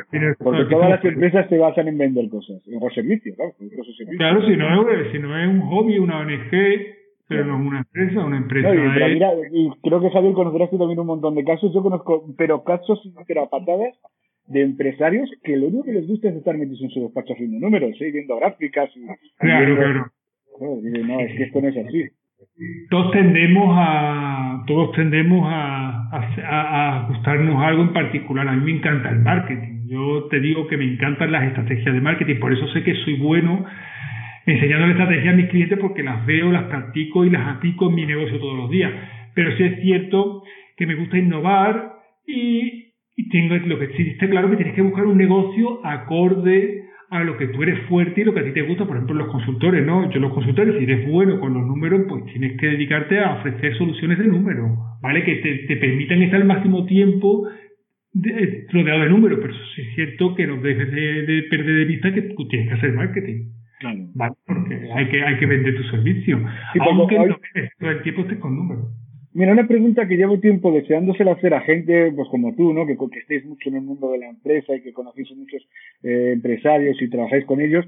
Porque 0.41 0.65
todas 0.67 0.91
las 0.91 1.03
empresas 1.03 1.49
se 1.49 1.57
basan 1.57 1.89
en 1.89 1.97
vender 1.97 2.29
cosas, 2.29 2.61
o 2.79 2.91
servicios, 2.91 3.35
claro. 3.35 3.55
Servicios. 3.59 4.09
Claro, 4.19 4.47
si 4.47 4.57
no, 4.59 4.91
es, 4.91 5.11
si 5.11 5.19
no 5.19 5.43
es 5.43 5.49
un 5.49 5.63
hobby, 5.63 5.99
una 5.99 6.19
ONG, 6.19 6.51
pero 7.29 7.47
no 7.47 7.55
es 7.55 7.67
una 7.67 7.79
empresa, 7.79 8.27
una 8.27 8.37
empresa. 8.37 8.75
y, 8.75 9.15
mira, 9.15 9.33
y 9.51 9.71
creo 9.83 10.03
que 10.03 10.11
Javier 10.11 10.35
conocerás 10.35 10.69
también 10.69 11.01
un 11.01 11.07
montón 11.07 11.35
de 11.35 11.45
casos, 11.45 11.73
yo 11.73 11.83
conozco, 11.83 12.27
pero 12.37 12.65
casos, 12.65 13.01
pero 13.27 13.49
patadas 13.49 13.95
de 14.49 14.65
empresarios 14.65 15.31
que 15.43 15.57
lo 15.57 15.69
único 15.69 15.85
que 15.85 15.93
les 15.93 16.07
gusta 16.07 16.29
es 16.29 16.37
estar 16.37 16.59
metidos 16.59 16.83
en 16.83 16.91
su 16.91 17.01
despacho 17.05 17.33
haciendo 17.33 17.59
números, 17.59 17.97
¿sí? 17.99 18.11
viendo 18.11 18.37
gráficas. 18.37 18.91
Y, 18.95 19.07
claro, 19.39 19.77
claro. 19.77 20.13
no, 20.61 21.21
es 21.21 21.37
que 21.39 21.45
esto 21.45 21.63
no 21.63 21.69
es 21.69 21.77
así 21.79 22.05
todos 22.91 23.13
tendemos 23.13 23.75
a 23.79 24.65
todos 24.67 24.93
tendemos 24.93 25.49
a, 25.51 26.11
a, 26.11 26.97
ajustarnos 27.05 27.57
a 27.57 27.69
algo 27.69 27.83
en 27.83 27.93
particular. 27.93 28.49
A 28.49 28.53
mí 28.53 28.65
me 28.65 28.79
encanta 28.79 29.11
el 29.11 29.21
marketing. 29.21 29.87
Yo 29.87 30.27
te 30.31 30.41
digo 30.41 30.67
que 30.67 30.77
me 30.77 30.85
encantan 30.85 31.33
las 31.33 31.45
estrategias 31.45 31.95
de 31.95 32.01
marketing, 32.01 32.37
por 32.41 32.53
eso 32.53 32.67
sé 32.69 32.83
que 32.83 32.95
soy 32.97 33.15
bueno 33.17 33.65
enseñando 34.45 34.87
la 34.87 34.93
estrategia 34.93 35.31
a 35.31 35.35
mis 35.35 35.49
clientes 35.49 35.79
porque 35.79 36.03
las 36.03 36.25
veo, 36.27 36.51
las 36.51 36.65
practico 36.65 37.25
y 37.25 37.31
las 37.31 37.47
aplico 37.57 37.89
en 37.89 37.95
mi 37.95 38.07
negocio 38.07 38.39
todos 38.39 38.57
los 38.57 38.71
días. 38.71 38.93
Pero 39.35 39.57
sí 39.57 39.63
es 39.63 39.81
cierto 39.81 40.43
que 40.77 40.87
me 40.87 40.95
gusta 40.95 41.19
innovar 41.19 41.93
y, 42.27 42.93
y 43.17 43.29
tengo 43.31 43.57
lo 43.57 43.79
que 43.79 43.89
sí 43.89 44.09
está 44.11 44.29
claro 44.29 44.51
que 44.51 44.57
tienes 44.57 44.75
que 44.75 44.83
buscar 44.83 45.07
un 45.07 45.19
negocio 45.19 45.85
acorde 45.85 46.88
a 47.11 47.25
lo 47.25 47.37
que 47.39 47.49
tú 47.49 47.63
eres 47.63 47.81
fuerte 47.89 48.21
y 48.21 48.25
lo 48.25 48.35
que 48.35 48.41
a 48.41 48.45
ti 48.45 48.53
te 48.53 48.63
gusta, 48.63 48.87
por 48.87 48.97
ejemplo, 48.97 49.17
los 49.17 49.29
consultores, 49.29 49.85
¿no? 49.85 50.11
Yo 50.11 50.21
los 50.21 50.33
consultores, 50.33 50.77
si 50.77 50.85
eres 50.85 51.09
bueno 51.09 51.41
con 51.41 51.55
los 51.55 51.67
números, 51.67 52.03
pues 52.09 52.25
tienes 52.27 52.59
que 52.59 52.67
dedicarte 52.67 53.19
a 53.19 53.35
ofrecer 53.35 53.77
soluciones 53.77 54.19
de 54.19 54.27
números, 54.27 54.79
¿vale? 55.01 55.25
Que 55.25 55.37
te, 55.37 55.55
te 55.67 55.77
permitan 55.77 56.23
estar 56.23 56.41
al 56.41 56.47
máximo 56.47 56.85
tiempo 56.85 57.49
de, 58.13 58.67
rodeado 58.73 59.03
de 59.03 59.09
números, 59.09 59.39
pero 59.41 59.55
sí 59.75 59.83
es 59.83 59.95
cierto 59.95 60.35
que 60.35 60.47
no 60.47 60.61
dejes 60.61 60.91
de, 60.91 61.47
perder 61.51 61.77
de 61.77 61.85
vista 61.85 62.13
que 62.13 62.23
tú 62.23 62.49
tienes 62.49 62.69
que 62.69 62.75
hacer 62.75 62.93
marketing. 62.93 63.53
Claro. 63.81 63.99
¿Vale? 64.15 64.35
Porque 64.47 64.75
hay 64.95 65.09
que, 65.09 65.23
hay 65.23 65.39
que 65.39 65.47
vender 65.47 65.77
tu 65.77 65.85
servicio. 65.85 66.37
aunque 66.81 67.17
no, 67.17 67.39
todo 67.79 67.91
el 67.91 68.03
tiempo 68.03 68.23
estés 68.23 68.39
con 68.39 68.57
números. 68.57 68.87
Mira, 69.35 69.53
una 69.53 69.69
pregunta 69.69 70.09
que 70.09 70.17
llevo 70.17 70.41
tiempo 70.41 70.73
deseándosela 70.73 71.33
hacer 71.33 71.55
a 71.55 71.61
gente 71.61 72.13
pues 72.13 72.29
como 72.31 72.55
tú, 72.55 72.73
¿no? 72.73 72.87
Que, 72.87 72.97
que 72.97 73.19
estéis 73.21 73.45
mucho 73.45 73.69
en 73.69 73.77
el 73.77 73.83
mundo 73.83 74.11
de 74.11 74.19
la 74.19 74.29
empresa 74.29 74.75
y 74.75 74.83
que 74.83 74.93
conocéis 74.93 75.31
a 75.31 75.35
muchos 75.35 75.63
eh, 76.03 76.33
empresarios 76.33 77.01
y 77.01 77.11
trabajáis 77.11 77.45
con 77.45 77.61
ellos. 77.61 77.85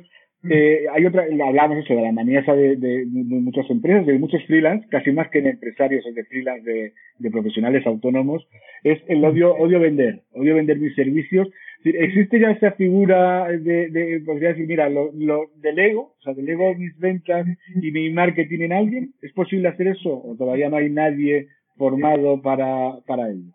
Eh, 0.48 0.87
hay 0.90 1.05
otra, 1.05 1.24
hablamos 1.46 1.85
eso 1.85 1.94
de 1.94 2.00
la 2.00 2.12
manía 2.12 2.40
de, 2.42 2.76
de, 2.76 3.05
muchas 3.07 3.68
empresas, 3.68 4.07
de 4.07 4.18
muchos 4.18 4.42
freelance, 4.46 4.87
casi 4.88 5.12
más 5.12 5.29
que 5.29 5.40
en 5.40 5.48
empresarios 5.48 6.05
o 6.07 6.12
de 6.12 6.24
freelance 6.24 6.70
de, 6.70 6.92
de 7.18 7.31
profesionales 7.31 7.87
autónomos, 7.87 8.46
es 8.83 8.98
el 9.09 9.22
odio, 9.22 9.55
odio 9.55 9.81
vender, 9.81 10.22
odio 10.33 10.55
vender 10.55 10.79
mis 10.79 10.94
servicios 10.94 11.48
existe 11.84 12.40
ya 12.40 12.50
esa 12.50 12.72
figura 12.72 13.48
de, 13.48 13.90
de 13.90 14.22
podría 14.24 14.50
decir, 14.50 14.66
mira, 14.66 14.88
lo, 14.88 15.10
lo 15.12 15.50
delego, 15.56 16.14
o 16.18 16.22
sea, 16.22 16.34
delego 16.34 16.74
mis 16.74 16.96
ventas 16.98 17.46
y 17.80 17.90
mi 17.90 18.10
marketing 18.10 18.60
en 18.60 18.72
alguien. 18.72 19.14
¿Es 19.22 19.32
posible 19.32 19.68
hacer 19.68 19.88
eso 19.88 20.10
o 20.10 20.36
todavía 20.36 20.68
no 20.68 20.76
hay 20.76 20.90
nadie 20.90 21.48
formado 21.76 22.40
para, 22.42 23.00
para 23.06 23.30
ello? 23.30 23.52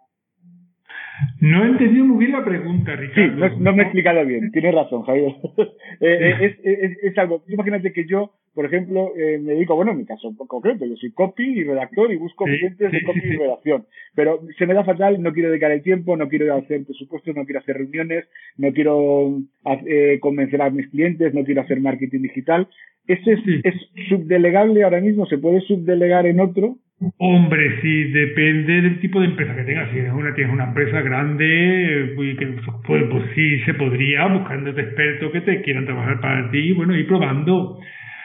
No 1.40 1.64
he 1.64 1.68
entendido 1.68 2.06
muy 2.06 2.26
bien 2.26 2.32
la 2.32 2.44
pregunta, 2.44 2.96
Ricardo. 2.96 3.50
Sí, 3.50 3.56
no, 3.60 3.74
me 3.74 3.84
he 3.84 3.86
explicado 3.86 4.26
bien. 4.26 4.52
Tienes 4.54 4.76
razón, 4.76 5.04
Javier. 5.04 5.36
Eh, 6.02 6.08
eh, 6.20 6.36
es, 6.42 6.60
es, 6.62 6.98
es, 7.04 7.18
algo. 7.18 7.42
Imagínate 7.48 7.94
que 7.94 8.06
yo, 8.06 8.34
por 8.54 8.66
ejemplo, 8.66 9.14
eh, 9.16 9.38
me 9.38 9.54
dedico, 9.54 9.78
bueno, 9.78 9.92
en 9.92 10.00
mi 10.00 10.06
caso 10.06 10.30
concreto, 10.36 10.86
yo 10.86 10.98
soy 10.98 11.14
copy 11.14 11.44
y 11.44 11.64
redactor 11.64 12.12
y 12.12 12.18
busco 12.18 12.44
clientes 12.44 12.92
de 12.92 13.04
copy 13.04 13.22
y 13.24 13.38
redacción. 13.38 13.86
Pero 14.14 14.42
se 14.58 14.66
me 14.66 14.74
da 14.74 14.84
fatal, 14.84 15.22
no 15.24 15.32
quiero 15.32 15.50
dedicar 15.50 15.72
el 15.72 15.82
tiempo, 15.82 16.18
no 16.18 16.28
quiero 16.28 16.54
hacer 16.54 16.84
presupuestos, 16.84 17.34
no 17.34 17.46
quiero 17.46 17.62
hacer 17.62 17.78
reuniones, 17.78 18.26
no 18.58 18.74
quiero 18.74 19.40
eh, 19.88 20.20
convencer 20.20 20.62
a 20.62 20.70
mis 20.70 20.90
clientes, 20.90 21.34
no 21.34 21.46
quiero 21.46 21.62
hacer 21.62 21.80
marketing 21.80 22.24
digital. 22.24 22.68
¿Ese 23.08 23.34
es, 23.34 23.40
es 23.64 23.76
subdelegable 24.10 24.84
ahora 24.84 25.00
mismo? 25.00 25.26
¿Se 25.28 25.38
puede 25.38 25.62
subdelegar 25.62 26.26
en 26.26 26.42
otro? 26.42 26.76
Hombre, 27.18 27.82
sí, 27.82 28.04
depende 28.12 28.82
del 28.82 29.00
tipo 29.00 29.20
de 29.20 29.28
empresa 29.28 29.56
que 29.56 29.64
tengas. 29.64 29.92
Si 29.92 30.00
una, 30.00 30.34
tienes 30.34 30.54
una 30.54 30.66
empresa 30.66 31.02
grande, 31.02 32.14
pues, 32.16 32.38
pues, 32.86 33.04
pues, 33.10 33.24
sí 33.36 33.60
se 33.62 33.74
podría, 33.74 34.28
buscando 34.28 34.70
expertos 34.70 35.32
que 35.32 35.42
te 35.42 35.62
quieran 35.62 35.86
trabajar 35.86 36.22
para 36.22 36.50
ti, 36.52 36.72
bueno, 36.72 36.96
ir 36.96 37.06
probando. 37.06 37.80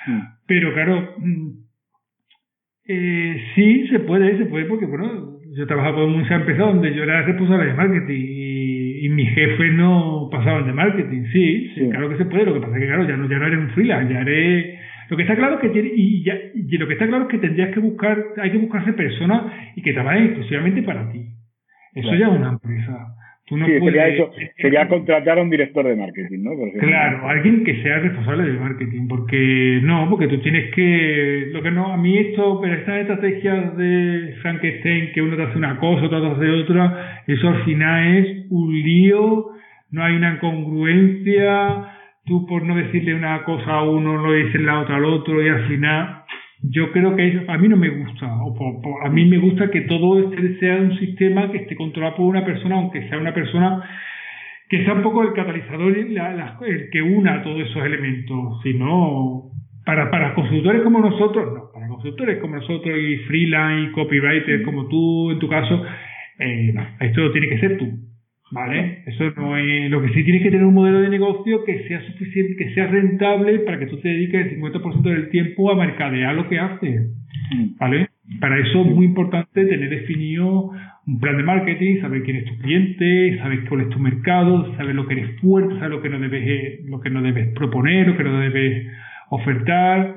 Mm. 0.06 0.20
Pero 0.46 0.72
claro, 0.72 1.14
mm, 1.18 1.48
eh, 2.86 3.44
sí 3.54 3.88
se 3.88 4.00
puede, 4.00 4.38
se 4.38 4.46
puede, 4.46 4.66
porque 4.66 4.86
bueno, 4.86 5.38
yo 5.56 5.66
trabajaba 5.66 5.96
con 5.96 6.12
muchas 6.12 6.40
empresas 6.40 6.66
donde 6.66 6.94
yo 6.94 7.02
era 7.02 7.22
responsable 7.22 7.66
de 7.66 7.74
marketing 7.74 8.24
y, 8.28 9.06
y 9.06 9.08
mis 9.08 9.30
jefes 9.34 9.72
no 9.74 10.28
pasaban 10.30 10.66
de 10.66 10.72
marketing. 10.72 11.24
Sí, 11.32 11.70
sí, 11.74 11.88
claro 11.90 12.08
que 12.08 12.18
se 12.18 12.24
puede. 12.26 12.44
Lo 12.46 12.54
que 12.54 12.60
pasa 12.60 12.74
es 12.76 12.80
que, 12.80 12.86
claro, 12.86 13.08
ya 13.08 13.16
no, 13.16 13.28
ya 13.28 13.38
no 13.38 13.46
eres 13.46 13.58
un 13.58 13.70
freelance, 13.70 14.14
ya 14.14 14.20
eres. 14.20 14.80
Lo 15.10 15.16
que 15.16 15.22
está 15.24 15.36
claro 15.36 15.56
es 15.56 15.60
que 15.60 15.68
tiene, 15.70 15.90
y, 15.94 16.24
ya, 16.24 16.34
y 16.54 16.78
lo 16.78 16.86
que 16.86 16.94
está 16.94 17.06
claro 17.06 17.24
es 17.24 17.30
que 17.30 17.38
tendrías 17.38 17.74
que 17.74 17.80
buscar, 17.80 18.24
hay 18.38 18.50
que 18.50 18.58
buscarse 18.58 18.92
personas 18.92 19.52
y 19.76 19.82
que 19.82 19.92
trabajen 19.92 20.24
exclusivamente 20.24 20.82
para 20.82 21.10
ti. 21.10 21.26
Eso 21.94 22.14
ya 22.14 22.28
es 22.28 22.32
una 22.32 22.50
empresa 22.50 23.16
sí, 23.58 23.80
sería 23.80 24.08
eso, 24.08 24.30
sería 24.56 24.88
contratar 24.88 25.38
a 25.38 25.42
un 25.42 25.50
director 25.50 25.86
de 25.86 25.96
marketing, 25.96 26.42
¿no? 26.42 26.50
claro, 26.78 27.28
alguien 27.28 27.64
que 27.64 27.82
sea 27.82 27.98
responsable 27.98 28.44
del 28.44 28.60
marketing, 28.60 29.08
porque 29.08 29.80
no, 29.82 30.08
porque 30.08 30.28
tú 30.28 30.38
tienes 30.38 30.72
que, 30.72 31.48
lo 31.52 31.62
que 31.62 31.70
no, 31.70 31.92
a 31.92 31.96
mí 31.96 32.16
esto, 32.18 32.60
pero 32.60 32.74
estas 32.74 33.00
estrategias 33.00 33.76
de 33.76 34.36
Frankenstein, 34.42 35.12
que 35.12 35.22
uno 35.22 35.36
te 35.36 35.42
hace 35.42 35.58
una 35.58 35.78
cosa, 35.78 36.06
otro 36.06 36.36
te 36.36 36.44
hace 36.44 36.50
otra, 36.50 37.22
eso 37.26 37.48
al 37.48 37.64
final 37.64 38.16
es 38.18 38.46
un 38.50 38.72
lío, 38.72 39.46
no 39.90 40.04
hay 40.04 40.14
una 40.14 40.38
congruencia, 40.38 41.86
tú 42.30 42.46
por 42.46 42.62
no 42.62 42.76
decirle 42.76 43.12
una 43.12 43.42
cosa 43.42 43.72
a 43.72 43.82
uno, 43.82 44.16
lo 44.16 44.32
dices 44.32 44.60
la 44.62 44.78
otra 44.78 44.96
al 44.96 45.04
otro, 45.04 45.44
y 45.44 45.48
al 45.48 45.66
final 45.66 46.22
yo 46.62 46.92
creo 46.92 47.16
que 47.16 47.44
a 47.48 47.58
mí 47.58 47.68
no 47.68 47.76
me 47.76 47.88
gusta, 47.88 48.32
o 48.32 49.04
a 49.04 49.08
mí 49.10 49.24
me 49.24 49.38
gusta 49.38 49.68
que 49.68 49.80
todo 49.82 50.20
este 50.20 50.60
sea 50.60 50.76
un 50.76 50.96
sistema 51.00 51.50
que 51.50 51.58
esté 51.58 51.74
controlado 51.74 52.16
por 52.16 52.26
una 52.26 52.44
persona, 52.44 52.76
aunque 52.76 53.08
sea 53.08 53.18
una 53.18 53.34
persona 53.34 53.82
que 54.68 54.84
sea 54.84 54.94
un 54.94 55.02
poco 55.02 55.24
el 55.24 55.32
catalizador, 55.32 55.98
el 55.98 56.90
que 56.92 57.02
una 57.02 57.42
todos 57.42 57.68
esos 57.68 57.84
elementos, 57.84 58.60
sino 58.62 59.50
para, 59.84 60.08
para 60.12 60.32
consultores 60.34 60.82
como 60.82 61.00
nosotros, 61.00 61.52
no, 61.52 61.72
para 61.74 61.88
consultores 61.88 62.38
como 62.38 62.54
nosotros 62.54 62.96
y 62.96 63.16
freelance 63.26 63.90
y 63.90 63.92
copywriter 63.92 64.62
como 64.62 64.86
tú 64.86 65.32
en 65.32 65.40
tu 65.40 65.48
caso, 65.48 65.82
eh, 66.38 66.70
no, 66.72 66.86
esto 67.00 67.32
tiene 67.32 67.48
que 67.48 67.58
ser 67.58 67.76
tú. 67.76 68.09
¿Vale? 68.52 69.04
Eso 69.06 69.30
no 69.36 69.56
es. 69.56 69.90
Lo 69.90 70.02
que 70.02 70.08
sí 70.08 70.24
tienes 70.24 70.42
que 70.42 70.50
tener 70.50 70.66
un 70.66 70.74
modelo 70.74 71.00
de 71.00 71.08
negocio 71.08 71.64
que 71.64 71.86
sea 71.86 72.00
suficiente, 72.02 72.56
que 72.56 72.74
sea 72.74 72.88
rentable 72.88 73.60
para 73.60 73.78
que 73.78 73.86
tú 73.86 73.98
te 74.00 74.08
dediques 74.08 74.46
el 74.46 74.60
50% 74.60 75.02
del 75.02 75.28
tiempo 75.30 75.70
a 75.70 75.76
mercadear 75.76 76.34
lo 76.34 76.48
que 76.48 76.58
haces. 76.58 77.10
Mm. 77.52 77.78
¿Vale? 77.78 78.08
Para 78.40 78.58
eso 78.58 78.82
es 78.82 78.86
muy 78.86 79.06
importante 79.06 79.64
tener 79.66 79.90
definido 79.90 80.72
un 81.06 81.18
plan 81.18 81.36
de 81.36 81.42
marketing, 81.42 82.00
saber 82.00 82.22
quién 82.22 82.36
es 82.38 82.44
tu 82.44 82.56
cliente, 82.58 83.38
saber 83.38 83.64
cuál 83.68 83.82
es 83.82 83.88
tu 83.90 83.98
mercado, 83.98 84.76
saber 84.76 84.94
lo 84.94 85.06
que 85.06 85.14
eres 85.14 85.40
fuerte, 85.40 85.74
saber 85.74 85.90
lo 85.90 86.02
que 86.02 86.08
no 86.08 86.18
debes, 86.18 86.84
lo 86.86 87.00
que 87.00 87.10
no 87.10 87.22
debes 87.22 87.48
proponer, 87.54 88.08
lo 88.08 88.16
que 88.16 88.24
no 88.24 88.38
debes 88.38 88.86
ofertar, 89.30 90.14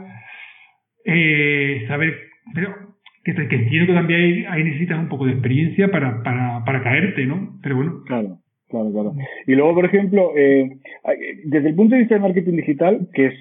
eh, 1.06 1.86
saber, 1.88 2.16
pero 2.54 2.83
que, 3.24 3.34
que 3.34 3.56
entiendo 3.56 3.88
que 3.88 4.00
también 4.00 4.46
ahí, 4.48 4.64
necesitas 4.64 5.00
un 5.00 5.10
poco 5.10 5.26
de 5.26 5.34
experiencia 5.34 5.90
para, 5.90 6.22
para, 6.24 6.64
para 6.66 6.84
caerte, 6.84 7.26
¿no? 7.26 7.60
Pero 7.62 7.76
bueno. 7.76 8.04
Claro. 8.06 8.40
Claro, 8.70 8.92
claro. 8.92 9.14
Y 9.46 9.54
luego, 9.54 9.76
por 9.76 9.86
ejemplo, 9.86 10.32
eh, 10.36 10.80
desde 11.46 11.70
el 11.70 11.76
punto 11.76 11.94
de 11.94 12.02
vista 12.02 12.16
del 12.16 12.24
marketing 12.24 12.56
digital, 12.56 13.08
que 13.14 13.28
es, 13.28 13.34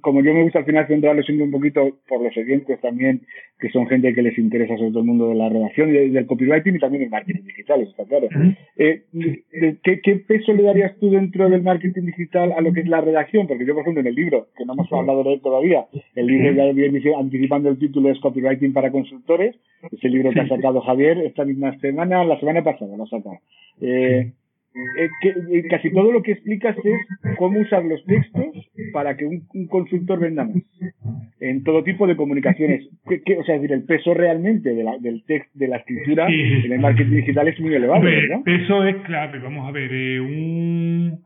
como 0.00 0.22
yo 0.22 0.32
me 0.32 0.42
gusta 0.42 0.60
al 0.60 0.64
final 0.64 0.86
centrarlo 0.86 1.22
siempre 1.22 1.44
un 1.44 1.50
poquito 1.50 1.98
por 2.08 2.22
los 2.22 2.34
oyentes 2.34 2.80
también, 2.80 3.20
que 3.58 3.70
son 3.70 3.86
gente 3.86 4.12
que 4.12 4.22
les 4.22 4.36
interesa 4.38 4.76
sobre 4.76 4.90
todo 4.90 5.00
el 5.00 5.06
mundo 5.06 5.28
de 5.28 5.34
la 5.34 5.48
redacción 5.48 5.88
y 5.90 6.10
del 6.10 6.26
copywriting 6.26 6.76
y 6.76 6.78
también 6.78 7.04
el 7.04 7.10
marketing 7.10 7.44
digital, 7.44 7.80
está 7.80 8.04
claro. 8.04 8.28
Eh, 8.76 9.04
¿qué, 9.82 10.00
¿Qué 10.02 10.16
peso 10.16 10.52
le 10.52 10.62
darías 10.62 10.96
tú 10.98 11.10
dentro 11.10 11.48
del 11.48 11.62
marketing 11.62 12.02
digital 12.02 12.52
a 12.52 12.60
lo 12.60 12.72
que 12.72 12.80
es 12.80 12.88
la 12.88 13.00
redacción? 13.00 13.46
Porque 13.46 13.64
yo, 13.64 13.72
por 13.72 13.82
ejemplo, 13.82 14.02
en 14.02 14.08
el 14.08 14.14
libro, 14.14 14.48
que 14.56 14.66
no 14.66 14.74
hemos 14.74 14.92
hablado 14.92 15.24
de 15.24 15.34
él 15.34 15.40
todavía, 15.40 15.86
el 16.14 16.26
libro 16.26 16.52
ya 16.52 16.72
viene 16.72 17.00
anticipando 17.18 17.70
el 17.70 17.78
título 17.78 18.10
es 18.10 18.20
Copywriting 18.20 18.72
para 18.72 18.90
consultores, 18.90 19.56
ese 19.90 20.08
libro 20.08 20.30
que 20.32 20.40
ha 20.40 20.48
sacado 20.48 20.80
Javier 20.82 21.18
esta 21.18 21.44
misma 21.44 21.78
semana, 21.78 22.24
la 22.24 22.38
semana 22.38 22.62
pasada 22.62 22.96
lo 22.96 23.04
ha 23.04 23.08
sacado. 23.08 23.38
Eh, 23.80 24.32
eh, 24.76 25.08
que, 25.22 25.28
eh, 25.28 25.66
casi 25.70 25.90
todo 25.90 26.12
lo 26.12 26.22
que 26.22 26.32
explicas 26.32 26.76
es 26.84 27.36
cómo 27.38 27.60
usar 27.60 27.82
los 27.84 28.04
textos 28.04 28.68
para 28.92 29.16
que 29.16 29.24
un, 29.24 29.46
consultor 29.68 30.20
venda 30.20 30.44
más 30.44 30.62
en 31.40 31.64
todo 31.64 31.82
tipo 31.82 32.06
de 32.06 32.14
comunicaciones. 32.14 32.86
o 33.06 33.44
sea, 33.44 33.54
es 33.54 33.62
decir, 33.62 33.72
el 33.72 33.84
peso 33.84 34.12
realmente 34.12 34.74
de 34.74 34.84
la, 34.84 34.98
del 34.98 35.24
texto, 35.24 35.50
de 35.58 35.68
la 35.68 35.78
escritura 35.78 36.26
en 36.28 36.72
el 36.72 36.78
marketing 36.78 37.16
digital 37.16 37.48
es 37.48 37.58
muy 37.58 37.74
elevado. 37.74 38.06
El 38.06 38.42
peso 38.42 38.84
es 38.84 38.96
clave. 39.04 39.38
Vamos 39.38 39.66
a 39.66 39.72
ver, 39.72 39.90
eh, 39.92 40.20
un, 40.20 41.22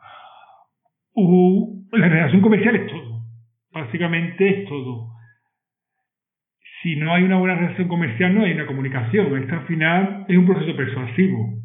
la 1.93 2.09
relación 2.09 2.43
comercial 2.43 2.77
es 2.77 2.87
todo. 2.87 3.25
Básicamente 3.73 4.49
es 4.49 4.69
todo. 4.69 5.09
Si 6.83 6.95
no 6.97 7.13
hay 7.13 7.25
una 7.25 7.39
buena 7.39 7.57
relación 7.57 7.89
comercial, 7.89 8.33
no 8.33 8.45
hay 8.45 8.53
una 8.53 8.67
comunicación. 8.67 9.37
Esto 9.43 9.55
al 9.55 9.67
final 9.67 10.25
es 10.29 10.39
un 10.39 10.47
proceso 10.47 10.77
persuasivo 10.77 11.60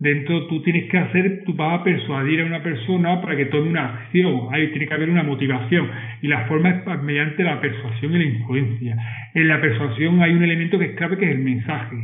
dentro 0.00 0.46
tú 0.46 0.62
tienes 0.62 0.90
que 0.90 0.98
hacer, 0.98 1.44
tú 1.44 1.54
vas 1.54 1.80
a 1.80 1.84
persuadir 1.84 2.40
a 2.40 2.46
una 2.46 2.62
persona 2.62 3.20
para 3.20 3.36
que 3.36 3.44
tome 3.46 3.68
una 3.68 3.94
acción, 3.94 4.48
ahí 4.50 4.68
tiene 4.68 4.86
que 4.86 4.94
haber 4.94 5.10
una 5.10 5.22
motivación. 5.22 5.88
Y 6.22 6.28
la 6.28 6.46
forma 6.46 6.70
es 6.70 7.02
mediante 7.02 7.44
la 7.44 7.60
persuasión 7.60 8.14
y 8.14 8.18
la 8.18 8.24
influencia. 8.24 8.96
En 9.34 9.46
la 9.46 9.60
persuasión 9.60 10.20
hay 10.22 10.32
un 10.32 10.42
elemento 10.42 10.78
que 10.78 10.86
es 10.86 10.96
clave 10.96 11.18
que 11.18 11.26
es 11.26 11.32
el 11.32 11.42
mensaje. 11.42 11.96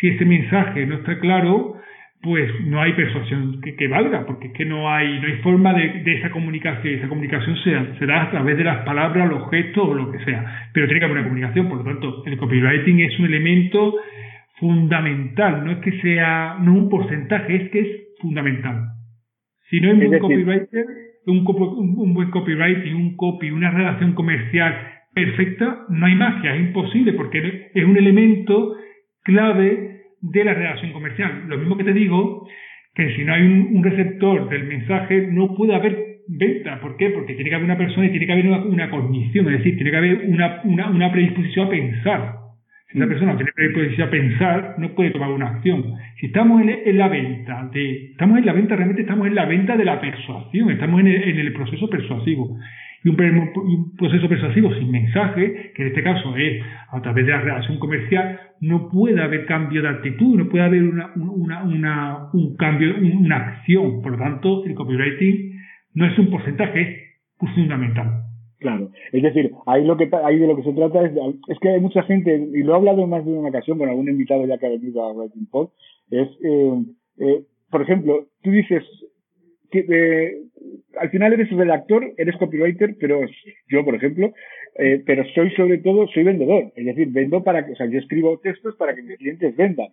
Si 0.00 0.08
ese 0.08 0.24
mensaje 0.24 0.86
no 0.86 0.96
está 0.96 1.18
claro, 1.18 1.76
pues 2.22 2.48
no 2.64 2.80
hay 2.80 2.92
persuasión 2.92 3.60
que, 3.60 3.88
valga, 3.88 4.24
porque 4.24 4.46
es 4.46 4.52
que 4.52 4.64
no 4.64 4.88
hay, 4.88 5.18
no 5.18 5.26
hay 5.26 5.34
forma 5.42 5.74
de, 5.74 6.02
esa 6.06 6.30
comunicación, 6.30 6.94
esa 6.94 7.08
comunicación 7.08 7.56
se, 7.98 8.06
da 8.06 8.22
a 8.22 8.30
través 8.30 8.56
de 8.56 8.62
las 8.62 8.84
palabras, 8.84 9.28
los 9.28 9.50
gestos 9.50 9.88
o 9.88 9.94
lo 9.94 10.12
que 10.12 10.24
sea, 10.24 10.68
pero 10.72 10.86
tiene 10.86 11.00
que 11.00 11.06
haber 11.06 11.18
una 11.18 11.26
comunicación, 11.26 11.68
por 11.68 11.78
lo 11.78 11.84
tanto, 11.84 12.22
el 12.24 12.36
copywriting 12.36 13.00
es 13.00 13.18
un 13.18 13.26
elemento 13.26 13.96
fundamental, 14.62 15.64
no 15.64 15.72
es 15.72 15.78
que 15.78 15.90
sea, 16.00 16.56
no 16.60 16.72
un 16.72 16.88
porcentaje, 16.88 17.56
es 17.56 17.70
que 17.70 17.80
es 17.80 17.88
fundamental. 18.20 18.90
Si 19.68 19.80
no 19.80 19.88
hay 19.88 19.94
un 19.94 20.06
buen 20.06 20.20
copywriter, 20.20 20.86
un, 21.26 21.44
un, 21.98 22.14
buen 22.14 22.30
copywriting, 22.30 22.94
un 22.94 23.16
copy, 23.16 23.50
una 23.50 23.72
relación 23.72 24.12
comercial 24.12 24.72
perfecta, 25.12 25.84
no 25.88 26.06
hay 26.06 26.14
magia, 26.14 26.54
es 26.54 26.60
imposible, 26.60 27.12
porque 27.14 27.70
es 27.74 27.84
un 27.84 27.96
elemento 27.96 28.76
clave 29.24 30.00
de 30.20 30.44
la 30.44 30.54
relación 30.54 30.92
comercial. 30.92 31.42
Lo 31.48 31.58
mismo 31.58 31.76
que 31.76 31.84
te 31.84 31.92
digo, 31.92 32.46
que 32.94 33.16
si 33.16 33.24
no 33.24 33.34
hay 33.34 33.42
un, 33.42 33.82
receptor 33.82 34.48
del 34.48 34.62
mensaje, 34.64 35.26
no 35.32 35.56
puede 35.56 35.74
haber 35.74 35.98
venta. 36.28 36.80
¿Por 36.80 36.96
qué? 36.96 37.10
Porque 37.10 37.34
tiene 37.34 37.50
que 37.50 37.56
haber 37.56 37.64
una 37.64 37.78
persona 37.78 38.06
y 38.06 38.10
tiene 38.10 38.26
que 38.26 38.32
haber 38.32 38.46
una, 38.46 38.90
cognición, 38.90 39.46
es 39.46 39.58
decir, 39.58 39.74
tiene 39.74 39.90
que 39.90 39.96
haber 39.96 40.24
una, 40.28 40.60
una, 40.62 40.88
una 40.88 41.10
predisposición 41.10 41.66
a 41.66 41.70
pensar. 41.70 42.41
Si 42.92 42.98
esa 42.98 43.08
persona 43.08 43.36
tiene 43.36 43.52
predisposición 43.52 44.06
a 44.06 44.10
pensar, 44.10 44.74
no 44.76 44.94
puede 44.94 45.10
tomar 45.12 45.30
una 45.30 45.48
acción. 45.48 45.82
Si 46.20 46.26
estamos 46.26 46.60
en, 46.60 46.98
la 46.98 47.08
venta, 47.08 47.70
de, 47.72 48.10
estamos 48.10 48.38
en 48.38 48.44
la 48.44 48.52
venta, 48.52 48.76
realmente 48.76 49.00
estamos 49.00 49.26
en 49.26 49.34
la 49.34 49.46
venta 49.46 49.78
de 49.78 49.84
la 49.86 49.98
persuasión, 49.98 50.70
estamos 50.70 51.00
en 51.00 51.06
el, 51.06 51.52
proceso 51.54 51.88
persuasivo. 51.88 52.58
Y 53.02 53.08
un, 53.08 53.96
proceso 53.96 54.28
persuasivo 54.28 54.74
sin 54.74 54.90
mensaje, 54.90 55.72
que 55.74 55.82
en 55.82 55.88
este 55.88 56.02
caso 56.02 56.36
es 56.36 56.62
a 56.90 57.00
través 57.00 57.24
de 57.24 57.32
la 57.32 57.40
relación 57.40 57.78
comercial, 57.78 58.38
no 58.60 58.90
puede 58.90 59.22
haber 59.22 59.46
cambio 59.46 59.80
de 59.80 59.88
actitud, 59.88 60.36
no 60.36 60.50
puede 60.50 60.64
haber 60.64 60.82
una, 60.82 61.12
una, 61.16 61.62
una, 61.62 62.18
un 62.34 62.56
cambio, 62.56 62.94
una 62.98 63.36
acción. 63.36 64.02
Por 64.02 64.12
lo 64.12 64.18
tanto, 64.18 64.66
el 64.66 64.74
copywriting 64.74 65.58
no 65.94 66.04
es 66.04 66.18
un 66.18 66.30
porcentaje, 66.30 67.14
es 67.40 67.50
fundamental. 67.54 68.31
Claro, 68.62 68.90
es 69.10 69.22
decir, 69.24 69.52
ahí 69.66 69.84
lo 69.84 69.96
que 69.96 70.08
ahí 70.24 70.38
de 70.38 70.46
lo 70.46 70.54
que 70.54 70.62
se 70.62 70.72
trata 70.72 71.04
es, 71.04 71.12
es 71.48 71.58
que 71.58 71.68
hay 71.68 71.80
mucha 71.80 72.04
gente 72.04 72.48
y 72.54 72.62
lo 72.62 72.72
he 72.72 72.76
hablado 72.76 73.08
más 73.08 73.24
de 73.24 73.32
una 73.32 73.48
ocasión 73.48 73.76
con 73.76 73.88
algún 73.88 74.08
invitado 74.08 74.46
ya 74.46 74.56
que 74.56 74.66
ha 74.66 74.70
venido 74.70 75.02
a 75.02 75.12
Writing 75.12 75.46
Pod, 75.46 75.70
es 76.12 76.28
eh, 76.44 76.82
eh, 77.18 77.42
por 77.70 77.82
ejemplo, 77.82 78.26
tú 78.42 78.50
dices 78.52 78.84
que 79.72 79.80
eh, 79.80 80.42
al 81.00 81.10
final 81.10 81.32
eres 81.32 81.50
redactor, 81.50 82.12
eres 82.16 82.36
copywriter, 82.36 82.96
pero 83.00 83.20
yo, 83.68 83.84
por 83.84 83.96
ejemplo, 83.96 84.32
eh, 84.78 85.02
pero 85.04 85.24
soy 85.34 85.50
sobre 85.50 85.78
todo, 85.78 86.06
soy 86.08 86.24
vendedor. 86.24 86.72
Es 86.76 86.86
decir, 86.86 87.08
vendo 87.10 87.42
para 87.42 87.66
que, 87.66 87.72
o 87.72 87.76
sea, 87.76 87.86
yo 87.86 87.98
escribo 87.98 88.38
textos 88.38 88.74
para 88.76 88.94
que 88.94 89.02
mis 89.02 89.18
clientes 89.18 89.56
vendan. 89.56 89.88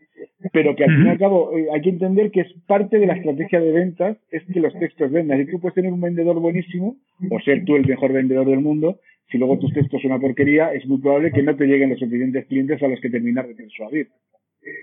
Pero 0.53 0.75
que 0.75 0.85
al 0.85 0.95
fin 0.95 1.05
y 1.05 1.09
al 1.09 1.17
cabo 1.17 1.57
eh, 1.57 1.67
hay 1.73 1.81
que 1.81 1.89
entender 1.89 2.31
que 2.31 2.41
es 2.41 2.53
parte 2.65 2.97
de 2.97 3.07
la 3.07 3.15
estrategia 3.15 3.59
de 3.59 3.71
ventas, 3.71 4.17
es 4.31 4.43
que 4.51 4.59
los 4.59 4.73
textos 4.79 5.11
vendan. 5.11 5.41
Y 5.41 5.45
tú 5.45 5.59
puedes 5.59 5.75
tener 5.75 5.91
un 5.91 6.01
vendedor 6.01 6.39
buenísimo, 6.39 6.95
o 7.29 7.39
ser 7.41 7.65
tú 7.65 7.75
el 7.75 7.85
mejor 7.85 8.13
vendedor 8.13 8.47
del 8.47 8.61
mundo, 8.61 8.99
si 9.29 9.37
luego 9.37 9.59
tus 9.59 9.73
textos 9.73 10.01
son 10.01 10.11
una 10.11 10.21
porquería, 10.21 10.73
es 10.73 10.87
muy 10.87 10.99
probable 10.99 11.31
que 11.31 11.43
no 11.43 11.55
te 11.55 11.65
lleguen 11.65 11.89
los 11.89 11.99
suficientes 11.99 12.45
clientes 12.47 12.81
a 12.81 12.87
los 12.87 12.99
que 12.99 13.09
terminar 13.09 13.47
de 13.47 13.55
persuadir. 13.55 14.07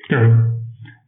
Claro, 0.09 0.55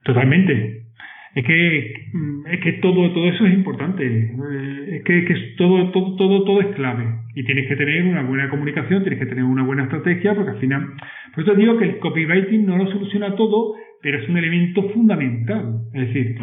totalmente 0.05 0.88
es 1.35 1.45
que 1.45 2.09
mm, 2.13 2.47
es 2.47 2.61
que 2.61 2.73
todo 2.75 3.13
todo 3.13 3.29
eso 3.29 3.47
es 3.47 3.55
importante. 3.55 4.07
Eh, 4.07 4.97
es 4.97 5.05
que, 5.05 5.25
que 5.25 5.35
todo, 5.57 5.91
todo 5.91 6.17
todo 6.17 6.45
todo 6.45 6.61
es 6.61 6.69
clave. 6.75 7.05
Y 7.35 7.45
tienes 7.45 7.69
que 7.69 7.77
tener 7.77 8.05
una 8.05 8.23
buena 8.23 8.49
comunicación 8.49 9.03
tienes 9.03 9.19
que 9.19 9.27
tener 9.27 9.45
una 9.45 9.63
buena 9.63 9.85
estrategia 9.85 10.35
porque 10.35 10.53
al 10.53 10.59
final 10.59 10.95
por 11.35 11.45
eso 11.45 11.55
digo 11.55 11.79
que 11.79 11.85
el 11.85 11.99
copywriting 11.99 12.67
no 12.67 12.79
lo 12.79 12.91
soluciona 12.91 13.35
todo 13.37 13.75
pero 14.03 14.19
es 14.19 14.29
un 14.29 14.37
elemento 14.37 14.89
fundamental. 14.91 15.83
Es 15.95 16.09
decir 16.09 16.37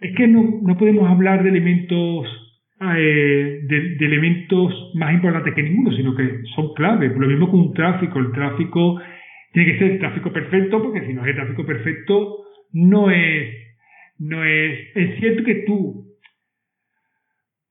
es 0.00 0.14
que 0.14 0.28
no, 0.28 0.60
no 0.62 0.76
podemos 0.76 1.08
hablar 1.08 1.42
de 1.42 1.48
elementos 1.48 2.26
eh, 2.78 3.60
de, 3.62 3.96
elementos 4.04 4.92
más 4.94 5.14
importantes 5.14 5.54
que 5.54 5.62
ninguno 5.62 5.92
sino 5.96 6.14
que 6.14 6.42
son 6.54 6.74
clave. 6.74 7.08
Lo 7.08 7.26
mismo 7.26 7.50
que 7.50 7.56
un 7.56 7.72
tráfico. 7.72 8.18
El 8.18 8.32
tráfico 8.32 9.00
tiene 9.52 9.72
que 9.72 9.78
ser 9.78 9.98
tráfico 9.98 10.32
perfecto 10.32 10.82
porque 10.82 11.06
si 11.06 11.14
no 11.14 11.24
es 11.24 11.34
tráfico 11.34 11.64
perfecto 11.64 12.44
no 12.72 13.10
es 13.10 13.65
no 14.18 14.44
es, 14.44 14.96
es 14.96 15.18
cierto 15.18 15.44
que 15.44 15.54
tú 15.66 16.06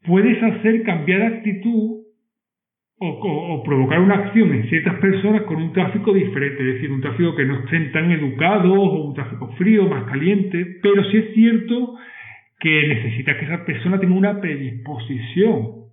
puedes 0.06 0.42
hacer 0.42 0.84
cambiar 0.84 1.22
actitud 1.24 2.06
o, 2.98 3.08
o, 3.08 3.64
provocar 3.64 4.00
una 4.00 4.16
acción 4.16 4.54
en 4.54 4.70
ciertas 4.70 4.96
personas 4.96 5.42
con 5.44 5.58
un 5.58 5.74
tráfico 5.74 6.14
diferente, 6.14 6.60
es 6.60 6.76
decir, 6.76 6.92
un 6.92 7.02
tráfico 7.02 7.36
que 7.36 7.46
no 7.46 7.60
estén 7.60 7.92
tan 7.92 8.10
educados 8.12 8.72
o 8.72 9.08
un 9.08 9.14
tráfico 9.14 9.52
frío, 9.58 9.88
más 9.90 10.06
caliente, 10.06 10.80
pero 10.82 11.04
sí 11.06 11.18
es 11.18 11.34
cierto 11.34 11.96
que 12.60 12.88
necesitas 12.88 13.36
que 13.38 13.46
esa 13.46 13.66
persona 13.66 14.00
tenga 14.00 14.16
una 14.16 14.40
predisposición 14.40 15.86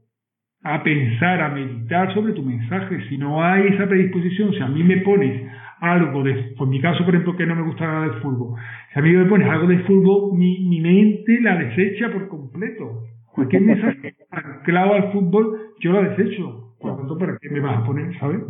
a 0.63 0.83
pensar, 0.85 1.41
a 1.41 1.49
meditar 1.49 2.15
sobre 2.15 2.35
tu 2.35 2.43
mensaje. 2.43 3.01
Si 3.09 3.19
no 3.19 3.43
hay 3.43 3.67
esa 3.67 3.89
predisposición, 3.89 4.53
si 4.53 4.61
a 4.61 4.69
mí 4.69 4.85
me 4.85 4.99
pones 4.99 5.43
algo 5.83 6.23
de, 6.23 6.55
por 6.57 6.69
mi 6.69 6.81
caso, 6.81 7.05
por 7.05 7.13
ejemplo, 7.13 7.37
que 7.37 7.45
no 7.45 7.57
me 7.57 7.63
gusta 7.63 7.85
nada 7.85 8.03
del 8.03 8.23
fútbol, 8.23 8.59
si 8.93 8.99
a 9.01 9.03
mí 9.03 9.11
me 9.11 9.25
pones 9.25 9.49
algo 9.49 9.67
de 9.67 9.81
fútbol, 9.81 10.39
mi, 10.39 10.61
mi 10.61 10.81
mente 10.81 11.41
la 11.41 11.59
desecha 11.59 12.11
por 12.11 12.29
completo. 12.29 13.03
Cualquier 13.35 13.63
mensaje 13.63 14.15
anclado 14.31 14.95
al 14.95 15.13
fútbol, 15.13 15.59
yo 15.81 15.93
lo 15.93 16.03
desecho. 16.05 16.75
Por 16.79 16.93
lo 16.93 16.97
tanto, 16.99 17.19
¿para 17.19 17.37
qué 17.39 17.49
me 17.49 17.61
vas 17.61 17.79
a 17.79 17.85
poner, 17.85 18.17
sabes? 18.19 18.43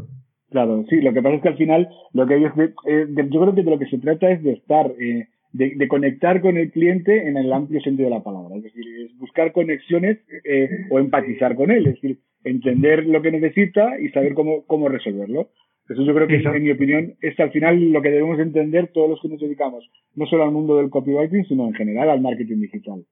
Claro, 0.50 0.84
sí, 0.90 1.00
lo 1.00 1.14
que 1.14 1.22
pasa 1.22 1.36
es 1.36 1.42
que 1.42 1.48
al 1.48 1.56
final, 1.56 1.88
lo 2.12 2.26
que 2.26 2.36
es 2.36 2.52
eh, 2.86 3.06
yo 3.30 3.40
creo 3.40 3.54
que 3.54 3.62
de 3.62 3.70
lo 3.70 3.78
que 3.78 3.86
se 3.86 3.98
trata 3.98 4.30
es 4.30 4.42
de 4.42 4.52
estar, 4.52 4.92
eh, 5.00 5.28
de, 5.52 5.72
de, 5.74 5.88
conectar 5.88 6.42
con 6.42 6.58
el 6.58 6.70
cliente 6.70 7.28
en 7.28 7.38
el 7.38 7.50
amplio 7.50 7.80
sentido 7.80 8.10
de 8.10 8.16
la 8.16 8.22
palabra. 8.22 8.56
Es 8.56 8.64
decir, 8.64 8.84
es 9.06 9.18
buscar 9.18 9.52
conexiones 9.52 10.18
eh, 10.44 10.68
o 10.90 10.98
empatizar 10.98 11.54
con 11.56 11.70
él, 11.70 11.86
es 11.86 11.94
decir, 11.94 12.18
entender 12.44 13.06
lo 13.06 13.22
que 13.22 13.32
necesita 13.32 13.98
y 13.98 14.10
saber 14.10 14.34
cómo, 14.34 14.66
cómo 14.66 14.90
resolverlo. 14.90 15.48
Eso 15.92 16.04
yo 16.04 16.14
creo 16.14 16.26
que, 16.26 16.36
en 16.36 16.62
mi 16.62 16.70
opinión, 16.70 17.14
es 17.20 17.38
al 17.38 17.50
final 17.50 17.92
lo 17.92 18.02
que 18.02 18.10
debemos 18.10 18.38
entender 18.38 18.90
todos 18.92 19.10
los 19.10 19.20
que 19.20 19.28
nos 19.28 19.40
dedicamos, 19.40 19.88
no 20.16 20.26
solo 20.26 20.44
al 20.44 20.52
mundo 20.52 20.76
del 20.76 20.90
copywriting, 20.90 21.44
sino 21.44 21.66
en 21.66 21.74
general 21.74 22.10
al 22.10 22.20
marketing 22.20 22.60
digital. 22.60 23.02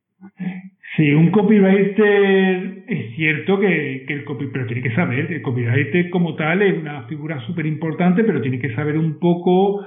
Sí, 0.97 1.11
un 1.13 1.31
copywriter 1.31 2.85
es 2.89 3.15
cierto 3.15 3.61
que, 3.61 4.05
que 4.07 4.13
el 4.13 4.25
copy, 4.25 4.49
pero 4.53 4.67
tiene 4.67 4.83
que 4.83 4.95
saber, 4.95 5.33
el 5.33 5.43
copywriter 5.43 6.11
como 6.11 6.35
tal 6.35 6.63
es 6.63 6.77
una 6.77 7.05
figura 7.05 7.41
súper 7.47 7.67
importante, 7.67 8.25
pero 8.25 8.43
tiene 8.43 8.59
que 8.59 8.75
saber 8.75 8.99
un 8.99 9.19
poco 9.19 9.85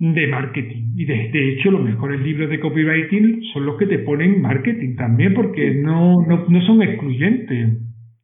de 0.00 0.26
marketing. 0.28 0.94
Y 0.96 1.04
de, 1.04 1.28
de, 1.30 1.52
hecho, 1.52 1.70
los 1.70 1.82
mejores 1.82 2.20
libros 2.20 2.48
de 2.48 2.58
copywriting 2.58 3.42
son 3.52 3.66
los 3.66 3.76
que 3.76 3.86
te 3.86 3.98
ponen 3.98 4.40
marketing 4.40 4.96
también, 4.96 5.34
porque 5.34 5.74
no, 5.74 6.22
no, 6.26 6.46
no 6.48 6.60
son 6.62 6.82
excluyentes. 6.82 7.78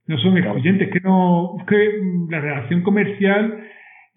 No 0.07 0.19
son 0.19 0.39
excluyentes, 0.39 0.89
que 0.91 1.01
no, 1.01 1.57
que 1.69 2.01
la 2.31 2.41
relación 2.41 2.83
comercial 2.83 3.59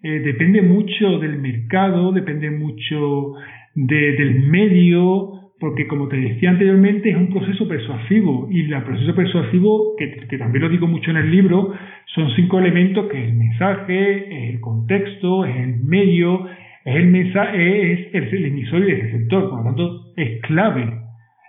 eh, 0.02 0.20
depende 0.20 0.62
mucho 0.62 1.18
del 1.18 1.38
mercado, 1.38 2.12
depende 2.12 2.50
mucho 2.50 3.34
de, 3.74 4.12
del 4.12 4.44
medio, 4.44 5.52
porque 5.58 5.86
como 5.86 6.08
te 6.08 6.16
decía 6.16 6.50
anteriormente, 6.50 7.10
es 7.10 7.16
un 7.16 7.30
proceso 7.30 7.68
persuasivo. 7.68 8.48
Y 8.50 8.72
el 8.72 8.82
proceso 8.82 9.14
persuasivo, 9.14 9.94
que, 9.98 10.38
también 10.38 10.62
lo 10.62 10.70
digo 10.70 10.86
mucho 10.86 11.10
en 11.10 11.18
el 11.18 11.30
libro, 11.30 11.74
son 12.14 12.30
cinco 12.34 12.58
elementos 12.58 13.08
que 13.08 13.18
es 13.18 13.28
el 13.28 13.34
mensaje, 13.34 14.44
es 14.46 14.54
el 14.54 14.60
contexto, 14.60 15.44
es 15.44 15.56
el 15.56 15.80
medio, 15.80 16.46
es 16.84 16.96
el 16.96 17.06
mensaje, 17.08 17.92
es 17.92 18.32
el 18.32 18.46
emisor 18.46 18.88
y 18.88 18.92
el 18.92 19.00
receptor. 19.02 19.50
Por 19.50 19.58
lo 19.58 19.64
tanto, 19.64 20.12
es 20.16 20.40
clave. 20.42 20.99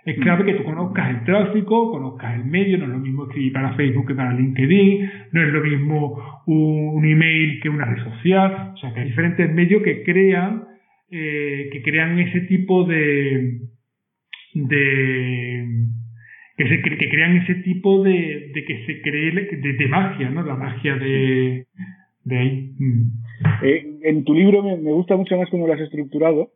Es 0.04 0.18
clave 0.18 0.44
que 0.44 0.54
tú 0.54 0.64
conozcas 0.64 1.10
el 1.10 1.24
tráfico, 1.24 1.92
conozcas 1.92 2.34
el 2.34 2.44
medio, 2.44 2.76
no 2.76 2.84
es 2.84 2.90
lo 2.90 2.98
mismo 2.98 3.24
escribir 3.24 3.52
para 3.52 3.74
Facebook 3.74 4.08
que 4.08 4.14
para 4.14 4.34
LinkedIn, 4.34 5.10
no 5.30 5.42
es 5.42 5.52
lo 5.52 5.60
mismo 5.62 6.42
un, 6.46 7.04
email 7.04 7.60
que 7.60 7.68
una 7.68 7.84
red 7.84 8.02
social, 8.02 8.72
o 8.74 8.76
sea 8.78 8.92
que 8.92 9.00
hay 9.00 9.06
diferentes 9.06 9.52
medios 9.52 9.82
que 9.82 10.02
crean, 10.02 10.64
eh, 11.08 11.68
que 11.72 11.82
crean 11.82 12.18
ese 12.18 12.40
tipo 12.42 12.84
de, 12.84 13.60
de 14.54 15.66
que, 16.56 16.68
se, 16.68 16.82
que 16.82 17.08
crean 17.08 17.36
ese 17.36 17.54
tipo 17.56 18.02
de, 18.02 18.50
de 18.54 18.64
que 18.64 18.84
se 18.86 19.02
cree 19.02 19.30
de, 19.30 19.88
magia, 19.88 20.30
¿no? 20.30 20.42
La 20.42 20.56
magia 20.56 20.96
de, 20.96 21.66
de 22.24 22.38
ahí. 22.38 22.72
Mm. 22.76 23.64
Eh, 23.64 23.98
en 24.02 24.24
tu 24.24 24.34
libro 24.34 24.64
me, 24.64 24.76
me, 24.78 24.92
gusta 24.92 25.16
mucho 25.16 25.36
más 25.36 25.48
cómo 25.50 25.66
lo 25.66 25.72
has 25.74 25.80
estructurado, 25.80 26.50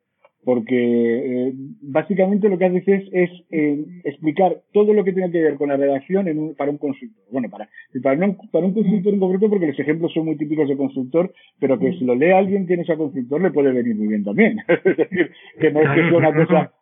porque 0.47 1.49
eh, 1.49 1.53
básicamente 1.83 2.49
lo 2.49 2.57
que 2.57 2.67
haces 2.67 2.87
es, 2.87 3.03
es 3.11 3.31
eh, 3.51 3.85
explicar 4.05 4.59
todo 4.73 4.93
lo 4.93 5.03
que 5.03 5.13
tiene 5.13 5.33
que 5.33 5.43
ver 5.43 5.57
con 5.57 5.71
la 5.71 5.77
redacción 5.77 6.29
en 6.29 6.39
un, 6.39 6.55
para 6.55 6.71
un 6.71 6.79
consultor. 6.79 7.25
Bueno, 7.33 7.51
para, 7.51 7.69
para, 8.01 8.25
un, 8.25 8.37
para 8.53 8.65
un 8.65 8.73
consultor 8.73 9.13
en 9.13 9.19
concreto, 9.19 9.51
porque 9.51 9.67
los 9.67 9.79
ejemplos 9.81 10.13
son 10.15 10.27
muy 10.27 10.37
típicos 10.37 10.69
de 10.69 10.77
consultor, 10.77 11.35
pero 11.59 11.81
que 11.81 11.95
si 11.95 12.05
lo 12.05 12.15
lee 12.15 12.31
alguien 12.31 12.65
que 12.65 12.77
no 12.77 12.85
sea 12.85 12.97
consultor 12.97 13.43
le 13.43 13.51
puede 13.51 13.73
venir 13.73 13.97
muy 13.97 14.07
bien 14.07 14.23
también. 14.23 14.59
es 14.69 14.97
decir, 14.97 15.33
que 15.59 15.73
no 15.73 15.81
es 15.81 15.91
que 15.91 16.09
sea 16.09 16.17
una 16.17 16.33
cosa 16.33 16.73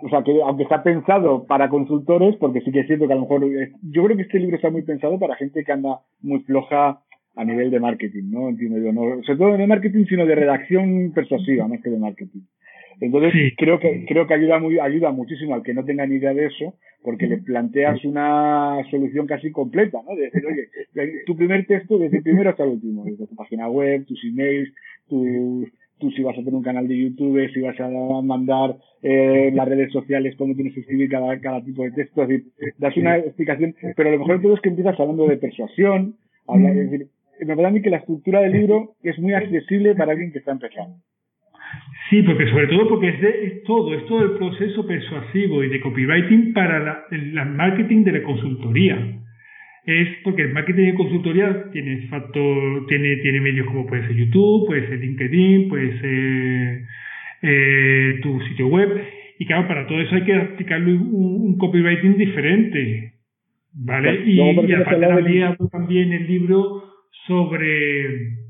o 0.00 0.08
sea, 0.08 0.22
que 0.22 0.40
aunque 0.40 0.62
está 0.62 0.84
pensado 0.84 1.44
para 1.44 1.68
consultores, 1.68 2.36
porque 2.36 2.60
sí 2.60 2.70
que 2.70 2.80
es 2.80 2.86
cierto 2.86 3.08
que 3.08 3.14
a 3.14 3.16
lo 3.16 3.22
mejor, 3.22 3.44
yo 3.82 4.04
creo 4.04 4.16
que 4.16 4.22
este 4.22 4.38
libro 4.38 4.54
está 4.54 4.70
muy 4.70 4.82
pensado 4.82 5.18
para 5.18 5.34
gente 5.34 5.64
que 5.64 5.72
anda 5.72 6.02
muy 6.20 6.38
floja 6.44 7.02
a 7.34 7.44
nivel 7.44 7.72
de 7.72 7.80
marketing, 7.80 8.30
¿no? 8.30 8.48
Entiendo 8.48 8.78
yo, 8.78 8.92
no, 8.92 9.20
sobre 9.24 9.38
todo 9.38 9.56
de 9.56 9.66
marketing, 9.66 10.04
sino 10.04 10.24
de 10.24 10.36
redacción 10.36 11.10
persuasiva, 11.12 11.66
más 11.66 11.80
que 11.82 11.90
de 11.90 11.98
marketing. 11.98 12.42
Entonces, 13.00 13.54
creo 13.56 13.78
que, 13.78 14.04
creo 14.06 14.26
que 14.26 14.34
ayuda 14.34 14.58
muy, 14.58 14.78
ayuda 14.78 15.12
muchísimo 15.12 15.54
al 15.54 15.62
que 15.62 15.74
no 15.74 15.84
tenga 15.84 16.06
ni 16.06 16.16
idea 16.16 16.34
de 16.34 16.46
eso, 16.46 16.74
porque 17.02 17.26
le 17.26 17.38
planteas 17.38 18.04
una 18.04 18.78
solución 18.90 19.26
casi 19.26 19.52
completa, 19.52 20.00
¿no? 20.06 20.16
De 20.16 20.22
decir, 20.22 20.42
oye, 20.46 20.68
tu 21.26 21.36
primer 21.36 21.66
texto 21.66 21.98
desde 21.98 22.18
el 22.18 22.22
primero 22.22 22.50
hasta 22.50 22.64
el 22.64 22.70
último, 22.70 23.04
desde 23.04 23.26
tu 23.26 23.36
página 23.36 23.68
web, 23.68 24.04
tus 24.04 24.22
emails, 24.24 24.72
tus, 25.08 25.68
tú 25.98 26.10
si 26.10 26.22
vas 26.22 26.34
a 26.34 26.38
tener 26.38 26.54
un 26.54 26.62
canal 26.62 26.88
de 26.88 26.96
YouTube, 26.96 27.48
si 27.52 27.60
vas 27.60 27.78
a 27.80 27.88
mandar 28.22 28.76
eh, 29.02 29.50
las 29.54 29.68
redes 29.68 29.92
sociales 29.92 30.34
cómo 30.36 30.54
tienes 30.54 30.74
que 30.74 30.80
escribir 30.80 31.08
cada, 31.10 31.38
cada 31.40 31.62
tipo 31.62 31.84
de 31.84 31.92
texto, 31.92 32.22
es 32.22 32.28
decir, 32.28 32.46
das 32.78 32.96
una 32.96 33.16
explicación, 33.18 33.74
pero 33.96 34.10
lo 34.10 34.18
mejor 34.18 34.42
todo 34.42 34.54
es 34.54 34.60
que 34.60 34.70
empiezas 34.70 34.98
hablando 34.98 35.26
de 35.26 35.36
persuasión, 35.36 36.16
habla, 36.46 36.70
es 36.70 36.90
decir, 36.90 37.08
me 37.40 37.46
parece 37.46 37.66
a 37.66 37.70
mí 37.70 37.82
que 37.82 37.90
la 37.90 37.98
estructura 37.98 38.40
del 38.40 38.52
libro 38.52 38.94
es 39.02 39.18
muy 39.18 39.34
accesible 39.34 39.94
para 39.94 40.12
alguien 40.12 40.32
que 40.32 40.38
está 40.38 40.52
empezando. 40.52 40.96
Sí, 42.10 42.22
porque 42.22 42.48
sobre 42.48 42.68
todo 42.68 42.88
porque 42.88 43.08
es, 43.08 43.20
de, 43.20 43.46
es 43.46 43.62
todo, 43.64 43.94
es 43.94 44.06
todo 44.06 44.22
el 44.22 44.30
proceso 44.32 44.86
persuasivo 44.86 45.62
y 45.62 45.68
de 45.68 45.80
copywriting 45.80 46.52
para 46.54 46.78
la, 46.78 47.04
el, 47.10 47.32
marketing 47.54 48.04
de 48.04 48.12
la 48.12 48.22
consultoría. 48.22 48.96
Es 49.84 50.08
porque 50.24 50.42
el 50.42 50.52
marketing 50.52 50.86
de 50.86 50.94
consultoría 50.94 51.70
tiene 51.70 52.08
factor, 52.08 52.86
tiene, 52.86 53.16
tiene 53.16 53.40
medios 53.40 53.66
como 53.66 53.86
puede 53.86 54.06
ser 54.06 54.16
YouTube, 54.16 54.66
puede 54.66 54.86
ser 54.88 54.98
LinkedIn, 55.00 55.68
puede 55.68 56.00
ser 56.00 56.84
eh, 57.42 58.18
tu 58.22 58.40
sitio 58.42 58.68
web. 58.68 58.88
Y 59.38 59.46
claro, 59.46 59.68
para 59.68 59.86
todo 59.86 60.00
eso 60.00 60.14
hay 60.14 60.24
que 60.24 60.34
aplicarle 60.34 60.92
un, 60.92 61.02
un 61.12 61.58
copywriting 61.58 62.16
diferente. 62.16 63.12
¿Vale? 63.74 64.22
Y, 64.26 64.40
y 64.40 64.72
aparte 64.72 65.68
también 65.70 66.12
el 66.12 66.26
libro 66.26 66.82
sobre, 67.26 68.47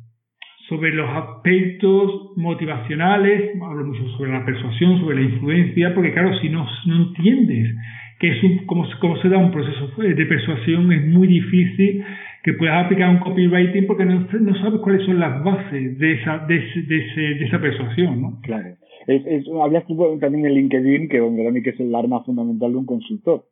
sobre 0.68 0.92
los 0.92 1.08
aspectos 1.08 2.36
motivacionales, 2.36 3.52
hablo 3.62 3.86
mucho 3.86 4.06
sobre 4.16 4.32
la 4.32 4.44
persuasión, 4.44 5.00
sobre 5.00 5.16
la 5.16 5.22
influencia, 5.22 5.94
porque 5.94 6.12
claro, 6.12 6.38
si 6.40 6.48
no, 6.50 6.66
no 6.86 7.08
entiendes 7.08 7.74
que 8.18 8.30
es 8.30 8.42
un, 8.42 8.66
cómo, 8.66 8.86
cómo 9.00 9.16
se 9.18 9.28
da 9.28 9.38
un 9.38 9.50
proceso 9.50 9.90
de 9.96 10.26
persuasión, 10.26 10.92
es 10.92 11.06
muy 11.06 11.28
difícil 11.28 12.04
que 12.42 12.52
puedas 12.54 12.84
aplicar 12.84 13.08
un 13.10 13.18
copywriting 13.18 13.86
porque 13.86 14.04
no, 14.04 14.20
no 14.20 14.54
sabes 14.56 14.80
cuáles 14.80 15.06
son 15.06 15.18
las 15.18 15.42
bases 15.42 15.98
de 15.98 16.12
esa, 16.12 16.38
de, 16.46 16.58
de, 16.58 17.34
de 17.34 17.44
esa 17.44 17.60
persuasión, 17.60 18.20
¿no? 18.20 18.40
Claro. 18.42 18.76
Es, 19.06 19.26
es, 19.26 19.46
hablas 19.62 19.86
tú 19.86 20.18
también 20.20 20.46
en 20.46 20.54
LinkedIn, 20.54 21.08
que 21.08 21.18
para 21.18 21.50
mí 21.50 21.62
que 21.62 21.70
es 21.70 21.80
el 21.80 21.94
arma 21.94 22.22
fundamental 22.24 22.72
de 22.72 22.78
un 22.78 22.86
consultor. 22.86 23.44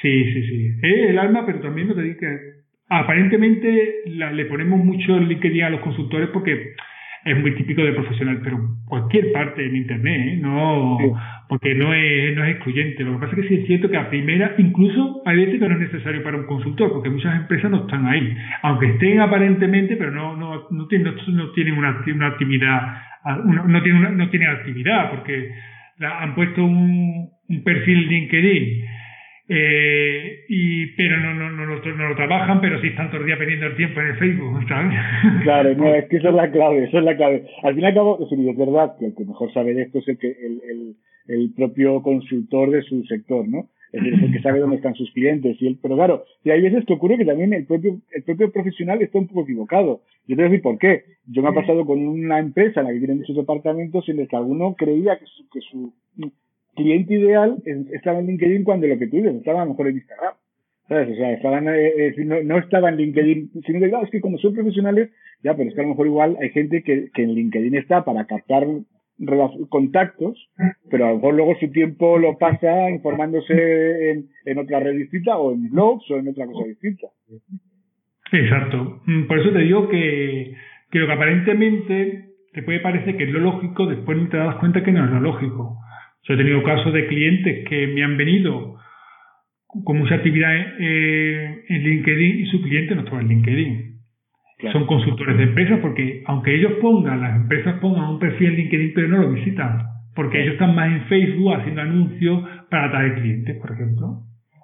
Sí, 0.00 0.24
sí, 0.24 0.42
sí. 0.42 0.66
Es 0.82 1.10
el 1.10 1.18
arma, 1.18 1.46
pero 1.46 1.60
también 1.60 1.88
lo 1.88 1.94
te 1.94 2.02
digo 2.02 2.18
que 2.18 2.61
Aparentemente 2.94 4.02
la, 4.06 4.30
le 4.32 4.44
ponemos 4.44 4.84
mucho 4.84 5.16
el 5.16 5.26
LinkedIn 5.26 5.62
a 5.62 5.70
los 5.70 5.80
consultores 5.80 6.28
porque 6.28 6.74
es 7.24 7.40
muy 7.40 7.54
típico 7.54 7.82
de 7.82 7.92
profesional, 7.92 8.40
pero 8.42 8.58
cualquier 8.84 9.32
parte 9.32 9.64
en 9.64 9.76
Internet, 9.76 10.20
¿eh? 10.20 10.38
no, 10.42 10.98
sí. 11.00 11.06
porque 11.48 11.74
no 11.74 11.94
es, 11.94 12.36
no 12.36 12.44
es 12.44 12.56
excluyente. 12.56 13.04
Lo 13.04 13.12
que 13.12 13.26
pasa 13.26 13.36
es 13.36 13.42
que 13.42 13.48
sí 13.48 13.54
es 13.60 13.66
cierto 13.66 13.88
que 13.88 13.96
a 13.96 14.10
primera, 14.10 14.54
incluso 14.58 15.22
hay 15.24 15.36
veces 15.36 15.60
que 15.60 15.68
no 15.68 15.74
es 15.76 15.92
necesario 15.92 16.22
para 16.22 16.36
un 16.36 16.46
consultor, 16.46 16.92
porque 16.92 17.10
muchas 17.10 17.34
empresas 17.36 17.70
no 17.70 17.82
están 17.82 18.06
ahí, 18.06 18.36
aunque 18.62 18.86
estén 18.86 19.20
aparentemente, 19.20 19.96
pero 19.96 20.10
no, 20.10 20.36
no, 20.36 20.66
no, 20.70 20.86
tienen, 20.88 21.14
no, 21.28 21.50
tienen 21.52 21.78
una, 21.78 22.04
una 22.14 22.26
actividad, 22.26 23.02
no 23.46 23.82
tienen, 23.82 24.00
una, 24.00 24.10
no 24.10 24.28
tienen 24.28 24.50
actividad, 24.50 25.10
porque 25.12 25.50
la, 25.98 26.22
han 26.22 26.34
puesto 26.34 26.64
un, 26.64 27.30
un 27.48 27.64
perfil 27.64 28.08
LinkedIn 28.08 28.84
eh, 29.48 30.44
y 30.48 30.86
pero 30.96 31.18
no, 31.18 31.34
no, 31.34 31.50
no, 31.50 31.66
lo, 31.66 31.84
no 31.84 32.08
lo 32.08 32.16
trabajan, 32.16 32.60
pero 32.60 32.80
sí 32.80 32.88
están 32.88 33.10
todo 33.10 33.20
el 33.20 33.26
día 33.26 33.38
perdiendo 33.38 33.66
el 33.66 33.76
tiempo 33.76 34.00
en 34.00 34.06
el 34.06 34.16
Facebook, 34.16 34.68
¿sabes? 34.68 34.98
Claro, 35.42 35.74
no, 35.74 35.94
es 35.94 36.06
que 36.08 36.16
esa 36.16 36.28
es 36.28 36.34
la 36.34 36.50
clave, 36.50 36.84
esa 36.84 36.98
es 36.98 37.04
la 37.04 37.16
clave. 37.16 37.46
Al 37.62 37.74
fin 37.74 37.82
y 37.82 37.86
al 37.86 37.94
cabo, 37.94 38.18
es, 38.20 38.32
es 38.32 38.56
verdad 38.56 38.96
que 38.98 39.06
el 39.06 39.14
que 39.14 39.24
mejor 39.24 39.52
sabe 39.52 39.74
de 39.74 39.82
esto 39.82 39.98
es 39.98 40.08
el, 40.08 40.18
que, 40.18 40.28
el, 40.28 40.60
el, 40.70 40.96
el 41.28 41.52
propio 41.54 42.02
consultor 42.02 42.70
de 42.70 42.82
su 42.82 43.02
sector, 43.04 43.48
¿no? 43.48 43.68
Es 43.92 44.02
decir, 44.02 44.14
es 44.14 44.22
el 44.22 44.32
que 44.32 44.40
sabe 44.40 44.60
dónde 44.60 44.76
están 44.76 44.94
sus 44.94 45.12
clientes. 45.12 45.60
Y 45.60 45.66
el, 45.66 45.78
pero 45.80 45.96
claro, 45.96 46.24
y 46.44 46.50
hay 46.50 46.62
veces 46.62 46.86
que 46.86 46.94
ocurre 46.94 47.18
que 47.18 47.26
también 47.26 47.52
el 47.52 47.66
propio, 47.66 48.00
el 48.10 48.22
propio 48.22 48.50
profesional 48.50 49.02
está 49.02 49.18
un 49.18 49.28
poco 49.28 49.42
equivocado. 49.42 50.00
Yo 50.26 50.34
te 50.34 50.36
voy 50.36 50.44
a 50.44 50.48
decir 50.48 50.62
por 50.62 50.78
qué. 50.78 51.04
Yo 51.26 51.42
me 51.42 51.48
ha 51.48 51.52
pasado 51.52 51.84
con 51.84 51.98
una 52.06 52.38
empresa 52.38 52.80
en 52.80 52.86
la 52.86 52.92
que 52.92 52.98
tienen 52.98 53.18
muchos 53.18 53.36
departamentos 53.36 54.08
en 54.08 54.20
el 54.20 54.28
que 54.28 54.36
alguno 54.36 54.74
creía 54.76 55.18
que 55.18 55.26
su, 55.26 55.48
que 55.50 55.60
su 55.60 55.92
cliente 56.74 57.14
ideal 57.14 57.62
estaba 57.92 58.18
en 58.20 58.26
LinkedIn 58.26 58.64
cuando 58.64 58.86
lo 58.86 58.98
que 58.98 59.06
tú 59.06 59.16
dices, 59.16 59.34
estaba 59.34 59.62
a 59.62 59.64
lo 59.64 59.70
mejor 59.72 59.88
en 59.88 59.96
Instagram. 59.96 60.34
¿Sabes? 60.88 61.10
O 61.10 61.14
sea, 61.14 61.32
estaban, 61.32 61.68
eh, 61.68 62.08
eh, 62.08 62.14
no, 62.24 62.42
no 62.42 62.58
estaba 62.58 62.88
en 62.88 62.96
LinkedIn, 62.96 63.50
sino 63.64 63.78
que, 63.78 63.86
es 63.86 64.10
que 64.10 64.20
como 64.20 64.36
son 64.38 64.52
profesionales, 64.52 65.10
ya, 65.42 65.54
pero 65.54 65.68
es 65.68 65.74
que 65.74 65.80
a 65.80 65.84
lo 65.84 65.90
mejor 65.90 66.06
igual 66.06 66.36
hay 66.40 66.50
gente 66.50 66.82
que, 66.82 67.08
que 67.14 67.22
en 67.22 67.34
LinkedIn 67.34 67.76
está 67.76 68.04
para 68.04 68.26
captar 68.26 68.66
contactos, 69.68 70.50
pero 70.90 71.06
a 71.06 71.08
lo 71.10 71.16
mejor 71.16 71.34
luego 71.34 71.54
su 71.60 71.70
tiempo 71.70 72.18
lo 72.18 72.38
pasa 72.38 72.90
informándose 72.90 74.10
en, 74.10 74.28
en 74.44 74.58
otra 74.58 74.80
red 74.80 74.96
distinta 74.96 75.36
o 75.36 75.52
en 75.52 75.70
blogs 75.70 76.10
o 76.10 76.16
en 76.18 76.28
otra 76.28 76.46
cosa 76.46 76.66
distinta. 76.66 77.06
Exacto. 78.32 79.02
Mm, 79.06 79.26
por 79.26 79.38
eso 79.38 79.52
te 79.52 79.60
digo 79.60 79.88
que, 79.88 80.54
que 80.90 80.98
lo 80.98 81.06
que 81.06 81.12
aparentemente 81.12 82.24
te 82.52 82.62
puede 82.62 82.80
parecer 82.80 83.16
que 83.16 83.24
es 83.24 83.30
lo 83.30 83.40
lógico, 83.40 83.86
después 83.86 84.18
te 84.30 84.36
das 84.36 84.56
cuenta 84.56 84.82
que 84.82 84.92
no 84.92 85.04
es 85.04 85.10
lo 85.10 85.20
lógico. 85.20 85.78
Yo 86.24 86.34
he 86.34 86.36
tenido 86.36 86.62
casos 86.62 86.92
de 86.92 87.06
clientes 87.06 87.68
que 87.68 87.86
me 87.88 88.04
han 88.04 88.16
venido 88.16 88.76
con 89.84 89.98
mucha 89.98 90.16
actividad 90.16 90.54
en, 90.54 91.64
en 91.68 91.82
LinkedIn 91.82 92.40
y 92.40 92.46
su 92.46 92.62
cliente 92.62 92.94
no 92.94 93.02
estaba 93.02 93.22
en 93.22 93.28
LinkedIn. 93.28 93.92
Son 94.70 94.86
consultores 94.86 95.36
de 95.38 95.44
empresas 95.44 95.80
porque 95.80 96.22
aunque 96.26 96.54
ellos 96.54 96.74
pongan, 96.80 97.20
las 97.20 97.34
empresas 97.34 97.80
pongan 97.80 98.10
un 98.10 98.18
perfil 98.20 98.48
en 98.48 98.56
LinkedIn, 98.56 98.92
pero 98.94 99.08
no 99.08 99.18
lo 99.18 99.32
visitan. 99.32 99.86
Porque 100.14 100.42
ellos 100.42 100.52
están 100.52 100.74
más 100.74 100.92
en 100.92 101.04
Facebook 101.06 101.54
haciendo 101.54 101.80
anuncios 101.80 102.44
para 102.70 102.86
atraer 102.86 103.14
clientes, 103.14 103.56
por 103.60 103.72
ejemplo. 103.72 104.22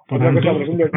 otra 0.09 0.33
cosa, 0.33 0.53
por 0.53 0.61
ejemplo, 0.61 0.89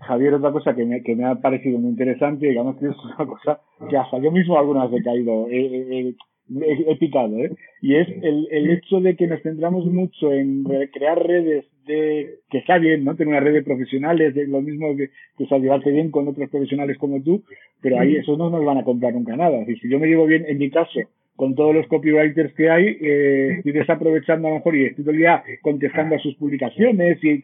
Javier, 0.00 0.34
otra 0.34 0.52
cosa 0.52 0.74
que 0.74 0.84
me, 0.84 1.02
que 1.02 1.16
me 1.16 1.24
ha 1.24 1.34
parecido 1.34 1.78
muy 1.78 1.90
interesante, 1.90 2.46
digamos 2.46 2.76
que 2.76 2.86
es 2.86 2.96
una 3.04 3.26
cosa 3.26 3.60
que 3.90 3.96
hasta 3.96 4.18
yo 4.18 4.30
mismo 4.30 4.58
algunas 4.58 4.90
he 4.92 5.02
caído. 5.02 5.46
Eh, 5.50 6.14
he, 6.88 6.96
picado, 6.96 7.38
¿eh? 7.38 7.50
Y 7.80 7.94
es 7.96 8.08
el, 8.22 8.48
el 8.50 8.70
hecho 8.70 9.00
de 9.00 9.16
que 9.16 9.26
nos 9.26 9.42
centramos 9.42 9.86
mucho 9.86 10.32
en 10.32 10.64
crear 10.92 11.26
redes 11.26 11.64
de, 11.86 12.38
que 12.50 12.58
está 12.58 12.78
bien, 12.78 13.04
¿no? 13.04 13.14
Tener 13.14 13.28
una 13.28 13.40
red 13.40 13.52
de 13.52 13.62
profesionales, 13.62 14.34
de 14.34 14.46
lo 14.46 14.60
mismo 14.60 14.96
que, 14.96 15.10
que 15.36 15.60
llevarse 15.60 15.90
bien 15.90 16.10
con 16.10 16.28
otros 16.28 16.50
profesionales 16.50 16.98
como 16.98 17.22
tú, 17.22 17.44
pero 17.80 17.98
ahí 17.98 18.16
esos 18.16 18.38
no 18.38 18.50
nos 18.50 18.64
van 18.64 18.78
a 18.78 18.84
comprar 18.84 19.14
nunca 19.14 19.36
nada. 19.36 19.62
Y 19.66 19.76
si 19.76 19.88
yo 19.88 19.98
me 19.98 20.06
llevo 20.06 20.26
bien, 20.26 20.44
en 20.48 20.58
mi 20.58 20.70
caso, 20.70 21.00
con 21.36 21.54
todos 21.54 21.74
los 21.74 21.86
copywriters 21.88 22.54
que 22.54 22.70
hay, 22.70 22.96
eh, 23.00 23.54
estoy 23.58 23.72
desaprovechando 23.72 24.48
a 24.48 24.50
lo 24.52 24.56
mejor 24.56 24.76
y 24.76 24.84
estoy 24.84 25.04
todo 25.04 25.12
el 25.12 25.18
día 25.18 25.42
contestando 25.62 26.14
a 26.14 26.20
sus 26.20 26.36
publicaciones 26.36 27.18
y 27.22 27.42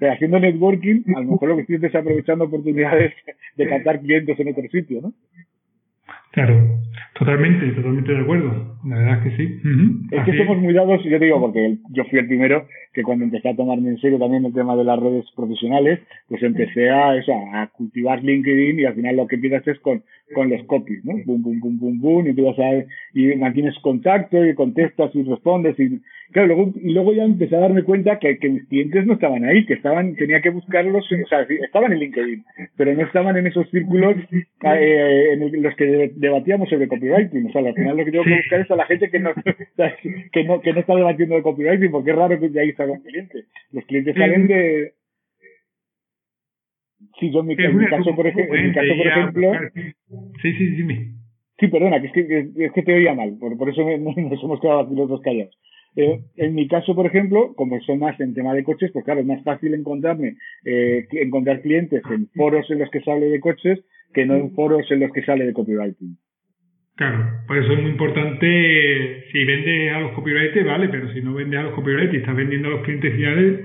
haciendo 0.00 0.38
networking, 0.38 1.02
a 1.16 1.20
lo 1.20 1.32
mejor 1.32 1.48
lo 1.48 1.56
que 1.56 1.62
estoy 1.62 1.76
es 1.76 1.82
desaprovechando 1.82 2.44
oportunidades 2.44 3.12
de 3.56 3.68
captar 3.68 4.00
clientes 4.00 4.38
en 4.38 4.48
otro 4.48 4.68
sitio, 4.70 5.00
¿no? 5.00 5.14
Claro, 6.32 6.80
totalmente, 7.14 7.72
totalmente 7.72 8.12
de 8.12 8.20
acuerdo. 8.20 8.79
La 8.84 8.96
verdad 8.96 9.18
es 9.18 9.36
que 9.36 9.36
sí. 9.36 9.60
Es 10.10 10.24
que 10.24 10.36
somos 10.38 10.58
muy 10.58 10.72
dados, 10.72 11.02
yo 11.04 11.18
te 11.18 11.24
digo, 11.24 11.40
porque 11.40 11.76
yo 11.90 12.04
fui 12.04 12.18
el 12.18 12.26
primero 12.26 12.66
que 12.92 13.02
cuando 13.02 13.24
empecé 13.24 13.50
a 13.50 13.56
tomarme 13.56 13.90
en 13.90 13.98
serio 13.98 14.18
también 14.18 14.44
el 14.44 14.52
tema 14.52 14.74
de 14.74 14.84
las 14.84 14.98
redes 14.98 15.24
profesionales, 15.36 16.00
pues 16.28 16.42
empecé 16.42 16.90
a 16.90 17.14
eso, 17.16 17.32
a 17.52 17.68
cultivar 17.68 18.22
LinkedIn 18.22 18.80
y 18.80 18.84
al 18.84 18.94
final 18.94 19.16
lo 19.16 19.26
que 19.26 19.36
empiezas 19.36 19.66
es 19.68 19.78
con, 19.80 20.02
con 20.34 20.50
los 20.50 20.64
copies, 20.64 21.04
¿no? 21.04 21.12
Boom, 21.24 21.42
boom, 21.42 21.60
boom, 21.60 21.78
boom, 21.78 22.00
boom, 22.00 22.26
y 22.26 22.30
empiezas 22.30 22.58
a, 22.58 22.84
y 23.14 23.36
mantienes 23.36 23.78
contacto 23.80 24.44
y 24.44 24.54
contestas 24.54 25.14
y 25.14 25.22
respondes 25.22 25.78
y, 25.78 26.00
claro, 26.32 26.48
luego, 26.48 26.72
y 26.82 26.92
luego 26.92 27.12
ya 27.12 27.24
empecé 27.24 27.56
a 27.56 27.60
darme 27.60 27.82
cuenta 27.82 28.18
que, 28.18 28.38
que 28.38 28.48
mis 28.48 28.64
clientes 28.66 29.06
no 29.06 29.14
estaban 29.14 29.44
ahí, 29.44 29.66
que 29.66 29.74
estaban, 29.74 30.14
tenía 30.16 30.40
que 30.40 30.50
buscarlos, 30.50 31.04
o 31.04 31.28
sea, 31.28 31.42
estaban 31.42 31.92
en 31.92 31.98
LinkedIn, 31.98 32.44
pero 32.76 32.94
no 32.94 33.02
estaban 33.02 33.36
en 33.36 33.46
esos 33.46 33.68
círculos 33.70 34.16
eh, 34.32 35.32
en 35.32 35.62
los 35.62 35.76
que 35.76 36.12
debatíamos 36.16 36.68
sobre 36.68 36.88
copywriting. 36.88 37.46
O 37.46 37.52
sea, 37.52 37.62
al 37.62 37.74
final 37.74 37.96
lo 37.96 38.04
que 38.04 38.10
tengo 38.10 38.24
que 38.24 38.36
buscar 38.36 38.60
es 38.60 38.69
a 38.74 38.76
la 38.76 38.86
gente 38.86 39.10
que 39.10 39.18
no, 39.18 39.32
que 40.32 40.44
no, 40.44 40.60
que 40.60 40.72
no 40.72 40.80
está 40.80 40.94
debatiendo 40.94 41.34
de 41.34 41.42
copywriting, 41.42 41.90
porque 41.90 42.10
es 42.10 42.16
raro 42.16 42.40
que 42.40 42.48
de 42.48 42.60
ahí 42.60 42.72
salga 42.72 42.94
un 42.94 43.02
cliente. 43.02 43.44
Los 43.72 43.84
clientes 43.84 44.14
salen 44.14 44.46
de, 44.46 44.94
Sí, 47.18 47.30
yo 47.32 47.40
en 47.40 47.46
mi, 47.46 47.56
caso, 47.56 48.14
por, 48.14 48.26
ejemplo, 48.26 48.54
en 48.54 48.66
mi 48.68 48.74
caso, 48.74 48.88
por 48.96 49.06
ejemplo. 49.06 49.52
Sí, 50.42 50.52
sí, 50.52 50.66
dime. 50.68 51.12
Sí, 51.58 51.68
perdona, 51.68 52.00
que 52.00 52.06
es 52.06 52.12
que, 52.12 52.64
es 52.64 52.72
que 52.72 52.82
te 52.82 52.94
oía 52.94 53.14
mal, 53.14 53.36
por, 53.38 53.56
por 53.56 53.68
eso 53.68 53.82
nos 53.98 54.16
hemos 54.16 54.60
quedado 54.60 54.80
aquí 54.80 54.94
los 54.94 55.08
dos 55.08 55.20
callados. 55.20 55.56
Eh, 55.96 56.20
en 56.36 56.54
mi 56.54 56.68
caso, 56.68 56.94
por 56.94 57.06
ejemplo, 57.06 57.54
como 57.54 57.80
son 57.80 57.98
más 57.98 58.18
en 58.20 58.32
tema 58.32 58.54
de 58.54 58.62
coches, 58.62 58.90
pues 58.92 59.04
claro, 59.04 59.20
es 59.20 59.26
más 59.26 59.42
fácil 59.42 59.74
encontrarme, 59.74 60.36
eh, 60.64 61.06
encontrar 61.12 61.62
clientes 61.62 62.02
en 62.10 62.28
foros 62.28 62.70
en 62.70 62.78
los 62.78 62.90
que 62.90 63.00
sale 63.00 63.26
de 63.26 63.40
coches 63.40 63.80
que 64.14 64.24
no 64.24 64.36
en 64.36 64.52
foros 64.54 64.90
en 64.90 65.00
los 65.00 65.12
que 65.12 65.24
sale 65.24 65.46
de 65.46 65.52
copywriting. 65.52 66.16
Claro, 67.00 67.40
por 67.46 67.56
eso 67.56 67.72
es 67.72 67.80
muy 67.80 67.92
importante, 67.92 69.24
si 69.32 69.44
vendes 69.46 69.90
a 69.94 70.00
los 70.00 70.12
copywriters, 70.12 70.66
vale, 70.66 70.86
pero 70.90 71.10
si 71.14 71.22
no 71.22 71.32
vendes 71.32 71.58
a 71.58 71.62
los 71.62 71.72
copywriters 71.72 72.12
y 72.12 72.18
estás 72.18 72.36
vendiendo 72.36 72.68
a 72.68 72.72
los 72.72 72.82
clientes 72.82 73.14
finales, 73.14 73.60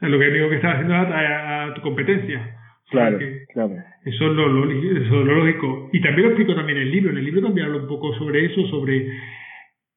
lo 0.00 0.16
que 0.16 0.30
digo 0.30 0.48
que 0.48 0.54
estás 0.54 0.74
haciendo 0.74 0.94
es 0.94 1.10
a, 1.10 1.64
a 1.64 1.74
tu 1.74 1.80
competencia. 1.80 2.56
Claro, 2.88 3.18
claro. 3.52 3.74
Eso 4.04 4.26
es, 4.30 4.32
lo, 4.36 4.70
eso 4.70 5.20
es 5.20 5.26
lo 5.26 5.44
lógico. 5.44 5.90
Y 5.92 6.00
también 6.02 6.22
lo 6.22 6.28
explico 6.28 6.54
también 6.54 6.78
en 6.78 6.84
el 6.84 6.92
libro. 6.92 7.10
En 7.10 7.18
el 7.18 7.24
libro 7.24 7.42
también 7.42 7.66
hablo 7.66 7.80
un 7.80 7.88
poco 7.88 8.14
sobre 8.14 8.44
eso, 8.44 8.64
sobre 8.68 9.08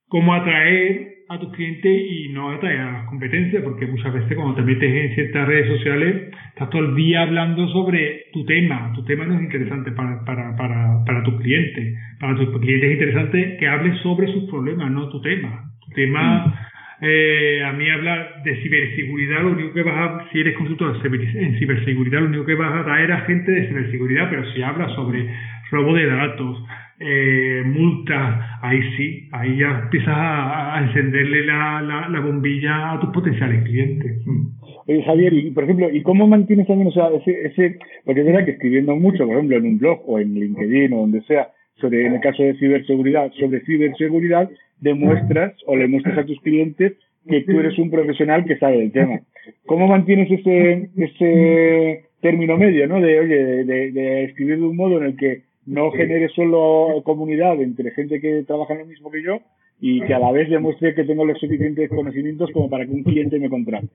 cómo 0.07 0.33
atraer 0.33 1.14
a 1.27 1.39
tus 1.39 1.51
clientes 1.53 2.01
y 2.09 2.29
no 2.29 2.49
a 2.49 2.61
las 2.61 3.05
competencias, 3.07 3.63
porque 3.63 3.87
muchas 3.87 4.13
veces 4.13 4.35
cuando 4.35 4.55
te 4.55 4.61
metes 4.61 4.93
en 4.93 5.15
ciertas 5.15 5.47
redes 5.47 5.67
sociales, 5.77 6.31
estás 6.49 6.69
todo 6.69 6.85
el 6.85 6.95
día 6.95 7.23
hablando 7.23 7.67
sobre 7.69 8.25
tu 8.31 8.45
tema. 8.45 8.91
Tu 8.93 9.03
tema 9.05 9.25
no 9.25 9.35
es 9.35 9.41
interesante 9.41 9.91
para, 9.91 10.23
para, 10.23 10.55
para, 10.55 11.03
para 11.05 11.23
tu 11.23 11.37
cliente. 11.37 11.95
Para 12.19 12.35
tus 12.35 12.49
clientes 12.59 12.89
es 12.89 12.93
interesante 12.93 13.57
que 13.57 13.67
hables 13.67 13.99
sobre 14.01 14.31
sus 14.31 14.49
problemas, 14.49 14.91
no 14.91 15.09
tu 15.09 15.21
tema. 15.21 15.71
Tu 15.85 15.91
tema... 15.95 16.47
Mm. 16.47 16.53
Eh, 17.01 17.61
a 17.61 17.73
mí 17.73 17.89
hablar 17.89 18.41
de 18.43 18.55
ciberseguridad, 18.63 19.41
lo 19.41 19.51
único 19.51 19.73
que 19.73 19.83
vas 19.83 19.97
a, 19.97 20.29
si 20.31 20.39
eres 20.39 20.55
consultor 20.55 20.95
en 21.03 21.59
ciberseguridad, 21.59 22.21
lo 22.21 22.27
único 22.27 22.45
que 22.45 22.55
vas 22.55 22.73
a 22.73 22.85
traer 22.85 23.11
a 23.11 23.19
gente 23.25 23.51
de 23.51 23.67
ciberseguridad, 23.67 24.29
pero 24.29 24.49
si 24.53 24.61
hablas 24.61 24.93
sobre 24.95 25.29
robo 25.71 25.93
de 25.93 26.05
datos, 26.05 26.63
eh, 26.99 27.63
multas, 27.65 28.39
ahí 28.61 28.79
sí, 28.95 29.27
ahí 29.31 29.57
ya 29.57 29.81
empiezas 29.83 30.15
a, 30.15 30.81
encenderle 30.81 31.45
la, 31.45 32.07
la, 32.09 32.19
bombilla 32.19 32.93
a 32.93 32.99
tus 32.99 33.09
potenciales 33.09 33.63
clientes. 33.63 34.21
Mm. 34.25 35.01
Javier, 35.05 35.33
y 35.33 35.51
por 35.51 35.63
ejemplo, 35.63 35.89
¿y 35.91 36.01
cómo 36.03 36.27
mantienes 36.27 36.67
también, 36.67 36.87
o 36.87 36.91
sea, 36.91 37.09
ese, 37.09 37.47
ese, 37.47 37.79
porque 38.05 38.21
es 38.21 38.25
verdad 38.27 38.45
que 38.45 38.51
escribiendo 38.51 38.95
mucho, 38.95 39.25
por 39.25 39.35
ejemplo, 39.35 39.57
en 39.57 39.65
un 39.65 39.77
blog 39.79 40.01
o 40.07 40.19
en 40.19 40.35
LinkedIn 40.35 40.93
o 40.93 40.97
donde 40.97 41.21
sea, 41.23 41.49
sobre, 41.81 42.05
en 42.05 42.13
el 42.13 42.21
caso 42.21 42.43
de 42.43 42.55
ciberseguridad, 42.55 43.31
sobre 43.33 43.61
ciberseguridad, 43.61 44.49
demuestras 44.79 45.53
o 45.65 45.75
le 45.75 45.87
muestras 45.87 46.19
a 46.19 46.25
tus 46.25 46.39
clientes 46.41 46.93
que 47.27 47.41
tú 47.41 47.59
eres 47.59 47.77
un 47.79 47.89
profesional 47.89 48.45
que 48.45 48.57
sabe 48.57 48.77
del 48.77 48.91
tema. 48.91 49.19
¿Cómo 49.65 49.87
mantienes 49.87 50.31
ese, 50.31 50.89
ese 50.95 52.05
término 52.21 52.55
medio, 52.55 52.87
¿no? 52.87 53.01
De, 53.01 53.19
oye, 53.19 53.35
de, 53.65 53.91
de 53.91 54.23
escribir 54.25 54.57
de 54.57 54.63
un 54.63 54.75
modo 54.75 54.99
en 54.99 55.05
el 55.07 55.17
que 55.17 55.41
no 55.65 55.91
genere 55.91 56.29
solo 56.29 57.01
comunidad 57.03 57.61
entre 57.61 57.91
gente 57.91 58.21
que 58.21 58.43
trabaja 58.43 58.73
en 58.73 58.79
lo 58.79 58.85
mismo 58.85 59.11
que 59.11 59.23
yo 59.23 59.39
y 59.79 60.01
que 60.01 60.13
a 60.13 60.19
la 60.19 60.31
vez 60.31 60.49
demuestre 60.49 60.95
que 60.95 61.03
tengo 61.03 61.25
los 61.25 61.39
suficientes 61.39 61.89
conocimientos 61.89 62.49
como 62.51 62.69
para 62.69 62.85
que 62.85 62.91
un 62.91 63.03
cliente 63.03 63.39
me 63.39 63.49
contrate. 63.49 63.87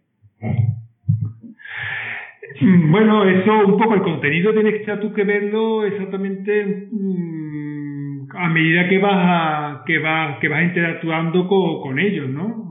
Bueno, 2.61 3.25
eso 3.25 3.67
un 3.67 3.79
poco 3.79 3.95
el 3.95 4.03
contenido 4.03 4.53
tienes 4.53 4.85
que 4.85 4.97
tú 4.97 5.13
que 5.13 5.25
verlo 5.25 5.85
exactamente 5.87 6.89
mm, 6.91 8.27
a 8.35 8.49
medida 8.51 8.89
que 8.89 8.99
vas 8.99 9.17
a, 9.17 9.85
que 9.87 9.99
vas 9.99 10.39
que 10.41 10.49
vas 10.49 10.65
interactuando 10.65 11.47
con, 11.47 11.81
con 11.81 11.99
ellos, 11.99 12.29
¿no? 12.29 12.71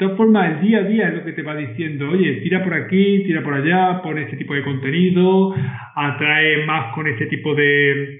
De 0.00 0.06
todas 0.06 0.16
formas, 0.16 0.52
el 0.52 0.66
día 0.66 0.78
a 0.78 0.84
día 0.84 1.08
es 1.08 1.14
lo 1.14 1.24
que 1.24 1.32
te 1.32 1.42
va 1.42 1.54
diciendo, 1.54 2.08
oye, 2.08 2.40
tira 2.40 2.64
por 2.64 2.72
aquí, 2.72 3.22
tira 3.24 3.42
por 3.42 3.52
allá, 3.52 4.00
pon 4.02 4.16
este 4.16 4.38
tipo 4.38 4.54
de 4.54 4.62
contenido, 4.62 5.54
atrae 5.94 6.64
más 6.64 6.94
con 6.94 7.06
este 7.06 7.26
tipo 7.26 7.54
de, 7.54 8.19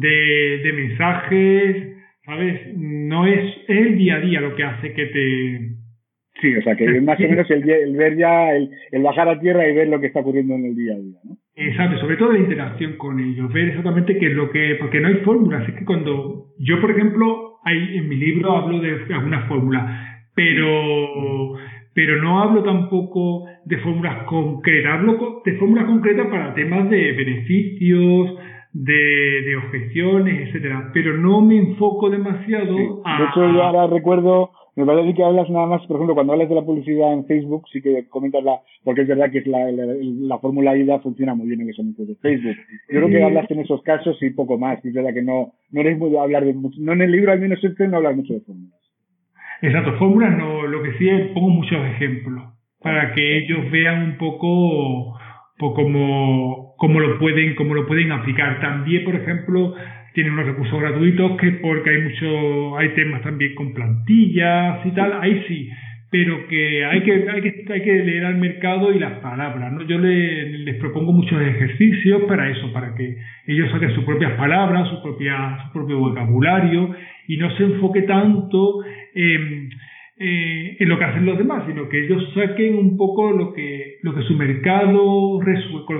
de, 0.00 0.60
de 0.64 0.72
mensajes, 0.72 1.76
¿sabes? 2.24 2.76
No 2.76 3.26
es, 3.26 3.44
el 3.68 3.98
día 3.98 4.16
a 4.16 4.20
día 4.20 4.40
lo 4.40 4.54
que 4.54 4.64
hace 4.64 4.92
que 4.92 5.06
te... 5.06 5.72
Sí, 6.40 6.56
o 6.56 6.62
sea, 6.62 6.74
que 6.74 6.84
es 6.84 7.02
más 7.04 7.18
o 7.20 7.22
menos 7.22 7.50
el, 7.50 7.68
el 7.68 7.96
ver 7.96 8.16
ya, 8.16 8.52
el, 8.52 8.70
el, 8.90 9.02
bajar 9.02 9.28
a 9.28 9.38
tierra 9.38 9.68
y 9.68 9.74
ver 9.74 9.88
lo 9.88 10.00
que 10.00 10.06
está 10.06 10.20
ocurriendo 10.20 10.54
en 10.54 10.66
el 10.66 10.74
día 10.74 10.94
a 10.94 10.98
día, 10.98 11.18
¿no? 11.24 11.36
Exacto, 11.54 12.00
sobre 12.00 12.16
todo 12.16 12.32
la 12.32 12.38
interacción 12.38 12.96
con 12.96 13.20
ellos, 13.20 13.52
ver 13.52 13.68
exactamente 13.68 14.16
qué 14.16 14.28
es 14.28 14.32
lo 14.32 14.50
que, 14.50 14.76
porque 14.80 15.00
no 15.00 15.08
hay 15.08 15.16
fórmulas, 15.16 15.68
es 15.68 15.74
que 15.74 15.84
cuando 15.84 16.46
yo, 16.58 16.80
por 16.80 16.90
ejemplo, 16.90 17.58
hay, 17.62 17.98
en 17.98 18.08
mi 18.08 18.16
libro 18.16 18.56
hablo 18.56 18.80
de 18.80 18.98
algunas 19.14 19.46
fórmulas, 19.48 20.24
pero, 20.34 21.58
pero 21.94 22.22
no 22.22 22.42
hablo 22.42 22.62
tampoco 22.62 23.44
de 23.66 23.76
fórmulas 23.78 24.24
concretas, 24.24 24.92
hablo 24.92 25.42
de 25.44 25.52
fórmulas 25.58 25.84
concretas 25.84 26.26
para 26.28 26.54
temas 26.54 26.88
de 26.88 27.12
beneficios, 27.12 28.34
de, 28.72 29.42
de 29.42 29.56
objeciones, 29.56 30.48
etcétera, 30.48 30.90
pero 30.94 31.16
no 31.18 31.40
me 31.40 31.58
enfoco 31.58 32.10
demasiado 32.10 33.02
a... 33.04 33.18
De 33.18 33.24
hecho, 33.24 33.52
yo 33.52 33.62
ahora 33.62 33.86
recuerdo, 33.86 34.50
me 34.76 34.86
parece 34.86 35.14
que 35.14 35.22
hablas 35.22 35.50
nada 35.50 35.66
más, 35.66 35.86
por 35.86 35.96
ejemplo, 35.96 36.14
cuando 36.14 36.32
hablas 36.32 36.48
de 36.48 36.54
la 36.54 36.62
publicidad 36.62 37.12
en 37.12 37.26
Facebook, 37.26 37.64
sí 37.70 37.82
que 37.82 38.08
comentas 38.08 38.42
la, 38.42 38.60
porque 38.84 39.02
es 39.02 39.08
verdad 39.08 39.30
que 39.30 39.38
es 39.38 39.46
la, 39.46 39.70
la, 39.70 40.38
fórmula 40.38 40.76
IDA 40.76 41.00
funciona 41.00 41.34
muy 41.34 41.48
bien 41.48 41.60
en 41.60 41.68
los 41.68 41.78
anuncios 41.78 42.08
de 42.08 42.14
Facebook. 42.16 42.56
Yo 42.88 43.00
creo 43.00 43.08
que 43.08 43.22
hablas 43.22 43.50
en 43.50 43.60
esos 43.60 43.82
casos 43.82 44.16
y 44.22 44.30
poco 44.30 44.58
más, 44.58 44.82
y 44.84 44.88
es 44.88 44.94
verdad 44.94 45.12
que 45.12 45.22
no, 45.22 45.52
no 45.70 45.80
eres 45.80 45.98
muy 45.98 46.10
de 46.10 46.18
hablar 46.18 46.44
de, 46.44 46.54
no 46.54 46.92
en 46.92 47.02
el 47.02 47.12
libro 47.12 47.32
al 47.32 47.40
menos 47.40 47.62
este 47.62 47.88
no 47.88 47.98
hablas 47.98 48.16
mucho 48.16 48.34
de 48.34 48.40
fórmulas. 48.40 48.80
Exacto, 49.60 49.92
fórmulas 49.98 50.36
no, 50.38 50.66
lo 50.66 50.82
que 50.82 50.92
sí 50.94 51.08
es, 51.08 51.28
pongo 51.32 51.50
muchos 51.50 51.84
ejemplos 51.86 52.52
para 52.82 53.14
que 53.14 53.38
ellos 53.38 53.70
vean 53.70 54.02
un 54.02 54.18
poco, 54.18 55.18
pues, 55.62 55.84
cómo, 55.84 56.74
cómo, 56.76 57.00
lo 57.00 57.18
pueden, 57.18 57.54
cómo 57.54 57.74
lo 57.74 57.86
pueden 57.86 58.10
aplicar. 58.10 58.60
También, 58.60 59.04
por 59.04 59.14
ejemplo, 59.14 59.74
tienen 60.12 60.32
unos 60.32 60.46
recursos 60.46 60.80
gratuitos 60.80 61.36
que 61.40 61.52
porque 61.52 61.90
hay 61.90 62.02
mucho, 62.02 62.78
hay 62.78 62.88
temas 62.90 63.22
también 63.22 63.54
con 63.54 63.72
plantillas 63.72 64.84
y 64.84 64.90
tal, 64.90 65.12
ahí 65.20 65.44
sí, 65.46 65.70
pero 66.10 66.46
que 66.48 66.84
hay 66.84 67.02
que, 67.02 67.30
hay 67.30 67.40
que, 67.40 67.64
hay 67.72 67.82
que 67.82 68.04
leer 68.04 68.24
al 68.24 68.36
mercado 68.36 68.92
y 68.92 68.98
las 68.98 69.20
palabras, 69.20 69.72
¿no? 69.72 69.82
Yo 69.86 69.98
les 69.98 70.76
propongo 70.76 71.12
muchos 71.12 71.40
ejercicios 71.40 72.22
para 72.28 72.50
eso, 72.50 72.72
para 72.72 72.94
que 72.94 73.16
ellos 73.46 73.70
saquen 73.70 73.94
sus 73.94 74.04
propias 74.04 74.32
palabras, 74.32 74.88
su 74.90 75.02
propia, 75.02 75.58
su 75.66 75.72
propio 75.72 75.98
vocabulario 75.98 76.94
y 77.28 77.36
no 77.36 77.50
se 77.56 77.64
enfoque 77.64 78.02
tanto 78.02 78.80
en 79.14 79.70
eh, 80.18 80.76
en 80.78 80.88
lo 80.88 80.98
que 80.98 81.04
hacen 81.04 81.26
los 81.26 81.38
demás, 81.38 81.64
sino 81.66 81.88
que 81.88 82.04
ellos 82.04 82.22
saquen 82.34 82.76
un 82.76 82.96
poco 82.96 83.30
lo 83.30 83.52
que, 83.52 83.96
lo 84.02 84.14
que 84.14 84.22
su 84.22 84.34
mercado 84.34 85.40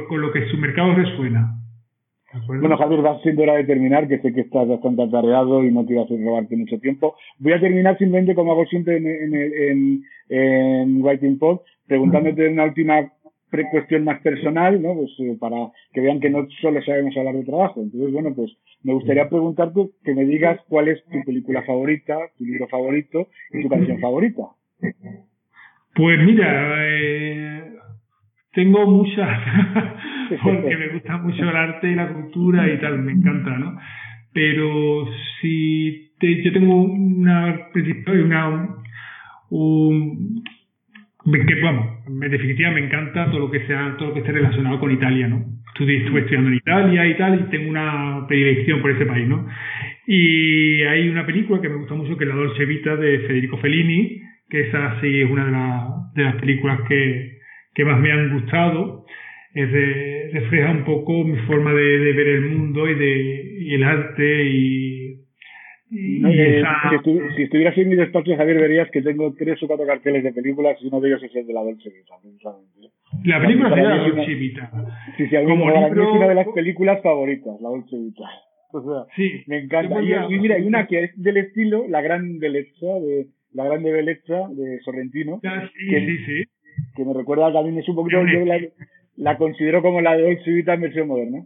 con, 0.09 0.21
lo 0.21 0.33
que 0.33 0.47
su 0.49 0.57
mercado 0.59 0.95
resuena. 0.95 1.59
Bueno, 2.47 2.79
Javier, 2.79 3.05
va 3.05 3.21
siendo 3.21 3.43
hora 3.43 3.57
de 3.57 3.65
terminar, 3.65 4.09
que 4.09 4.19
sé 4.21 4.33
que 4.33 4.41
estás 4.41 4.67
bastante 4.67 5.03
atareado 5.03 5.63
y 5.65 5.71
no 5.71 5.85
quiero 5.85 6.05
hacer 6.05 6.19
robarte 6.25 6.57
mucho 6.57 6.79
tiempo. 6.79 7.15
Voy 7.39 7.53
a 7.53 7.61
terminar 7.61 7.99
simplemente, 7.99 8.35
como 8.35 8.53
hago 8.53 8.65
siempre 8.67 8.97
en, 8.97 9.07
en, 9.07 9.35
en, 9.35 10.03
en 10.31 11.03
Writing 11.03 11.39
Pod, 11.39 11.61
preguntándote 11.87 12.49
una 12.49 12.65
última 12.65 13.13
cuestión 13.71 14.05
más 14.05 14.21
personal, 14.21 14.81
¿no? 14.81 14.95
Pues 14.95 15.11
eh, 15.21 15.37
para 15.39 15.57
que 15.93 16.01
vean 16.01 16.21
que 16.21 16.31
no 16.31 16.47
solo 16.61 16.83
sabemos 16.83 17.17
hablar 17.17 17.35
de 17.35 17.45
trabajo. 17.45 17.83
Entonces, 17.83 18.13
bueno, 18.13 18.35
pues 18.35 18.51
me 18.83 18.95
gustaría 18.95 19.29
preguntarte 19.29 19.91
que 20.05 20.15
me 20.15 20.25
digas 20.25 20.61
cuál 20.69 20.89
es 20.89 21.05
tu 21.05 21.23
película 21.25 21.63
favorita, 21.63 22.17
tu 22.39 22.45
libro 22.45 22.67
favorito 22.69 23.29
y 23.53 23.63
tu 23.63 23.69
canción 23.69 24.01
favorita. 24.01 24.43
Pues 25.95 26.19
mira, 26.25 26.77
eh, 26.89 27.73
tengo 28.53 28.87
muchas, 28.87 29.29
porque 30.43 30.77
me 30.77 30.89
gusta 30.89 31.19
mucho 31.19 31.43
el 31.43 31.57
arte 31.57 31.91
y 31.91 31.95
la 31.95 32.13
cultura 32.13 32.73
y 32.73 32.79
tal, 32.81 32.99
me 32.99 33.13
encanta, 33.13 33.51
¿no? 33.59 33.79
Pero 34.33 35.07
si 35.41 36.13
te, 36.19 36.43
yo 36.43 36.53
tengo 36.53 36.83
una, 36.83 37.69
una 38.07 38.77
un, 39.51 40.43
que 41.25 41.55
vamos, 41.61 41.99
en 42.07 42.31
definitiva 42.31 42.71
me 42.71 42.85
encanta 42.85 43.31
todo 43.31 43.41
lo 43.41 43.51
que 43.51 43.67
sea, 43.67 43.95
todo 43.97 44.09
lo 44.09 44.15
que 44.15 44.21
esté 44.21 44.33
relacionado 44.33 44.81
con 44.81 44.91
Italia, 44.91 45.29
¿no? 45.29 45.45
Estuve, 45.73 45.99
estuve 45.99 46.21
estudiando 46.21 46.51
en 46.51 46.57
Italia 46.57 47.07
y 47.07 47.17
tal, 47.17 47.41
y 47.41 47.51
tengo 47.51 47.71
una 47.71 48.25
predilección 48.27 48.83
por 48.83 48.91
ese 48.91 49.07
país, 49.07 49.29
¿no? 49.29 49.47
Y 50.07 50.83
hay 50.83 51.09
una 51.09 51.25
película 51.25 51.61
que 51.61 51.69
me 51.69 51.77
gusta 51.77 51.95
mucho 51.95 52.17
que 52.17 52.25
es 52.25 52.29
La 52.29 52.37
Dolce 52.37 52.65
Vita 52.65 52.97
de 52.97 53.21
Federico 53.21 53.57
Fellini, 53.59 54.21
que 54.51 54.63
esa 54.63 55.01
sí 55.01 55.21
es 55.21 55.31
una 55.31 55.47
de, 56.15 56.23
de 56.23 56.25
las 56.29 56.37
películas 56.37 56.81
que, 56.89 57.39
que 57.75 57.85
más 57.85 58.01
me 58.01 58.13
han 58.13 58.33
gustado. 58.33 59.05
Es 59.55 59.71
de, 59.71 60.31
refleja 60.33 60.71
un 60.71 60.85
poco 60.85 61.25
mi 61.25 61.39
forma 61.47 61.73
de, 61.73 61.99
de, 61.99 62.13
ver 62.13 62.27
el 62.27 62.41
mundo 62.51 62.89
y 62.89 62.95
de 62.95 63.43
y 63.61 63.75
el 63.75 63.85
arte 63.85 64.45
y 64.45 65.02
si, 65.93 67.43
estuvieras 67.43 67.77
en 67.77 67.89
mi 67.89 67.97
despacho, 67.97 68.35
Javier, 68.35 68.61
verías 68.61 68.91
que 68.91 69.03
tengo 69.03 69.35
tres 69.35 69.63
o 69.63 69.67
cuatro 69.67 69.87
carteles 69.87 70.25
de 70.25 70.33
películas 70.33 70.79
y 70.81 70.87
uno 70.87 71.01
de 71.01 71.09
ellos 71.09 71.23
es 71.23 71.37
el 71.37 71.47
de 71.47 71.53
la 71.53 71.63
Dolce 71.63 71.91
Vita. 71.91 72.15
La 73.25 73.41
película 73.41 73.75
se 73.75 73.83
llama 73.83 74.09
Dolce 74.09 74.35
Vita. 74.35 74.71
Sí, 75.17 75.27
sí, 75.29 75.37
Como 75.45 75.67
para 75.67 75.89
libro... 75.89 76.03
es 76.05 76.17
una 76.17 76.29
de 76.29 76.35
las 76.35 76.49
películas 76.49 77.03
favoritas, 77.03 77.61
la 77.61 77.69
Dolce 77.69 77.97
Vita. 77.97 78.25
O 78.75 78.81
sea, 78.81 79.05
sí, 79.15 79.43
me 79.49 79.59
encanta. 79.59 80.01
Y, 80.01 80.39
mira, 80.41 80.55
hay 80.55 80.63
una 80.63 80.87
que 80.87 81.05
es 81.05 81.11
del 81.23 81.37
estilo 81.37 81.85
La 81.89 82.01
Gran 82.01 82.39
Bellezza, 82.39 82.87
de 82.87 83.27
La 83.53 83.67
Grande 83.67 83.93
Bellezza 83.93 84.49
de 84.49 84.81
Sorrentino. 84.81 85.43
Ah, 85.45 85.69
sí, 85.77 85.91
que, 85.91 86.07
sí, 86.07 86.19
sí. 86.25 86.45
Que 86.97 87.05
me 87.05 87.13
recuerda 87.13 87.53
también 87.53 87.77
es 87.77 87.87
un 87.91 87.97
poquito, 87.97 88.25
yo 88.25 88.47
la, 88.47 88.59
la 89.17 89.37
considero 89.37 89.83
como 89.83 90.01
la 90.01 90.17
Dolce 90.17 90.51
Vita 90.51 90.73
en 90.73 90.81
versión 90.81 91.07
moderna. 91.07 91.45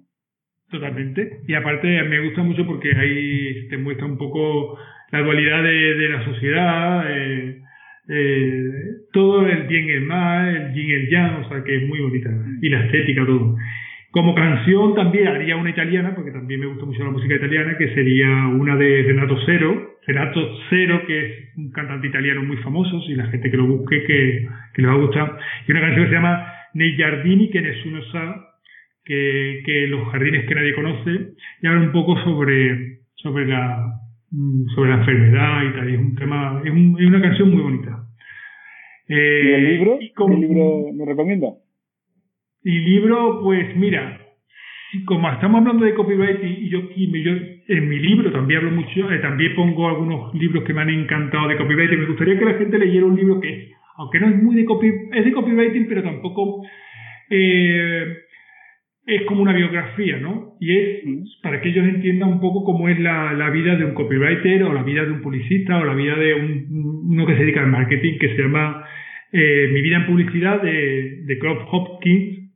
Totalmente. 0.70 1.40
Y 1.46 1.54
aparte 1.54 2.02
me 2.04 2.20
gusta 2.20 2.42
mucho 2.42 2.66
porque 2.66 2.94
ahí 2.94 3.68
te 3.68 3.78
muestra 3.78 4.06
un 4.06 4.18
poco 4.18 4.78
la 5.12 5.22
dualidad 5.22 5.62
de, 5.62 5.94
de 5.94 6.08
la 6.08 6.24
sociedad, 6.24 7.04
eh, 7.08 7.62
eh, 8.08 8.70
todo 9.12 9.46
el 9.46 9.62
bien 9.68 9.86
y 9.86 9.90
el 9.90 10.02
mal, 10.02 10.56
el 10.56 10.74
yin 10.74 10.86
y 10.88 10.92
el 10.92 11.08
yang, 11.08 11.44
o 11.44 11.48
sea 11.48 11.62
que 11.62 11.76
es 11.76 11.88
muy 11.88 12.00
bonita. 12.00 12.30
Y 12.60 12.68
la 12.68 12.84
estética, 12.84 13.24
todo. 13.24 13.56
Como 14.10 14.34
canción 14.34 14.94
también 14.94 15.28
haría 15.28 15.56
una 15.56 15.70
italiana, 15.70 16.14
porque 16.14 16.30
también 16.30 16.60
me 16.60 16.66
gusta 16.66 16.86
mucho 16.86 17.04
la 17.04 17.10
música 17.10 17.34
italiana, 17.34 17.76
que 17.76 17.94
sería 17.94 18.46
una 18.48 18.74
de 18.76 19.04
Renato 19.06 19.36
Zero. 19.44 19.98
Renato 20.06 20.40
Zero, 20.70 21.04
que 21.06 21.26
es 21.26 21.56
un 21.56 21.70
cantante 21.70 22.06
italiano 22.06 22.42
muy 22.42 22.56
famoso, 22.58 23.02
y 23.08 23.14
la 23.14 23.26
gente 23.26 23.50
que 23.50 23.56
lo 23.56 23.66
busque, 23.66 24.04
que, 24.04 24.48
que 24.72 24.82
le 24.82 24.88
va 24.88 24.94
a 24.94 24.98
gustar. 24.98 25.38
Y 25.66 25.72
una 25.72 25.80
canción 25.80 26.04
que 26.04 26.10
se 26.10 26.16
llama 26.16 26.46
Nei 26.74 26.96
Giardini, 26.96 27.50
que 27.50 27.60
nessuno 27.60 28.02
sa, 28.04 28.45
que, 29.06 29.62
que 29.64 29.86
los 29.86 30.08
jardines 30.08 30.46
que 30.46 30.54
nadie 30.54 30.74
conoce, 30.74 31.34
y 31.62 31.66
habla 31.66 31.80
un 31.80 31.92
poco 31.92 32.18
sobre, 32.24 32.98
sobre, 33.14 33.46
la, 33.46 34.00
mm, 34.32 34.66
sobre 34.74 34.90
la 34.90 34.96
enfermedad 34.96 35.62
y 35.64 35.72
tal. 35.72 35.88
es 35.88 35.98
un 35.98 36.14
tema, 36.16 36.60
es, 36.64 36.70
un, 36.72 36.96
es 36.98 37.06
una 37.06 37.22
canción 37.22 37.50
muy 37.50 37.62
bonita. 37.62 38.04
Eh, 39.08 39.44
¿Y 39.44 39.52
el 39.52 39.78
libro? 39.78 39.98
¿El 40.00 40.40
libro 40.40 40.92
me 40.92 41.04
recomienda? 41.06 41.46
Y 42.64 42.80
libro, 42.80 43.40
pues 43.42 43.76
mira, 43.76 44.20
como 45.04 45.30
estamos 45.30 45.60
hablando 45.60 45.84
de 45.84 45.94
copyright 45.94 46.42
y 46.42 46.68
yo, 46.68 46.80
y 46.96 47.22
yo 47.22 47.32
en 47.68 47.88
mi 47.88 48.00
libro 48.00 48.32
también 48.32 48.58
hablo 48.58 48.72
mucho, 48.72 49.10
eh, 49.12 49.18
también 49.18 49.54
pongo 49.54 49.88
algunos 49.88 50.34
libros 50.34 50.64
que 50.64 50.74
me 50.74 50.82
han 50.82 50.90
encantado 50.90 51.46
de 51.46 51.56
copyright 51.56 51.92
y 51.92 51.96
me 51.96 52.06
gustaría 52.06 52.36
que 52.36 52.44
la 52.44 52.54
gente 52.54 52.78
leyera 52.78 53.06
un 53.06 53.14
libro 53.14 53.40
que, 53.40 53.70
aunque 53.98 54.18
no 54.18 54.30
es 54.30 54.42
muy 54.42 54.56
de 54.56 54.64
copy, 54.64 54.92
es 55.12 55.24
de 55.24 55.32
copywriting, 55.32 55.86
pero 55.86 56.02
tampoco 56.02 56.64
eh, 57.30 58.16
es 59.06 59.22
como 59.22 59.42
una 59.42 59.52
biografía, 59.52 60.18
¿no? 60.18 60.56
Y 60.60 60.76
es 60.76 61.04
para 61.40 61.60
que 61.60 61.68
ellos 61.68 61.86
entiendan 61.86 62.28
un 62.28 62.40
poco 62.40 62.64
cómo 62.64 62.88
es 62.88 62.98
la, 62.98 63.32
la, 63.34 63.50
vida 63.50 63.76
de 63.76 63.84
un 63.84 63.94
copywriter 63.94 64.64
o 64.64 64.72
la 64.72 64.82
vida 64.82 65.04
de 65.04 65.12
un 65.12 65.22
publicista 65.22 65.78
o 65.78 65.84
la 65.84 65.94
vida 65.94 66.16
de 66.16 66.34
un, 66.34 67.04
uno 67.10 67.24
que 67.24 67.34
se 67.34 67.40
dedica 67.40 67.60
al 67.60 67.70
marketing 67.70 68.18
que 68.18 68.34
se 68.34 68.42
llama 68.42 68.84
eh, 69.32 69.70
Mi 69.72 69.80
vida 69.80 69.98
en 69.98 70.06
publicidad 70.06 70.60
de, 70.60 71.22
de 71.24 71.38
Claude 71.38 71.64
Hopkins 71.70 72.50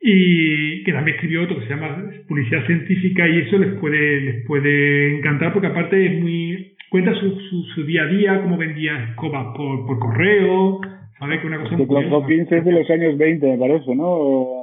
y 0.00 0.84
que 0.84 0.92
también 0.92 1.16
escribió 1.16 1.42
otro 1.42 1.58
que 1.58 1.66
se 1.66 1.74
llama 1.74 2.02
Publicidad 2.28 2.64
Científica 2.64 3.28
y 3.28 3.38
eso 3.40 3.58
les 3.58 3.74
puede, 3.74 4.20
les 4.22 4.46
puede 4.46 5.18
encantar 5.18 5.52
porque 5.52 5.68
aparte 5.68 6.06
es 6.06 6.18
muy 6.18 6.76
cuenta 6.88 7.12
su, 7.14 7.38
su, 7.40 7.62
su 7.74 7.84
día 7.84 8.04
a 8.04 8.06
día, 8.06 8.40
cómo 8.40 8.56
vendía 8.56 9.10
escobas 9.10 9.54
por, 9.54 9.84
por 9.86 9.98
correo, 9.98 10.80
¿sabes? 11.18 11.40
Que 11.40 11.46
una 11.46 11.58
cosa 11.58 11.76
Claude 11.76 12.10
Hopkins 12.10 12.50
es 12.50 12.64
de 12.64 12.72
los 12.72 12.88
años 12.88 13.18
20, 13.18 13.46
me 13.46 13.58
parece, 13.58 13.94
¿no? 13.94 14.55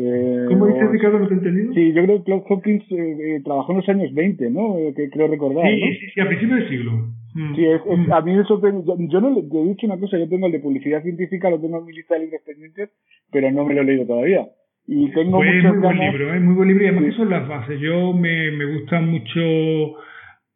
Eh, 0.00 0.44
¿Cómo 0.46 0.68
dices, 0.68 0.90
Ricardo? 0.90 1.18
¿No 1.18 1.26
te 1.26 1.34
he 1.34 1.38
entendido? 1.38 1.74
Sí, 1.74 1.92
yo 1.92 2.04
creo 2.04 2.18
que 2.18 2.24
Claude 2.24 2.44
Hopkins 2.48 2.84
eh, 2.92 3.16
eh, 3.20 3.40
trabajó 3.44 3.72
en 3.72 3.78
los 3.78 3.88
años 3.88 4.14
20, 4.14 4.50
¿no? 4.50 4.76
que 4.94 5.10
creo 5.10 5.26
recordar. 5.26 5.64
Sí, 5.66 5.96
sí, 5.98 6.06
sí, 6.14 6.20
a 6.20 6.28
principios 6.28 6.60
del 6.60 6.68
siglo. 6.68 6.92
Mm. 7.34 7.56
Sí, 7.56 7.64
es, 7.64 7.80
es, 7.84 7.98
mm. 7.98 8.12
a 8.12 8.20
mí 8.20 8.36
me 8.36 8.44
sorprende. 8.44 8.84
Yo, 8.86 8.96
yo 8.96 9.20
no 9.20 9.30
le 9.30 9.40
he 9.40 9.68
dicho 9.68 9.86
una 9.86 9.98
cosa, 9.98 10.16
yo 10.16 10.28
tengo 10.28 10.46
el 10.46 10.52
de 10.52 10.60
publicidad 10.60 11.02
científica, 11.02 11.50
lo 11.50 11.60
tengo 11.60 11.78
en 11.78 11.84
mi 11.84 11.92
lista 11.92 12.14
de 12.14 12.20
libros 12.20 12.42
pendientes, 12.46 12.90
pero 13.32 13.50
no 13.50 13.64
me 13.64 13.74
lo 13.74 13.80
he 13.80 13.84
leído 13.84 14.06
todavía. 14.06 14.46
Y 14.86 15.10
tengo 15.10 15.38
pues 15.38 15.54
muchas 15.56 15.72
muy 15.72 15.82
buen 15.82 15.98
libro, 15.98 16.34
es 16.34 16.42
muy 16.42 16.54
buen 16.54 16.68
libro 16.68 16.84
y 16.84 16.86
además 16.86 17.04
sí. 17.10 17.16
son 17.16 17.30
las 17.30 17.48
bases. 17.48 17.80
Yo 17.80 18.12
me, 18.12 18.52
me 18.52 18.64
gusta 18.66 19.00
mucho 19.00 19.40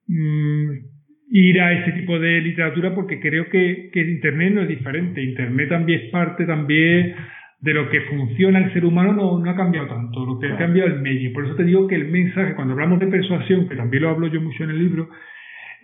mmm, 0.07 0.71
ir 1.33 1.61
a 1.61 1.73
este 1.81 2.01
tipo 2.01 2.17
de 2.17 2.41
literatura 2.43 2.95
porque 2.95 3.19
creo 3.19 3.49
que, 3.51 3.91
que 3.93 4.01
Internet 4.01 4.55
no 4.55 4.63
es 4.63 4.69
diferente. 4.69 5.21
Internet 5.21 5.69
también 5.69 6.01
es 6.01 6.11
parte 6.11 6.47
también 6.47 7.17
de 7.63 7.75
lo 7.75 7.89
que 7.89 8.01
funciona 8.03 8.59
el 8.59 8.73
ser 8.73 8.85
humano 8.85 9.13
no, 9.13 9.39
no 9.39 9.51
ha 9.51 9.55
cambiado 9.55 9.87
tanto, 9.87 10.27
lo 10.27 10.39
que 10.39 10.49
ha 10.49 10.57
cambiado 10.57 10.89
el 10.89 11.01
medio. 11.01 11.33
Por 11.33 11.47
eso 11.47 11.55
te 11.55 11.65
digo 11.65 11.87
que 11.87 11.95
el 11.95 12.09
mensaje, 12.09 12.55
cuando 12.55 12.75
hablamos 12.75 12.99
de 12.99 13.07
persuasión, 13.07 13.69
que 13.69 13.77
también 13.77 14.03
lo 14.03 14.11
hablo 14.11 14.27
yo 14.27 14.41
mucho 14.41 14.65
en 14.65 14.71
el 14.71 14.79
libro, 14.79 15.09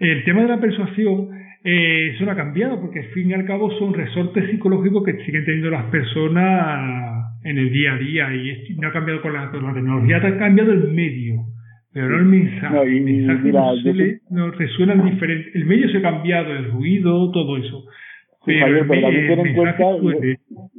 el 0.00 0.24
tema 0.24 0.42
de 0.42 0.48
la 0.48 0.60
persuasión, 0.60 1.28
eh, 1.62 2.12
eso 2.14 2.24
no 2.24 2.32
ha 2.32 2.36
cambiado, 2.36 2.80
porque 2.80 2.98
al 2.98 3.06
fin 3.06 3.30
y 3.30 3.34
al 3.34 3.44
cabo 3.44 3.70
son 3.78 3.94
resortes 3.94 4.50
psicológicos 4.50 5.04
que 5.04 5.24
siguen 5.24 5.44
teniendo 5.44 5.70
las 5.70 5.84
personas 5.84 7.36
en 7.44 7.58
el 7.58 7.70
día 7.70 7.94
a 7.94 7.98
día 7.98 8.34
y 8.34 8.74
no 8.76 8.88
ha 8.88 8.92
cambiado 8.92 9.22
con 9.22 9.32
la, 9.32 9.48
con 9.50 9.64
la 9.64 9.72
tecnología, 9.72 10.16
ha 10.16 10.36
cambiado 10.36 10.72
el 10.72 10.92
medio, 10.92 11.44
pero 11.92 12.08
no 12.08 12.18
el 12.18 12.24
mensaje. 12.24 12.74
No, 12.74 12.84
y, 12.84 12.96
el 12.96 13.04
mensaje 13.04 13.42
mira, 13.44 13.60
no, 13.60 13.76
suele, 13.76 14.20
no 14.30 14.50
resuena 14.50 14.94
diferente. 14.94 15.50
El 15.54 15.64
medio 15.64 15.88
se 15.90 15.98
ha 15.98 16.02
cambiado, 16.02 16.52
el 16.52 16.72
ruido, 16.72 17.30
todo 17.30 17.56
eso. 17.56 17.84
Sí, 18.44 18.58
Javier, 18.58 18.84
pero 18.88 19.02
también 19.02 19.26
ten 19.28 19.46
en 19.46 19.54
cuenta 19.54 19.76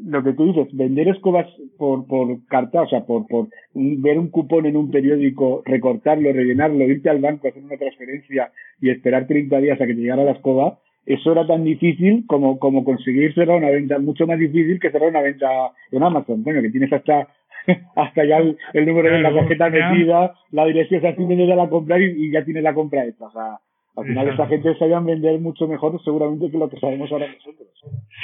lo 0.10 0.24
que 0.24 0.34
tú 0.34 0.46
dices, 0.46 0.68
vender 0.76 1.08
escobas 1.08 1.48
por, 1.78 2.08
por 2.08 2.46
carta, 2.48 2.82
o 2.82 2.88
sea, 2.88 3.06
por, 3.06 3.28
por 3.28 3.48
ver 3.74 4.18
un 4.18 4.30
cupón 4.30 4.66
en 4.66 4.76
un 4.76 4.90
periódico, 4.92 5.62
recortarlo, 5.66 6.34
rellenarlo, 6.34 6.84
irte 6.86 7.10
al 7.10 7.20
banco, 7.20 7.48
hacer 7.48 7.64
una 7.64 7.78
transferencia 7.78 8.52
y 8.82 8.90
esperar 8.90 9.28
30 9.28 9.58
días 9.60 9.80
a 9.80 9.86
que 9.86 9.94
te 9.94 10.02
llegara 10.02 10.24
la 10.24 10.32
escoba, 10.32 10.80
eso 11.06 11.32
era 11.32 11.46
tan 11.46 11.64
difícil 11.64 12.26
como, 12.28 12.60
como 12.60 12.84
conseguir 12.84 13.34
cerrar 13.34 13.58
una 13.58 13.70
venta, 13.70 14.00
mucho 14.00 14.28
más 14.28 14.40
difícil 14.40 14.80
que 14.80 14.92
cerrar 14.92 15.10
una 15.10 15.22
venta 15.22 15.48
en 15.92 16.04
Amazon, 16.04 16.44
bueno, 16.44 16.62
que 16.62 16.70
tienes 16.70 16.92
hasta 16.92 17.28
hasta 17.96 18.26
ya 18.26 18.38
el, 18.38 18.58
el 18.74 18.86
número 18.86 19.10
claro, 19.10 19.18
de 19.18 19.24
la 19.24 19.40
tarjeta 19.40 19.70
metida, 19.70 20.34
la 20.52 20.66
dirección, 20.66 21.00
o 21.00 21.02
sea, 21.02 21.16
tú 21.16 21.28
me 21.28 21.36
la 21.36 21.70
compra 21.70 22.00
y, 22.00 22.06
y, 22.06 22.32
ya 22.32 22.44
tienes 22.44 22.64
la 22.64 22.74
compra 22.74 23.06
hecha, 23.06 23.26
o 23.26 23.32
sea, 23.32 23.60
al 23.96 24.06
final 24.06 24.30
esta 24.30 24.48
gente 24.48 24.76
sabían 24.76 25.06
vender 25.06 25.40
mucho 25.40 25.68
mejor 25.68 26.00
seguramente 26.04 26.50
que 26.50 26.58
lo 26.58 26.70
que 26.70 26.80
sabemos 26.80 27.12
ahora 27.12 27.28
nosotros. 27.28 27.68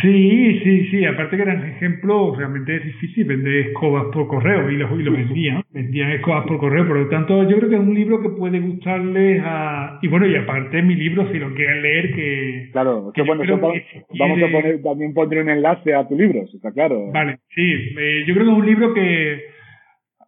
Sí, 0.01 0.59
sí, 0.63 0.88
sí. 0.88 1.05
Aparte 1.05 1.36
que 1.36 1.43
eran 1.43 1.66
ejemplos, 1.66 2.38
realmente 2.38 2.76
es 2.76 2.86
difícil 2.86 3.26
vender 3.26 3.68
escobas 3.68 4.05
por 4.13 4.28
correo 4.28 4.70
y 4.70 4.78
lo, 4.78 4.99
y 4.99 5.03
lo 5.03 5.11
vendían. 5.11 5.63
Vendían 5.72 6.11
escobas 6.11 6.45
por 6.45 6.59
correo. 6.59 6.88
Por 6.88 6.97
lo 6.97 7.09
tanto, 7.09 7.43
yo 7.49 7.57
creo 7.57 7.70
que 7.70 7.76
es 7.76 7.82
un 7.82 7.93
libro 7.93 8.22
que 8.22 8.30
puede 8.30 8.59
gustarles 8.59 9.41
a... 9.43 9.99
Y 10.01 10.07
bueno, 10.07 10.28
y 10.28 10.36
aparte 10.36 10.82
mi 10.82 10.95
libro, 10.95 11.30
si 11.32 11.39
lo 11.39 11.53
quieren 11.53 11.82
leer, 11.82 12.13
que... 12.13 12.70
Claro, 12.72 13.11
que 13.13 13.22
bueno, 13.24 13.43
vamos 13.47 14.43
a 14.43 14.51
poner, 14.51 14.82
también 14.84 15.13
pondré 15.13 15.41
un 15.41 15.49
enlace 15.49 15.93
a 15.93 16.07
tu 16.07 16.16
libro, 16.16 16.43
está 16.53 16.72
claro. 16.72 17.11
Vale, 17.11 17.39
sí. 17.53 17.74
Eh, 17.97 18.24
yo 18.28 18.34
creo 18.34 18.45
que 18.45 18.51
es 18.51 18.57
un 18.57 18.66
libro 18.66 18.93
que 18.93 19.55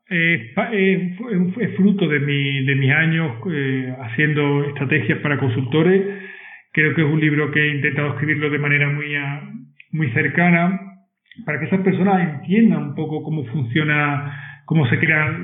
eh, 0.10 0.54
es 1.60 1.76
fruto 1.76 2.08
de, 2.08 2.20
mi, 2.20 2.66
de 2.66 2.76
mis 2.76 2.92
años 2.92 3.38
eh, 3.52 3.94
haciendo 4.00 4.64
estrategias 4.66 5.20
para 5.20 5.38
consultores. 5.38 6.02
Creo 6.72 6.94
que 6.94 7.02
es 7.02 7.08
un 7.08 7.20
libro 7.20 7.52
que 7.52 7.60
he 7.60 7.76
intentado 7.76 8.10
escribirlo 8.10 8.50
de 8.50 8.60
manera 8.60 8.90
muy, 8.90 9.16
muy 9.92 10.12
cercana 10.12 10.80
para 11.46 11.60
que 11.60 11.66
esas 11.66 11.82
personas 11.82 12.36
entiendan 12.36 12.84
un 12.84 12.96
poco 12.96 13.24
cómo 13.24 13.46
funciona, 13.46 14.62
cómo 14.66 14.88
se 14.88 15.00
crea 15.00 15.38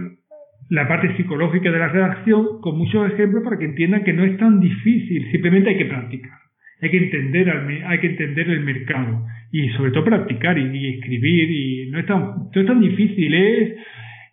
la 0.69 0.87
parte 0.87 1.15
psicológica 1.17 1.71
de 1.71 1.79
la 1.79 1.89
redacción, 1.89 2.61
con 2.61 2.77
muchos 2.77 3.11
ejemplos 3.11 3.43
para 3.43 3.57
que 3.57 3.65
entiendan 3.65 4.03
que 4.03 4.13
no 4.13 4.23
es 4.23 4.37
tan 4.37 4.59
difícil, 4.59 5.29
simplemente 5.31 5.69
hay 5.69 5.77
que 5.77 5.85
practicar, 5.85 6.39
hay 6.81 6.89
que 6.89 6.97
entender, 6.97 7.83
hay 7.85 7.99
que 7.99 8.07
entender 8.07 8.49
el 8.49 8.61
mercado 8.61 9.25
y 9.51 9.69
sobre 9.69 9.91
todo 9.91 10.05
practicar 10.05 10.57
y, 10.57 10.95
escribir 10.95 11.51
y 11.51 11.91
no 11.91 11.99
es 11.99 12.05
tan, 12.05 12.21
no 12.53 12.61
es 12.61 12.65
tan 12.65 12.81
difícil, 12.81 13.33
es 13.33 13.75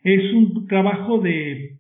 es 0.03 0.32
un 0.32 0.66
trabajo 0.66 1.18
de, 1.18 1.76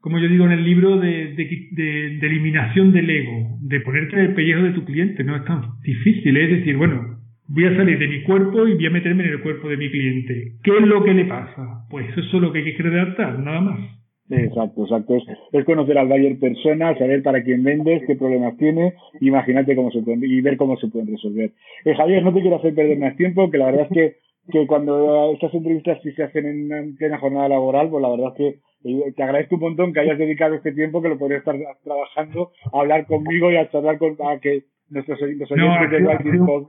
como 0.00 0.18
yo 0.18 0.28
digo 0.28 0.46
en 0.46 0.52
el 0.52 0.64
libro, 0.64 0.98
de, 0.98 1.34
de, 1.34 2.18
de, 2.20 2.26
eliminación 2.26 2.92
del 2.92 3.08
ego, 3.08 3.58
de 3.60 3.80
ponerte 3.80 4.16
en 4.16 4.22
el 4.22 4.34
pellejo 4.34 4.62
de 4.62 4.72
tu 4.72 4.84
cliente. 4.84 5.24
No 5.24 5.36
es 5.36 5.44
tan 5.44 5.62
difícil, 5.82 6.36
es 6.36 6.50
decir, 6.50 6.76
bueno, 6.76 7.18
voy 7.48 7.64
a 7.66 7.76
salir 7.76 7.98
de 7.98 8.08
mi 8.08 8.22
cuerpo 8.22 8.66
y 8.66 8.74
voy 8.74 8.86
a 8.86 8.90
meterme 8.90 9.24
en 9.24 9.30
el 9.30 9.40
cuerpo 9.42 9.68
de 9.68 9.76
mi 9.76 9.90
cliente. 9.90 10.54
¿Qué 10.62 10.70
es 10.70 10.86
lo 10.86 11.04
que 11.04 11.14
le 11.14 11.26
pasa? 11.26 11.86
Pues 11.90 12.08
eso 12.10 12.36
es 12.36 12.42
lo 12.42 12.52
que 12.52 12.60
hay 12.60 12.74
que 12.74 12.82
redactar, 12.82 13.38
nada 13.38 13.60
más. 13.60 14.02
Exacto, 14.30 14.84
exacto. 14.84 15.16
Es, 15.52 15.64
conocer 15.64 15.98
al 15.98 16.08
buyer 16.08 16.38
persona, 16.38 16.96
saber 16.96 17.22
para 17.22 17.42
quién 17.42 17.62
vendes, 17.62 18.02
qué 18.06 18.16
problemas 18.16 18.56
tiene, 18.56 18.94
imagínate 19.20 19.76
cómo 19.76 19.90
se 19.90 20.00
pueden, 20.00 20.24
y 20.24 20.40
ver 20.40 20.56
cómo 20.56 20.76
se 20.78 20.88
pueden 20.88 21.08
resolver. 21.08 21.52
Eh, 21.84 21.94
Javier, 21.94 22.22
no 22.22 22.32
te 22.32 22.40
quiero 22.40 22.56
hacer 22.56 22.74
perder 22.74 22.98
más 22.98 23.16
tiempo, 23.16 23.50
que 23.50 23.58
la 23.58 23.66
verdad 23.66 23.86
es 23.90 23.92
que 23.92 24.16
que 24.50 24.66
cuando 24.66 25.32
estas 25.32 25.54
entrevistas 25.54 25.98
sí 26.02 26.12
se 26.12 26.24
hacen 26.24 26.72
en, 26.72 26.96
plena 26.96 27.18
jornada 27.18 27.48
laboral, 27.48 27.90
pues 27.90 28.02
la 28.02 28.10
verdad 28.10 28.32
es 28.32 28.36
que 28.36 28.88
eh, 28.88 29.12
te 29.16 29.22
agradezco 29.22 29.54
un 29.56 29.60
montón 29.60 29.92
que 29.92 30.00
hayas 30.00 30.18
dedicado 30.18 30.54
este 30.54 30.72
tiempo 30.72 31.00
que 31.00 31.08
lo 31.08 31.18
podrías 31.18 31.40
estar 31.40 31.56
trabajando 31.84 32.50
a 32.72 32.80
hablar 32.80 33.06
conmigo 33.06 33.50
y 33.50 33.56
a 33.56 33.70
charlar 33.70 33.98
con 33.98 34.16
a 34.26 34.40
que 34.40 34.64
nuestros, 34.90 35.22
oyentes 35.22 35.48
no, 35.56 35.72
ha, 35.72 35.88
sido, 35.88 36.10
ha, 36.10 36.22
sido, 36.22 36.68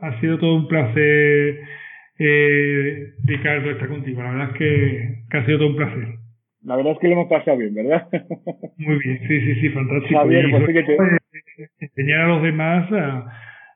ha 0.00 0.20
sido 0.20 0.38
todo 0.38 0.54
un 0.56 0.68
placer 0.68 1.60
eh, 2.18 3.14
Ricardo 3.24 3.70
estar 3.70 3.88
contigo. 3.88 4.22
La 4.22 4.30
verdad 4.30 4.50
es 4.52 4.58
que, 4.58 5.14
que, 5.30 5.36
ha 5.36 5.46
sido 5.46 5.58
todo 5.58 5.68
un 5.68 5.76
placer. 5.76 6.08
La 6.62 6.76
verdad 6.76 6.92
es 6.92 6.98
que 6.98 7.08
lo 7.08 7.14
hemos 7.14 7.28
pasado 7.28 7.58
bien 7.58 7.74
¿verdad? 7.74 8.08
muy 8.76 8.98
bien, 8.98 9.18
sí, 9.26 9.40
sí, 9.40 9.60
sí, 9.60 9.68
fantástico. 9.70 10.20
Javier, 10.20 10.50
pues 10.50 10.66
que 10.66 10.82
te... 10.84 10.96
enseñar 11.80 12.20
a 12.20 12.28
los 12.28 12.42
demás 12.42 12.92
a 12.92 13.32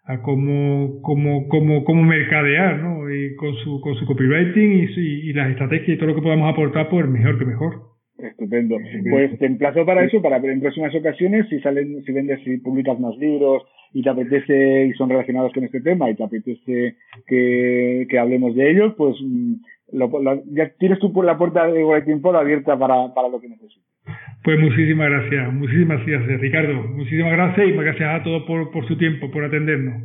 a 0.06 0.22
cómo, 0.22 1.00
cómo, 1.02 1.48
cómo, 1.48 1.84
cómo 1.84 2.02
mercadear, 2.02 2.78
¿no? 2.78 3.10
Y 3.12 3.34
con 3.34 3.54
su, 3.56 3.80
con 3.80 3.96
su 3.96 4.06
copywriting 4.06 4.72
y, 4.72 5.30
y, 5.30 5.32
las 5.32 5.50
estrategias 5.50 5.88
y 5.88 5.96
todo 5.96 6.08
lo 6.08 6.14
que 6.14 6.22
podamos 6.22 6.52
aportar, 6.52 6.88
pues 6.88 7.08
mejor 7.08 7.38
que 7.38 7.44
mejor. 7.44 7.96
Estupendo. 8.18 8.76
Pues 9.10 9.38
te 9.38 9.46
emplazo 9.46 9.84
para 9.84 10.04
eso, 10.04 10.22
para 10.22 10.36
en 10.36 10.60
próximas 10.60 10.94
ocasiones, 10.94 11.46
si 11.50 11.60
salen, 11.60 12.02
si 12.04 12.12
vendes, 12.12 12.40
si 12.44 12.56
publicas 12.58 12.98
más 12.98 13.16
libros 13.18 13.64
y 13.92 14.02
te 14.02 14.08
apetece 14.08 14.86
y 14.86 14.92
son 14.92 15.10
relacionados 15.10 15.52
con 15.52 15.64
este 15.64 15.80
tema 15.80 16.08
y 16.08 16.14
te 16.14 16.24
apetece 16.24 16.96
que, 17.26 18.06
que 18.08 18.18
hablemos 18.18 18.54
de 18.54 18.70
ellos, 18.70 18.94
pues 18.96 19.16
mm, 19.20 19.54
lo, 19.92 20.10
ya 20.52 20.70
tienes 20.78 20.98
tú 20.98 21.12
por 21.12 21.24
la 21.24 21.36
puerta 21.36 21.66
de 21.66 21.84
Writing 21.84 22.22
Pod 22.22 22.36
abierta 22.36 22.78
para, 22.78 23.12
para 23.12 23.28
lo 23.28 23.40
que 23.40 23.48
necesites. 23.48 23.95
Pues 24.42 24.60
muchísimas 24.60 25.10
gracias, 25.10 25.52
muchísimas 25.52 26.06
gracias, 26.06 26.40
Ricardo. 26.40 26.82
Muchísimas 26.82 27.32
gracias 27.32 27.68
y 27.68 27.72
gracias 27.72 28.20
a 28.20 28.22
todos 28.22 28.44
por, 28.44 28.70
por 28.70 28.86
su 28.86 28.96
tiempo, 28.96 29.30
por 29.30 29.44
atendernos. 29.44 30.04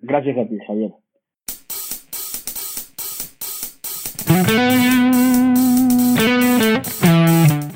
Gracias 0.00 0.38
a 0.38 0.48
ti, 0.48 0.58
Javier. 0.66 0.90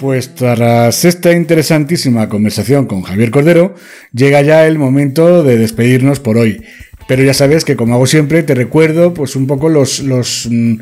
Pues 0.01 0.35
tras 0.35 1.05
esta 1.07 1.33
interesantísima 1.33 2.29
conversación 2.29 2.87
con 2.87 3.03
Javier 3.03 3.31
Cordero, 3.31 3.75
llega 4.13 4.43
ya 4.43 4.67
el 4.67 4.79
momento 4.79 5.43
de 5.43 5.57
despedirnos 5.57 6.21
por 6.21 6.37
hoy. 6.37 6.63
Pero 7.07 7.23
ya 7.23 7.35
sabes 7.35 7.65
que 7.65 7.77
como 7.77 7.95
hago 7.95 8.07
siempre, 8.07 8.43
te 8.43 8.55
recuerdo 8.55 9.13
pues 9.13 9.37
un 9.37 9.47
poco 9.47 9.69
los, 9.69 10.03
mm, 10.03 10.77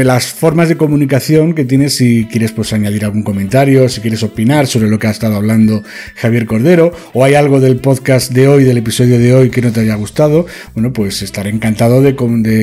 las 0.00 0.26
formas 0.26 0.68
de 0.68 0.76
comunicación 0.76 1.54
que 1.54 1.64
tienes 1.64 1.94
si 1.94 2.26
quieres 2.26 2.52
pues 2.52 2.72
añadir 2.72 3.04
algún 3.04 3.22
comentario, 3.22 3.88
si 3.88 4.00
quieres 4.00 4.22
opinar 4.24 4.66
sobre 4.66 4.88
lo 4.88 4.98
que 4.98 5.06
ha 5.06 5.10
estado 5.10 5.36
hablando 5.36 5.82
Javier 6.16 6.46
Cordero, 6.46 6.92
o 7.12 7.24
hay 7.24 7.34
algo 7.34 7.60
del 7.60 7.76
podcast 7.76 8.32
de 8.32 8.48
hoy, 8.48 8.64
del 8.64 8.78
episodio 8.78 9.18
de 9.18 9.32
hoy 9.32 9.50
que 9.50 9.62
no 9.62 9.70
te 9.70 9.80
haya 9.80 9.94
gustado, 9.94 10.46
bueno, 10.74 10.92
pues 10.92 11.22
estaré 11.22 11.50
encantado 11.50 12.02
de, 12.02 12.16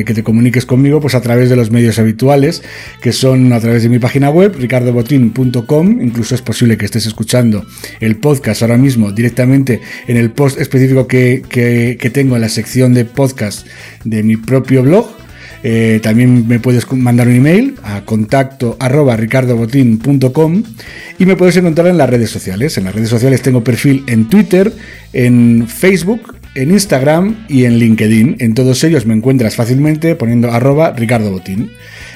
que 0.03 0.13
te 0.13 0.23
comuniques 0.23 0.65
conmigo 0.65 0.99
pues 0.99 1.15
a 1.15 1.21
través 1.21 1.49
de 1.49 1.55
los 1.55 1.71
medios 1.71 1.97
habituales, 1.97 2.61
que 3.01 3.13
son 3.13 3.53
a 3.53 3.59
través 3.61 3.83
de 3.83 3.89
mi 3.89 3.99
página 3.99 4.29
web, 4.29 4.53
ricardobotin.com, 4.57 6.01
incluso 6.01 6.35
es 6.35 6.41
posible 6.41 6.77
que 6.77 6.85
estés 6.85 7.05
escuchando 7.05 7.65
el 8.01 8.17
podcast 8.17 8.61
ahora 8.63 8.77
mismo 8.77 9.13
directamente 9.13 9.79
en 10.07 10.17
el 10.17 10.31
post 10.31 10.59
específico 10.59 11.07
que, 11.07 11.41
que 11.49 12.09
tengo 12.09 12.35
en 12.35 12.41
la 12.41 12.49
sección 12.49 12.64
de 12.65 13.05
podcast 13.05 13.67
de 14.03 14.23
mi 14.23 14.37
propio 14.37 14.83
blog. 14.83 15.07
Eh, 15.63 15.99
también 16.03 16.47
me 16.47 16.59
puedes 16.59 16.91
mandar 16.91 17.27
un 17.27 17.35
email 17.35 17.75
a 17.83 18.01
contacto 18.01 18.77
arroba 18.79 19.17
y 19.17 21.25
me 21.25 21.35
puedes 21.35 21.57
encontrar 21.57 21.87
en 21.87 21.97
las 21.97 22.09
redes 22.09 22.29
sociales. 22.29 22.77
En 22.77 22.83
las 22.83 22.93
redes 22.93 23.09
sociales 23.09 23.41
tengo 23.41 23.63
perfil 23.63 24.03
en 24.07 24.29
Twitter, 24.29 24.71
en 25.13 25.67
Facebook, 25.67 26.35
en 26.55 26.71
Instagram 26.71 27.45
y 27.49 27.65
en 27.65 27.77
LinkedIn. 27.77 28.37
En 28.39 28.53
todos 28.53 28.83
ellos 28.83 29.05
me 29.05 29.13
encuentras 29.13 29.55
fácilmente 29.55 30.15
poniendo 30.15 30.51
arroba 30.51 30.91
ricardobotín. 30.91 31.71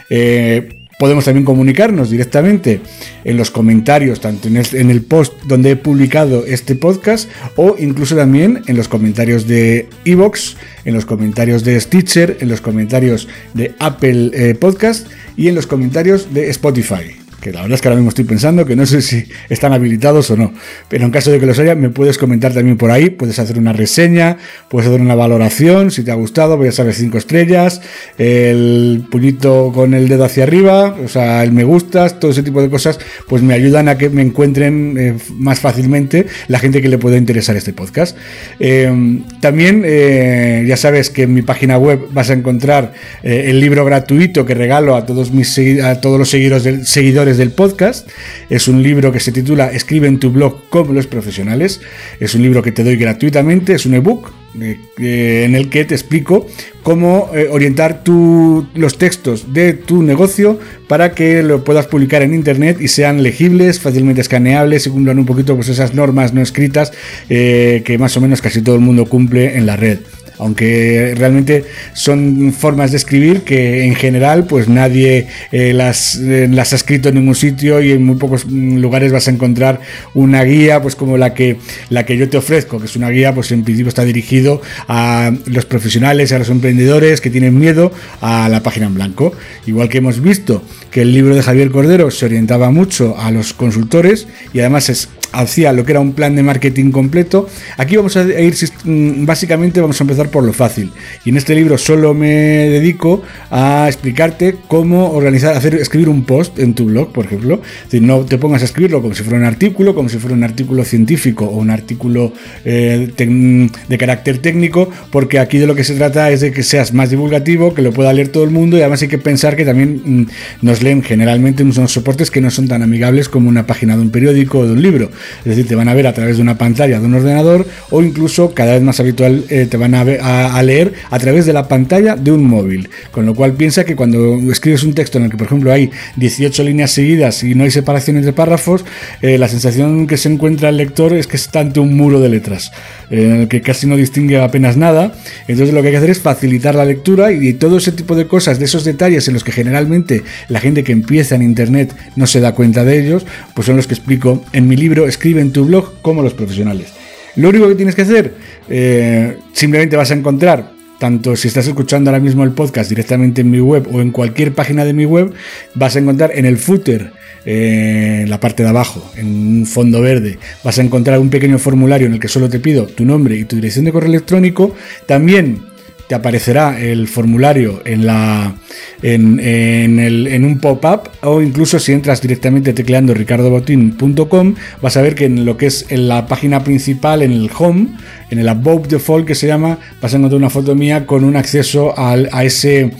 Eh, 0.09 0.78
Podemos 0.99 1.23
también 1.23 1.45
comunicarnos 1.45 2.09
directamente 2.09 2.81
en 3.23 3.37
los 3.37 3.51
comentarios, 3.51 4.19
tanto 4.19 4.49
en 4.49 4.89
el, 4.89 5.01
post 5.01 5.33
donde 5.45 5.71
he 5.71 5.75
publicado 5.77 6.45
este 6.45 6.75
podcast 6.75 7.29
o 7.55 7.77
incluso 7.79 8.17
también 8.17 8.63
en 8.67 8.75
los 8.75 8.89
comentarios 8.89 9.47
de 9.47 9.87
Evox, 10.03 10.57
en 10.83 10.93
los 10.93 11.05
comentarios 11.05 11.63
de 11.63 11.79
Stitcher, 11.79 12.35
en 12.41 12.49
los 12.49 12.59
comentarios 12.59 13.29
de 13.53 13.73
Apple 13.79 14.31
eh, 14.33 14.55
Podcast 14.55 15.07
y 15.37 15.47
en 15.47 15.55
los 15.55 15.67
comentarios 15.67 16.33
de 16.33 16.49
Spotify 16.49 17.18
que 17.41 17.51
la 17.51 17.61
verdad 17.61 17.75
es 17.75 17.81
que 17.81 17.87
ahora 17.87 17.97
mismo 17.97 18.09
estoy 18.09 18.25
pensando 18.25 18.65
que 18.65 18.75
no 18.75 18.85
sé 18.85 19.01
si 19.01 19.25
están 19.49 19.73
habilitados 19.73 20.29
o 20.31 20.37
no, 20.37 20.53
pero 20.87 21.05
en 21.05 21.11
caso 21.11 21.31
de 21.31 21.39
que 21.39 21.45
los 21.45 21.57
haya, 21.59 21.75
me 21.75 21.89
puedes 21.89 22.17
comentar 22.17 22.53
también 22.53 22.77
por 22.77 22.91
ahí, 22.91 23.09
puedes 23.09 23.39
hacer 23.39 23.57
una 23.57 23.73
reseña, 23.73 24.37
puedes 24.67 24.87
hacer 24.89 25.01
una 25.01 25.15
valoración, 25.15 25.91
si 25.91 26.03
te 26.03 26.11
ha 26.11 26.15
gustado, 26.15 26.57
voy 26.57 26.67
a 26.67 26.71
saber 26.71 26.93
cinco 26.93 27.17
estrellas, 27.17 27.81
el 28.17 29.05
puñito 29.09 29.71
con 29.73 29.93
el 29.93 30.07
dedo 30.07 30.25
hacia 30.25 30.43
arriba, 30.43 30.95
o 31.03 31.07
sea, 31.07 31.43
el 31.43 31.51
me 31.51 31.63
gustas, 31.63 32.19
todo 32.19 32.31
ese 32.31 32.43
tipo 32.43 32.61
de 32.61 32.69
cosas, 32.69 32.99
pues 33.27 33.41
me 33.41 33.53
ayudan 33.53 33.87
a 33.87 33.97
que 33.97 34.09
me 34.09 34.21
encuentren 34.21 34.95
eh, 34.97 35.15
más 35.33 35.59
fácilmente 35.59 36.25
la 36.47 36.59
gente 36.59 36.81
que 36.81 36.89
le 36.89 36.97
pueda 36.97 37.17
interesar 37.17 37.55
este 37.55 37.73
podcast. 37.73 38.17
Eh, 38.59 39.21
también, 39.39 39.83
eh, 39.85 40.63
ya 40.67 40.77
sabes 40.77 41.09
que 41.09 41.23
en 41.23 41.33
mi 41.33 41.41
página 41.41 41.77
web 41.77 42.07
vas 42.11 42.29
a 42.29 42.33
encontrar 42.33 42.93
el 43.23 43.59
libro 43.59 43.85
gratuito 43.85 44.45
que 44.45 44.53
regalo 44.53 44.95
a 44.95 45.05
todos 45.05 45.31
mis 45.31 45.57
a 45.83 45.99
todos 45.99 46.17
los 46.19 46.29
seguidores, 46.29 46.87
seguidores 46.87 47.28
del 47.37 47.51
podcast. 47.51 48.09
Es 48.49 48.67
un 48.67 48.83
libro 48.83 49.11
que 49.11 49.19
se 49.19 49.31
titula 49.31 49.71
Escribe 49.71 50.07
en 50.07 50.19
tu 50.19 50.31
blog 50.31 50.69
como 50.69 50.93
los 50.93 51.07
profesionales. 51.07 51.81
Es 52.19 52.35
un 52.35 52.41
libro 52.41 52.61
que 52.61 52.71
te 52.71 52.83
doy 52.83 52.95
gratuitamente, 52.95 53.73
es 53.73 53.85
un 53.85 53.93
ebook 53.95 54.31
eh, 54.59 55.43
en 55.45 55.53
el 55.53 55.69
que 55.69 55.85
te 55.85 55.93
explico 55.93 56.47
cómo 56.81 57.29
eh, 57.35 57.47
orientar 57.51 58.01
los 58.05 58.97
textos 58.97 59.53
de 59.53 59.73
tu 59.73 60.01
negocio 60.01 60.59
para 60.87 61.13
que 61.13 61.43
lo 61.43 61.63
puedas 61.63 61.85
publicar 61.85 62.23
en 62.23 62.33
internet 62.33 62.77
y 62.81 62.87
sean 62.87 63.21
legibles, 63.21 63.79
fácilmente 63.79 64.21
escaneables 64.21 64.87
y 64.87 64.89
cumplan 64.89 65.19
un 65.19 65.25
poquito 65.25 65.55
pues, 65.55 65.69
esas 65.69 65.93
normas 65.93 66.33
no 66.33 66.41
escritas 66.41 66.91
eh, 67.29 67.83
que 67.85 67.99
más 67.99 68.17
o 68.17 68.21
menos 68.21 68.41
casi 68.41 68.61
todo 68.61 68.75
el 68.75 68.81
mundo 68.81 69.05
cumple 69.05 69.55
en 69.55 69.67
la 69.67 69.75
red 69.75 69.99
aunque 70.39 71.13
realmente 71.15 71.65
son 71.93 72.53
formas 72.53 72.91
de 72.91 72.97
escribir 72.97 73.41
que 73.41 73.83
en 73.83 73.95
general 73.95 74.45
pues 74.45 74.67
nadie 74.67 75.27
eh, 75.51 75.73
las, 75.73 76.15
eh, 76.15 76.47
las 76.49 76.73
ha 76.73 76.77
escrito 76.77 77.09
en 77.09 77.15
ningún 77.15 77.35
sitio 77.35 77.81
y 77.81 77.91
en 77.91 78.03
muy 78.03 78.15
pocos 78.15 78.45
lugares 78.45 79.11
vas 79.11 79.27
a 79.27 79.31
encontrar 79.31 79.81
una 80.13 80.43
guía 80.43 80.81
pues 80.81 80.95
como 80.95 81.17
la 81.17 81.33
que, 81.33 81.57
la 81.89 82.05
que 82.05 82.17
yo 82.17 82.29
te 82.29 82.37
ofrezco, 82.37 82.79
que 82.79 82.85
es 82.85 82.95
una 82.95 83.09
guía 83.09 83.33
pues 83.33 83.51
en 83.51 83.63
principio 83.63 83.89
está 83.89 84.05
dirigido 84.05 84.61
a 84.87 85.31
los 85.45 85.65
profesionales, 85.65 86.31
a 86.31 86.39
los 86.39 86.49
emprendedores 86.49 87.21
que 87.21 87.29
tienen 87.29 87.57
miedo 87.57 87.91
a 88.21 88.49
la 88.49 88.63
página 88.63 88.87
en 88.87 88.95
blanco. 88.95 89.33
Igual 89.65 89.89
que 89.89 89.99
hemos 89.99 90.21
visto 90.21 90.63
que 90.91 91.01
el 91.01 91.13
libro 91.13 91.35
de 91.35 91.43
Javier 91.43 91.69
Cordero 91.69 92.09
se 92.11 92.25
orientaba 92.25 92.71
mucho 92.71 93.17
a 93.17 93.31
los 93.31 93.53
consultores 93.53 94.27
y 94.53 94.59
además 94.59 94.89
es 94.89 95.09
hacía 95.31 95.73
lo 95.73 95.85
que 95.85 95.91
era 95.91 95.99
un 95.99 96.13
plan 96.13 96.35
de 96.35 96.43
marketing 96.43 96.91
completo. 96.91 97.47
Aquí 97.77 97.95
vamos 97.95 98.17
a 98.17 98.23
ir, 98.23 98.55
mm, 98.83 99.25
básicamente 99.25 99.81
vamos 99.81 99.99
a 99.99 100.03
empezar 100.03 100.29
por 100.29 100.43
lo 100.43 100.53
fácil. 100.53 100.91
Y 101.25 101.29
en 101.29 101.37
este 101.37 101.55
libro 101.55 101.77
solo 101.77 102.13
me 102.13 102.29
dedico 102.29 103.21
a 103.51 103.85
explicarte 103.87 104.55
cómo 104.67 105.11
organizar, 105.11 105.55
hacer, 105.55 105.75
escribir 105.75 106.09
un 106.09 106.23
post 106.23 106.59
en 106.59 106.73
tu 106.73 106.85
blog, 106.85 107.11
por 107.11 107.25
ejemplo. 107.25 107.61
Es 107.91 108.01
no 108.01 108.25
te 108.25 108.37
pongas 108.37 108.61
a 108.61 108.65
escribirlo 108.65 109.01
como 109.01 109.13
si 109.13 109.23
fuera 109.23 109.37
un 109.37 109.45
artículo, 109.45 109.93
como 109.93 110.09
si 110.09 110.17
fuera 110.17 110.35
un 110.35 110.43
artículo 110.43 110.83
científico 110.83 111.45
o 111.45 111.57
un 111.57 111.69
artículo 111.69 112.33
eh, 112.65 113.11
de 113.17 113.97
carácter 113.97 114.39
técnico, 114.39 114.89
porque 115.11 115.39
aquí 115.39 115.57
de 115.57 115.67
lo 115.67 115.75
que 115.75 115.83
se 115.83 115.95
trata 115.95 116.31
es 116.31 116.41
de 116.41 116.51
que 116.51 116.63
seas 116.63 116.93
más 116.93 117.09
divulgativo, 117.09 117.73
que 117.73 117.81
lo 117.81 117.91
pueda 117.91 118.13
leer 118.13 118.29
todo 118.29 118.43
el 118.43 118.49
mundo 118.51 118.77
y 118.77 118.81
además 118.81 119.01
hay 119.01 119.07
que 119.07 119.17
pensar 119.17 119.55
que 119.55 119.65
también 119.65 120.01
mm, 120.03 120.27
nos 120.61 120.81
leen 120.81 121.03
generalmente 121.03 121.63
unos 121.63 121.91
soportes 121.91 122.31
que 122.31 122.41
no 122.41 122.49
son 122.51 122.67
tan 122.67 122.81
amigables 122.81 123.29
como 123.29 123.49
una 123.49 123.65
página 123.65 123.95
de 123.95 124.01
un 124.01 124.09
periódico 124.09 124.59
o 124.59 124.65
de 124.65 124.73
un 124.73 124.81
libro. 124.81 125.11
Es 125.39 125.45
decir, 125.45 125.67
te 125.67 125.75
van 125.75 125.89
a 125.89 125.93
ver 125.93 126.07
a 126.07 126.13
través 126.13 126.37
de 126.37 126.41
una 126.41 126.57
pantalla 126.57 126.99
de 126.99 127.05
un 127.05 127.13
ordenador 127.13 127.65
o 127.89 128.01
incluso 128.01 128.53
cada 128.53 128.73
vez 128.73 128.81
más 128.81 128.99
habitual 128.99 129.45
eh, 129.49 129.67
te 129.69 129.77
van 129.77 129.95
a, 129.95 130.01
a, 130.01 130.63
leer 130.63 130.93
a 131.09 131.19
través 131.19 131.45
de 131.45 131.53
la 131.53 131.67
pantalla 131.67 132.15
de 132.15 132.31
un 132.31 132.43
móvil. 132.45 132.89
Con 133.11 133.25
lo 133.25 133.35
cual 133.35 133.53
piensa 133.53 133.83
que 133.83 133.95
cuando 133.95 134.39
escribes 134.51 134.83
un 134.83 134.93
texto 134.93 135.17
en 135.17 135.25
el 135.25 135.31
que 135.31 135.37
por 135.37 135.47
ejemplo 135.47 135.71
hay 135.71 135.91
18 136.17 136.63
líneas 136.63 136.91
seguidas 136.91 137.43
y 137.43 137.55
no 137.55 137.63
hay 137.63 137.71
separaciones 137.71 138.25
de 138.25 138.33
párrafos, 138.33 138.85
eh, 139.21 139.37
la 139.37 139.47
sensación 139.47 140.07
que 140.07 140.17
se 140.17 140.29
encuentra 140.29 140.69
el 140.69 140.77
lector 140.77 141.13
es 141.13 141.27
que 141.27 141.37
está 141.37 141.59
ante 141.59 141.79
un 141.79 141.95
muro 141.95 142.19
de 142.19 142.29
letras, 142.29 142.71
eh, 143.09 143.23
en 143.23 143.41
el 143.41 143.47
que 143.47 143.61
casi 143.61 143.87
no 143.87 143.95
distingue 143.95 144.39
apenas 144.39 144.77
nada. 144.77 145.13
Entonces 145.47 145.73
lo 145.73 145.81
que 145.81 145.87
hay 145.87 145.93
que 145.93 145.97
hacer 145.97 146.09
es 146.09 146.19
facilitar 146.19 146.75
la 146.75 146.85
lectura 146.85 147.31
y 147.31 147.53
todo 147.53 147.77
ese 147.77 147.91
tipo 147.91 148.15
de 148.15 148.27
cosas, 148.27 148.59
de 148.59 148.65
esos 148.65 148.83
detalles 148.83 149.27
en 149.27 149.33
los 149.33 149.43
que 149.43 149.51
generalmente 149.51 150.23
la 150.47 150.59
gente 150.59 150.83
que 150.83 150.91
empieza 150.91 151.35
en 151.35 151.41
Internet 151.41 151.93
no 152.15 152.27
se 152.27 152.39
da 152.39 152.53
cuenta 152.53 152.83
de 152.83 152.99
ellos, 152.99 153.25
pues 153.53 153.65
son 153.65 153.75
los 153.75 153.87
que 153.87 153.93
explico 153.93 154.43
en 154.53 154.67
mi 154.67 154.75
libro 154.75 155.07
Escribe 155.09 155.41
en 155.41 155.51
tu 155.51 155.65
blog 155.65 156.01
como 156.01 156.21
los 156.21 156.33
profesionales. 156.33 156.93
Lo 157.35 157.49
único 157.49 157.67
que 157.67 157.75
tienes 157.75 157.95
que 157.95 158.01
hacer, 158.01 158.33
eh, 158.69 159.37
simplemente 159.53 159.95
vas 159.95 160.11
a 160.11 160.13
encontrar, 160.13 160.71
tanto 160.99 161.35
si 161.35 161.47
estás 161.47 161.67
escuchando 161.67 162.09
ahora 162.09 162.21
mismo 162.21 162.43
el 162.43 162.51
podcast 162.51 162.89
directamente 162.89 163.41
en 163.41 163.51
mi 163.51 163.59
web 163.59 163.87
o 163.91 164.01
en 164.01 164.11
cualquier 164.11 164.53
página 164.53 164.83
de 164.83 164.93
mi 164.93 165.05
web, 165.05 165.33
vas 165.75 165.95
a 165.95 165.99
encontrar 165.99 166.31
en 166.35 166.45
el 166.45 166.57
footer, 166.57 167.11
eh, 167.45 168.21
en 168.23 168.29
la 168.29 168.39
parte 168.39 168.63
de 168.63 168.69
abajo, 168.69 169.09
en 169.15 169.27
un 169.27 169.65
fondo 169.65 170.01
verde, 170.01 170.37
vas 170.63 170.77
a 170.79 170.81
encontrar 170.81 171.19
un 171.19 171.29
pequeño 171.29 171.57
formulario 171.59 172.07
en 172.07 172.13
el 172.13 172.19
que 172.19 172.27
solo 172.27 172.49
te 172.49 172.59
pido 172.59 172.87
tu 172.87 173.05
nombre 173.05 173.37
y 173.37 173.45
tu 173.45 173.55
dirección 173.55 173.85
de 173.85 173.93
correo 173.93 174.09
electrónico. 174.09 174.75
También 175.05 175.68
te 176.09 176.15
aparecerá 176.15 176.81
el 176.81 177.07
formulario 177.07 177.83
en, 177.85 178.07
la, 178.07 178.55
en, 179.03 179.39
en, 179.39 180.43
un 180.43 180.59
pop-up 180.59 181.07
o 181.21 181.39
incluso 181.39 181.77
si 181.77 181.93
entras 181.93 182.19
directamente 182.19 182.73
tecleando 182.73 183.13
ricardobotin.com 183.13 184.55
vas 184.81 184.97
a 184.97 185.03
ver 185.03 185.13
que 185.13 185.25
en 185.25 185.45
lo 185.45 185.55
que 185.55 185.67
es 185.67 185.85
en 185.89 186.07
la 186.07 186.25
página 186.25 186.63
principal, 186.63 187.21
en 187.21 187.31
el 187.31 187.51
home, 187.55 187.89
en 188.31 188.39
el 188.39 188.49
above 188.49 188.87
default 188.87 189.27
que 189.27 189.35
se 189.35 189.45
llama, 189.45 189.77
vas 190.01 190.11
a 190.11 190.17
encontrar 190.17 190.39
una 190.39 190.49
foto 190.49 190.73
mía 190.73 191.05
con 191.05 191.23
un 191.23 191.35
acceso 191.35 191.95
al, 191.95 192.27
a, 192.31 192.43
ese, 192.43 192.91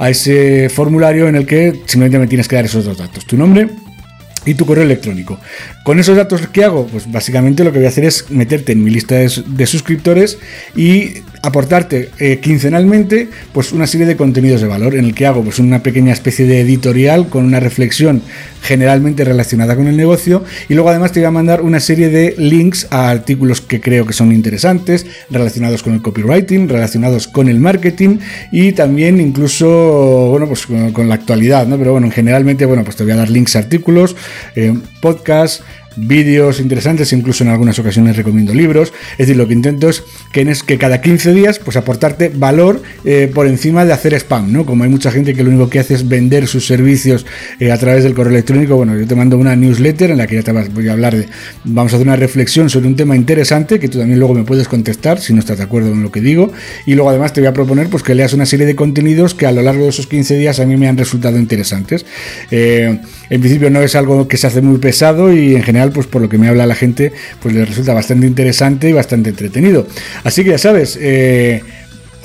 a 0.00 0.10
ese 0.10 0.68
formulario 0.68 1.28
en 1.28 1.36
el 1.36 1.46
que 1.46 1.72
simplemente 1.86 2.18
me 2.18 2.26
tienes 2.26 2.48
que 2.48 2.56
dar 2.56 2.64
esos 2.64 2.84
dos 2.84 2.98
datos, 2.98 3.24
tu 3.26 3.36
nombre 3.36 3.68
y 4.46 4.54
tu 4.54 4.64
correo 4.64 4.84
electrónico. 4.84 5.38
Con 5.84 5.98
esos 5.98 6.16
datos 6.16 6.46
que 6.46 6.64
hago, 6.64 6.86
pues 6.86 7.10
básicamente 7.10 7.64
lo 7.64 7.72
que 7.72 7.78
voy 7.78 7.86
a 7.86 7.90
hacer 7.90 8.04
es 8.04 8.30
meterte 8.30 8.72
en 8.72 8.82
mi 8.82 8.90
lista 8.90 9.16
de, 9.16 9.66
suscriptores 9.66 10.38
y 10.74 11.22
aportarte 11.46 12.10
eh, 12.18 12.40
quincenalmente 12.40 13.28
pues 13.52 13.72
una 13.72 13.86
serie 13.86 14.04
de 14.04 14.16
contenidos 14.16 14.60
de 14.60 14.66
valor 14.66 14.96
en 14.96 15.04
el 15.04 15.14
que 15.14 15.26
hago 15.26 15.44
pues 15.44 15.60
una 15.60 15.80
pequeña 15.80 16.12
especie 16.12 16.44
de 16.44 16.60
editorial 16.60 17.28
con 17.28 17.44
una 17.44 17.60
reflexión 17.60 18.20
generalmente 18.62 19.24
relacionada 19.24 19.76
con 19.76 19.86
el 19.86 19.96
negocio 19.96 20.42
y 20.68 20.74
luego 20.74 20.90
además 20.90 21.12
te 21.12 21.20
voy 21.20 21.28
a 21.28 21.30
mandar 21.30 21.62
una 21.62 21.78
serie 21.78 22.08
de 22.08 22.34
links 22.36 22.88
a 22.90 23.10
artículos 23.10 23.60
que 23.60 23.80
creo 23.80 24.04
que 24.06 24.12
son 24.12 24.32
interesantes 24.32 25.06
relacionados 25.30 25.84
con 25.84 25.94
el 25.94 26.02
copywriting, 26.02 26.68
relacionados 26.68 27.28
con 27.28 27.48
el 27.48 27.60
marketing 27.60 28.18
y 28.50 28.72
también 28.72 29.20
incluso 29.20 29.68
bueno 30.30 30.48
pues 30.48 30.66
con, 30.66 31.08
la 31.08 31.14
actualidad, 31.14 31.68
¿no? 31.68 31.78
Pero 31.78 31.92
bueno, 31.92 32.10
generalmente 32.10 32.66
bueno, 32.66 32.82
pues 32.82 32.96
te 32.96 33.04
voy 33.04 33.12
a 33.12 33.16
dar 33.16 33.30
links 33.30 33.54
a 33.54 33.60
artículos, 33.60 34.16
eh, 34.56 34.74
podcasts 35.00 35.62
vídeos 35.96 36.60
interesantes, 36.60 37.12
incluso 37.12 37.44
en 37.44 37.50
algunas 37.50 37.78
ocasiones 37.78 38.16
recomiendo 38.16 38.54
libros. 38.54 38.92
Es 39.12 39.18
decir, 39.18 39.36
lo 39.36 39.46
que 39.46 39.54
intento 39.54 39.88
es 39.88 40.04
que, 40.32 40.78
cada 40.78 41.00
15 41.00 41.32
días 41.32 41.58
pues 41.58 41.76
aportarte 41.76 42.28
valor 42.28 42.82
eh, 43.04 43.30
por 43.32 43.46
encima 43.46 43.84
de 43.84 43.92
hacer 43.92 44.14
spam, 44.14 44.52
¿no? 44.52 44.66
Como 44.66 44.84
hay 44.84 44.90
mucha 44.90 45.10
gente 45.10 45.34
que 45.34 45.42
lo 45.42 45.50
único 45.50 45.70
que 45.70 45.78
hace 45.78 45.94
es 45.94 46.08
vender 46.08 46.46
sus 46.46 46.66
servicios 46.66 47.26
eh, 47.58 47.72
a 47.72 47.78
través 47.78 48.04
del 48.04 48.14
correo 48.14 48.32
electrónico, 48.32 48.76
bueno, 48.76 48.96
yo 48.96 49.06
te 49.06 49.14
mando 49.14 49.38
una 49.38 49.56
newsletter 49.56 50.10
en 50.10 50.18
la 50.18 50.26
que 50.26 50.36
ya 50.36 50.42
te 50.42 50.52
voy 50.52 50.88
a 50.88 50.92
hablar 50.92 51.16
de, 51.16 51.28
vamos 51.64 51.92
a 51.92 51.96
hacer 51.96 52.06
una 52.06 52.16
reflexión 52.16 52.68
sobre 52.70 52.86
un 52.86 52.96
tema 52.96 53.16
interesante 53.16 53.78
que 53.78 53.88
tú 53.88 53.98
también 53.98 54.18
luego 54.18 54.34
me 54.34 54.44
puedes 54.44 54.68
contestar 54.68 55.20
si 55.20 55.32
no 55.32 55.40
estás 55.40 55.58
de 55.58 55.64
acuerdo 55.64 55.90
con 55.90 56.02
lo 56.02 56.12
que 56.12 56.20
digo 56.20 56.52
y 56.84 56.94
luego 56.94 57.10
además 57.10 57.32
te 57.32 57.40
voy 57.40 57.48
a 57.48 57.52
proponer 57.52 57.88
pues 57.88 58.02
que 58.02 58.14
leas 58.14 58.32
una 58.32 58.46
serie 58.46 58.66
de 58.66 58.76
contenidos 58.76 59.34
que 59.34 59.46
a 59.46 59.52
lo 59.52 59.62
largo 59.62 59.84
de 59.84 59.90
esos 59.90 60.06
15 60.06 60.36
días 60.36 60.60
a 60.60 60.66
mí 60.66 60.76
me 60.76 60.88
han 60.88 60.96
resultado 60.96 61.38
interesantes. 61.38 62.04
Eh, 62.50 63.00
en 63.30 63.40
principio 63.40 63.70
no 63.70 63.80
es 63.80 63.94
algo 63.94 64.28
que 64.28 64.36
se 64.36 64.46
hace 64.46 64.60
muy 64.60 64.78
pesado 64.78 65.32
y 65.32 65.54
en 65.54 65.62
general 65.62 65.92
pues 65.92 66.06
por 66.06 66.22
lo 66.22 66.28
que 66.28 66.38
me 66.38 66.48
habla 66.48 66.66
la 66.66 66.74
gente, 66.74 67.12
pues 67.42 67.54
le 67.54 67.64
resulta 67.64 67.94
bastante 67.94 68.26
interesante 68.26 68.88
y 68.88 68.92
bastante 68.92 69.30
entretenido. 69.30 69.86
Así 70.24 70.44
que 70.44 70.50
ya 70.50 70.58
sabes, 70.58 70.98
eh, 71.00 71.62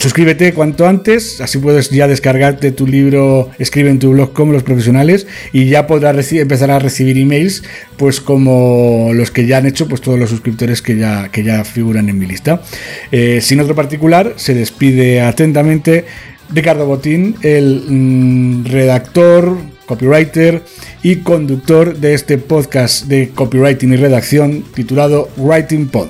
Suscríbete 0.02 0.52
cuanto 0.54 0.88
antes, 0.88 1.42
así 1.42 1.60
puedes 1.60 1.92
ya 1.92 2.08
descargarte 2.08 2.72
tu 2.72 2.88
libro, 2.88 3.52
escribe 3.60 3.92
en 3.92 4.00
tu 4.00 4.10
blog 4.10 4.34
como 4.34 4.52
los 4.52 4.64
profesionales 4.64 5.28
y 5.54 5.66
ya 5.66 5.86
podrás 5.86 6.34
empezar 6.34 6.72
a 6.72 6.80
recibir 6.80 7.20
emails, 7.20 7.62
pues 7.98 8.20
como 8.20 9.12
los 9.14 9.30
que 9.30 9.46
ya 9.46 9.58
han 9.58 9.68
hecho, 9.68 9.88
pues 9.88 10.02
todos 10.02 10.18
los 10.18 10.32
suscriptores 10.32 10.82
que 10.82 10.98
ya, 10.98 11.30
que 11.30 11.44
ya 11.44 11.64
figuran 11.64 12.10
en 12.10 12.18
mi 12.18 12.26
lista. 12.26 12.64
Eh, 13.12 13.42
sin 13.42 13.60
otro 13.60 13.76
particular, 13.76 14.34
se 14.38 14.56
despide 14.56 15.22
atentamente 15.22 16.06
Ricardo 16.52 16.88
Botín, 16.88 17.36
el 17.44 17.84
mm, 17.88 18.66
redactor, 18.66 19.56
copywriter 19.92 20.64
y 21.04 21.18
conductor 21.18 21.98
de 21.98 22.14
este 22.14 22.38
podcast 22.38 23.08
de 23.08 23.32
copywriting 23.36 23.92
y 23.92 23.98
redacción 23.98 24.64
titulado 24.74 25.28
Writing 25.36 25.90
Pod. 25.90 26.08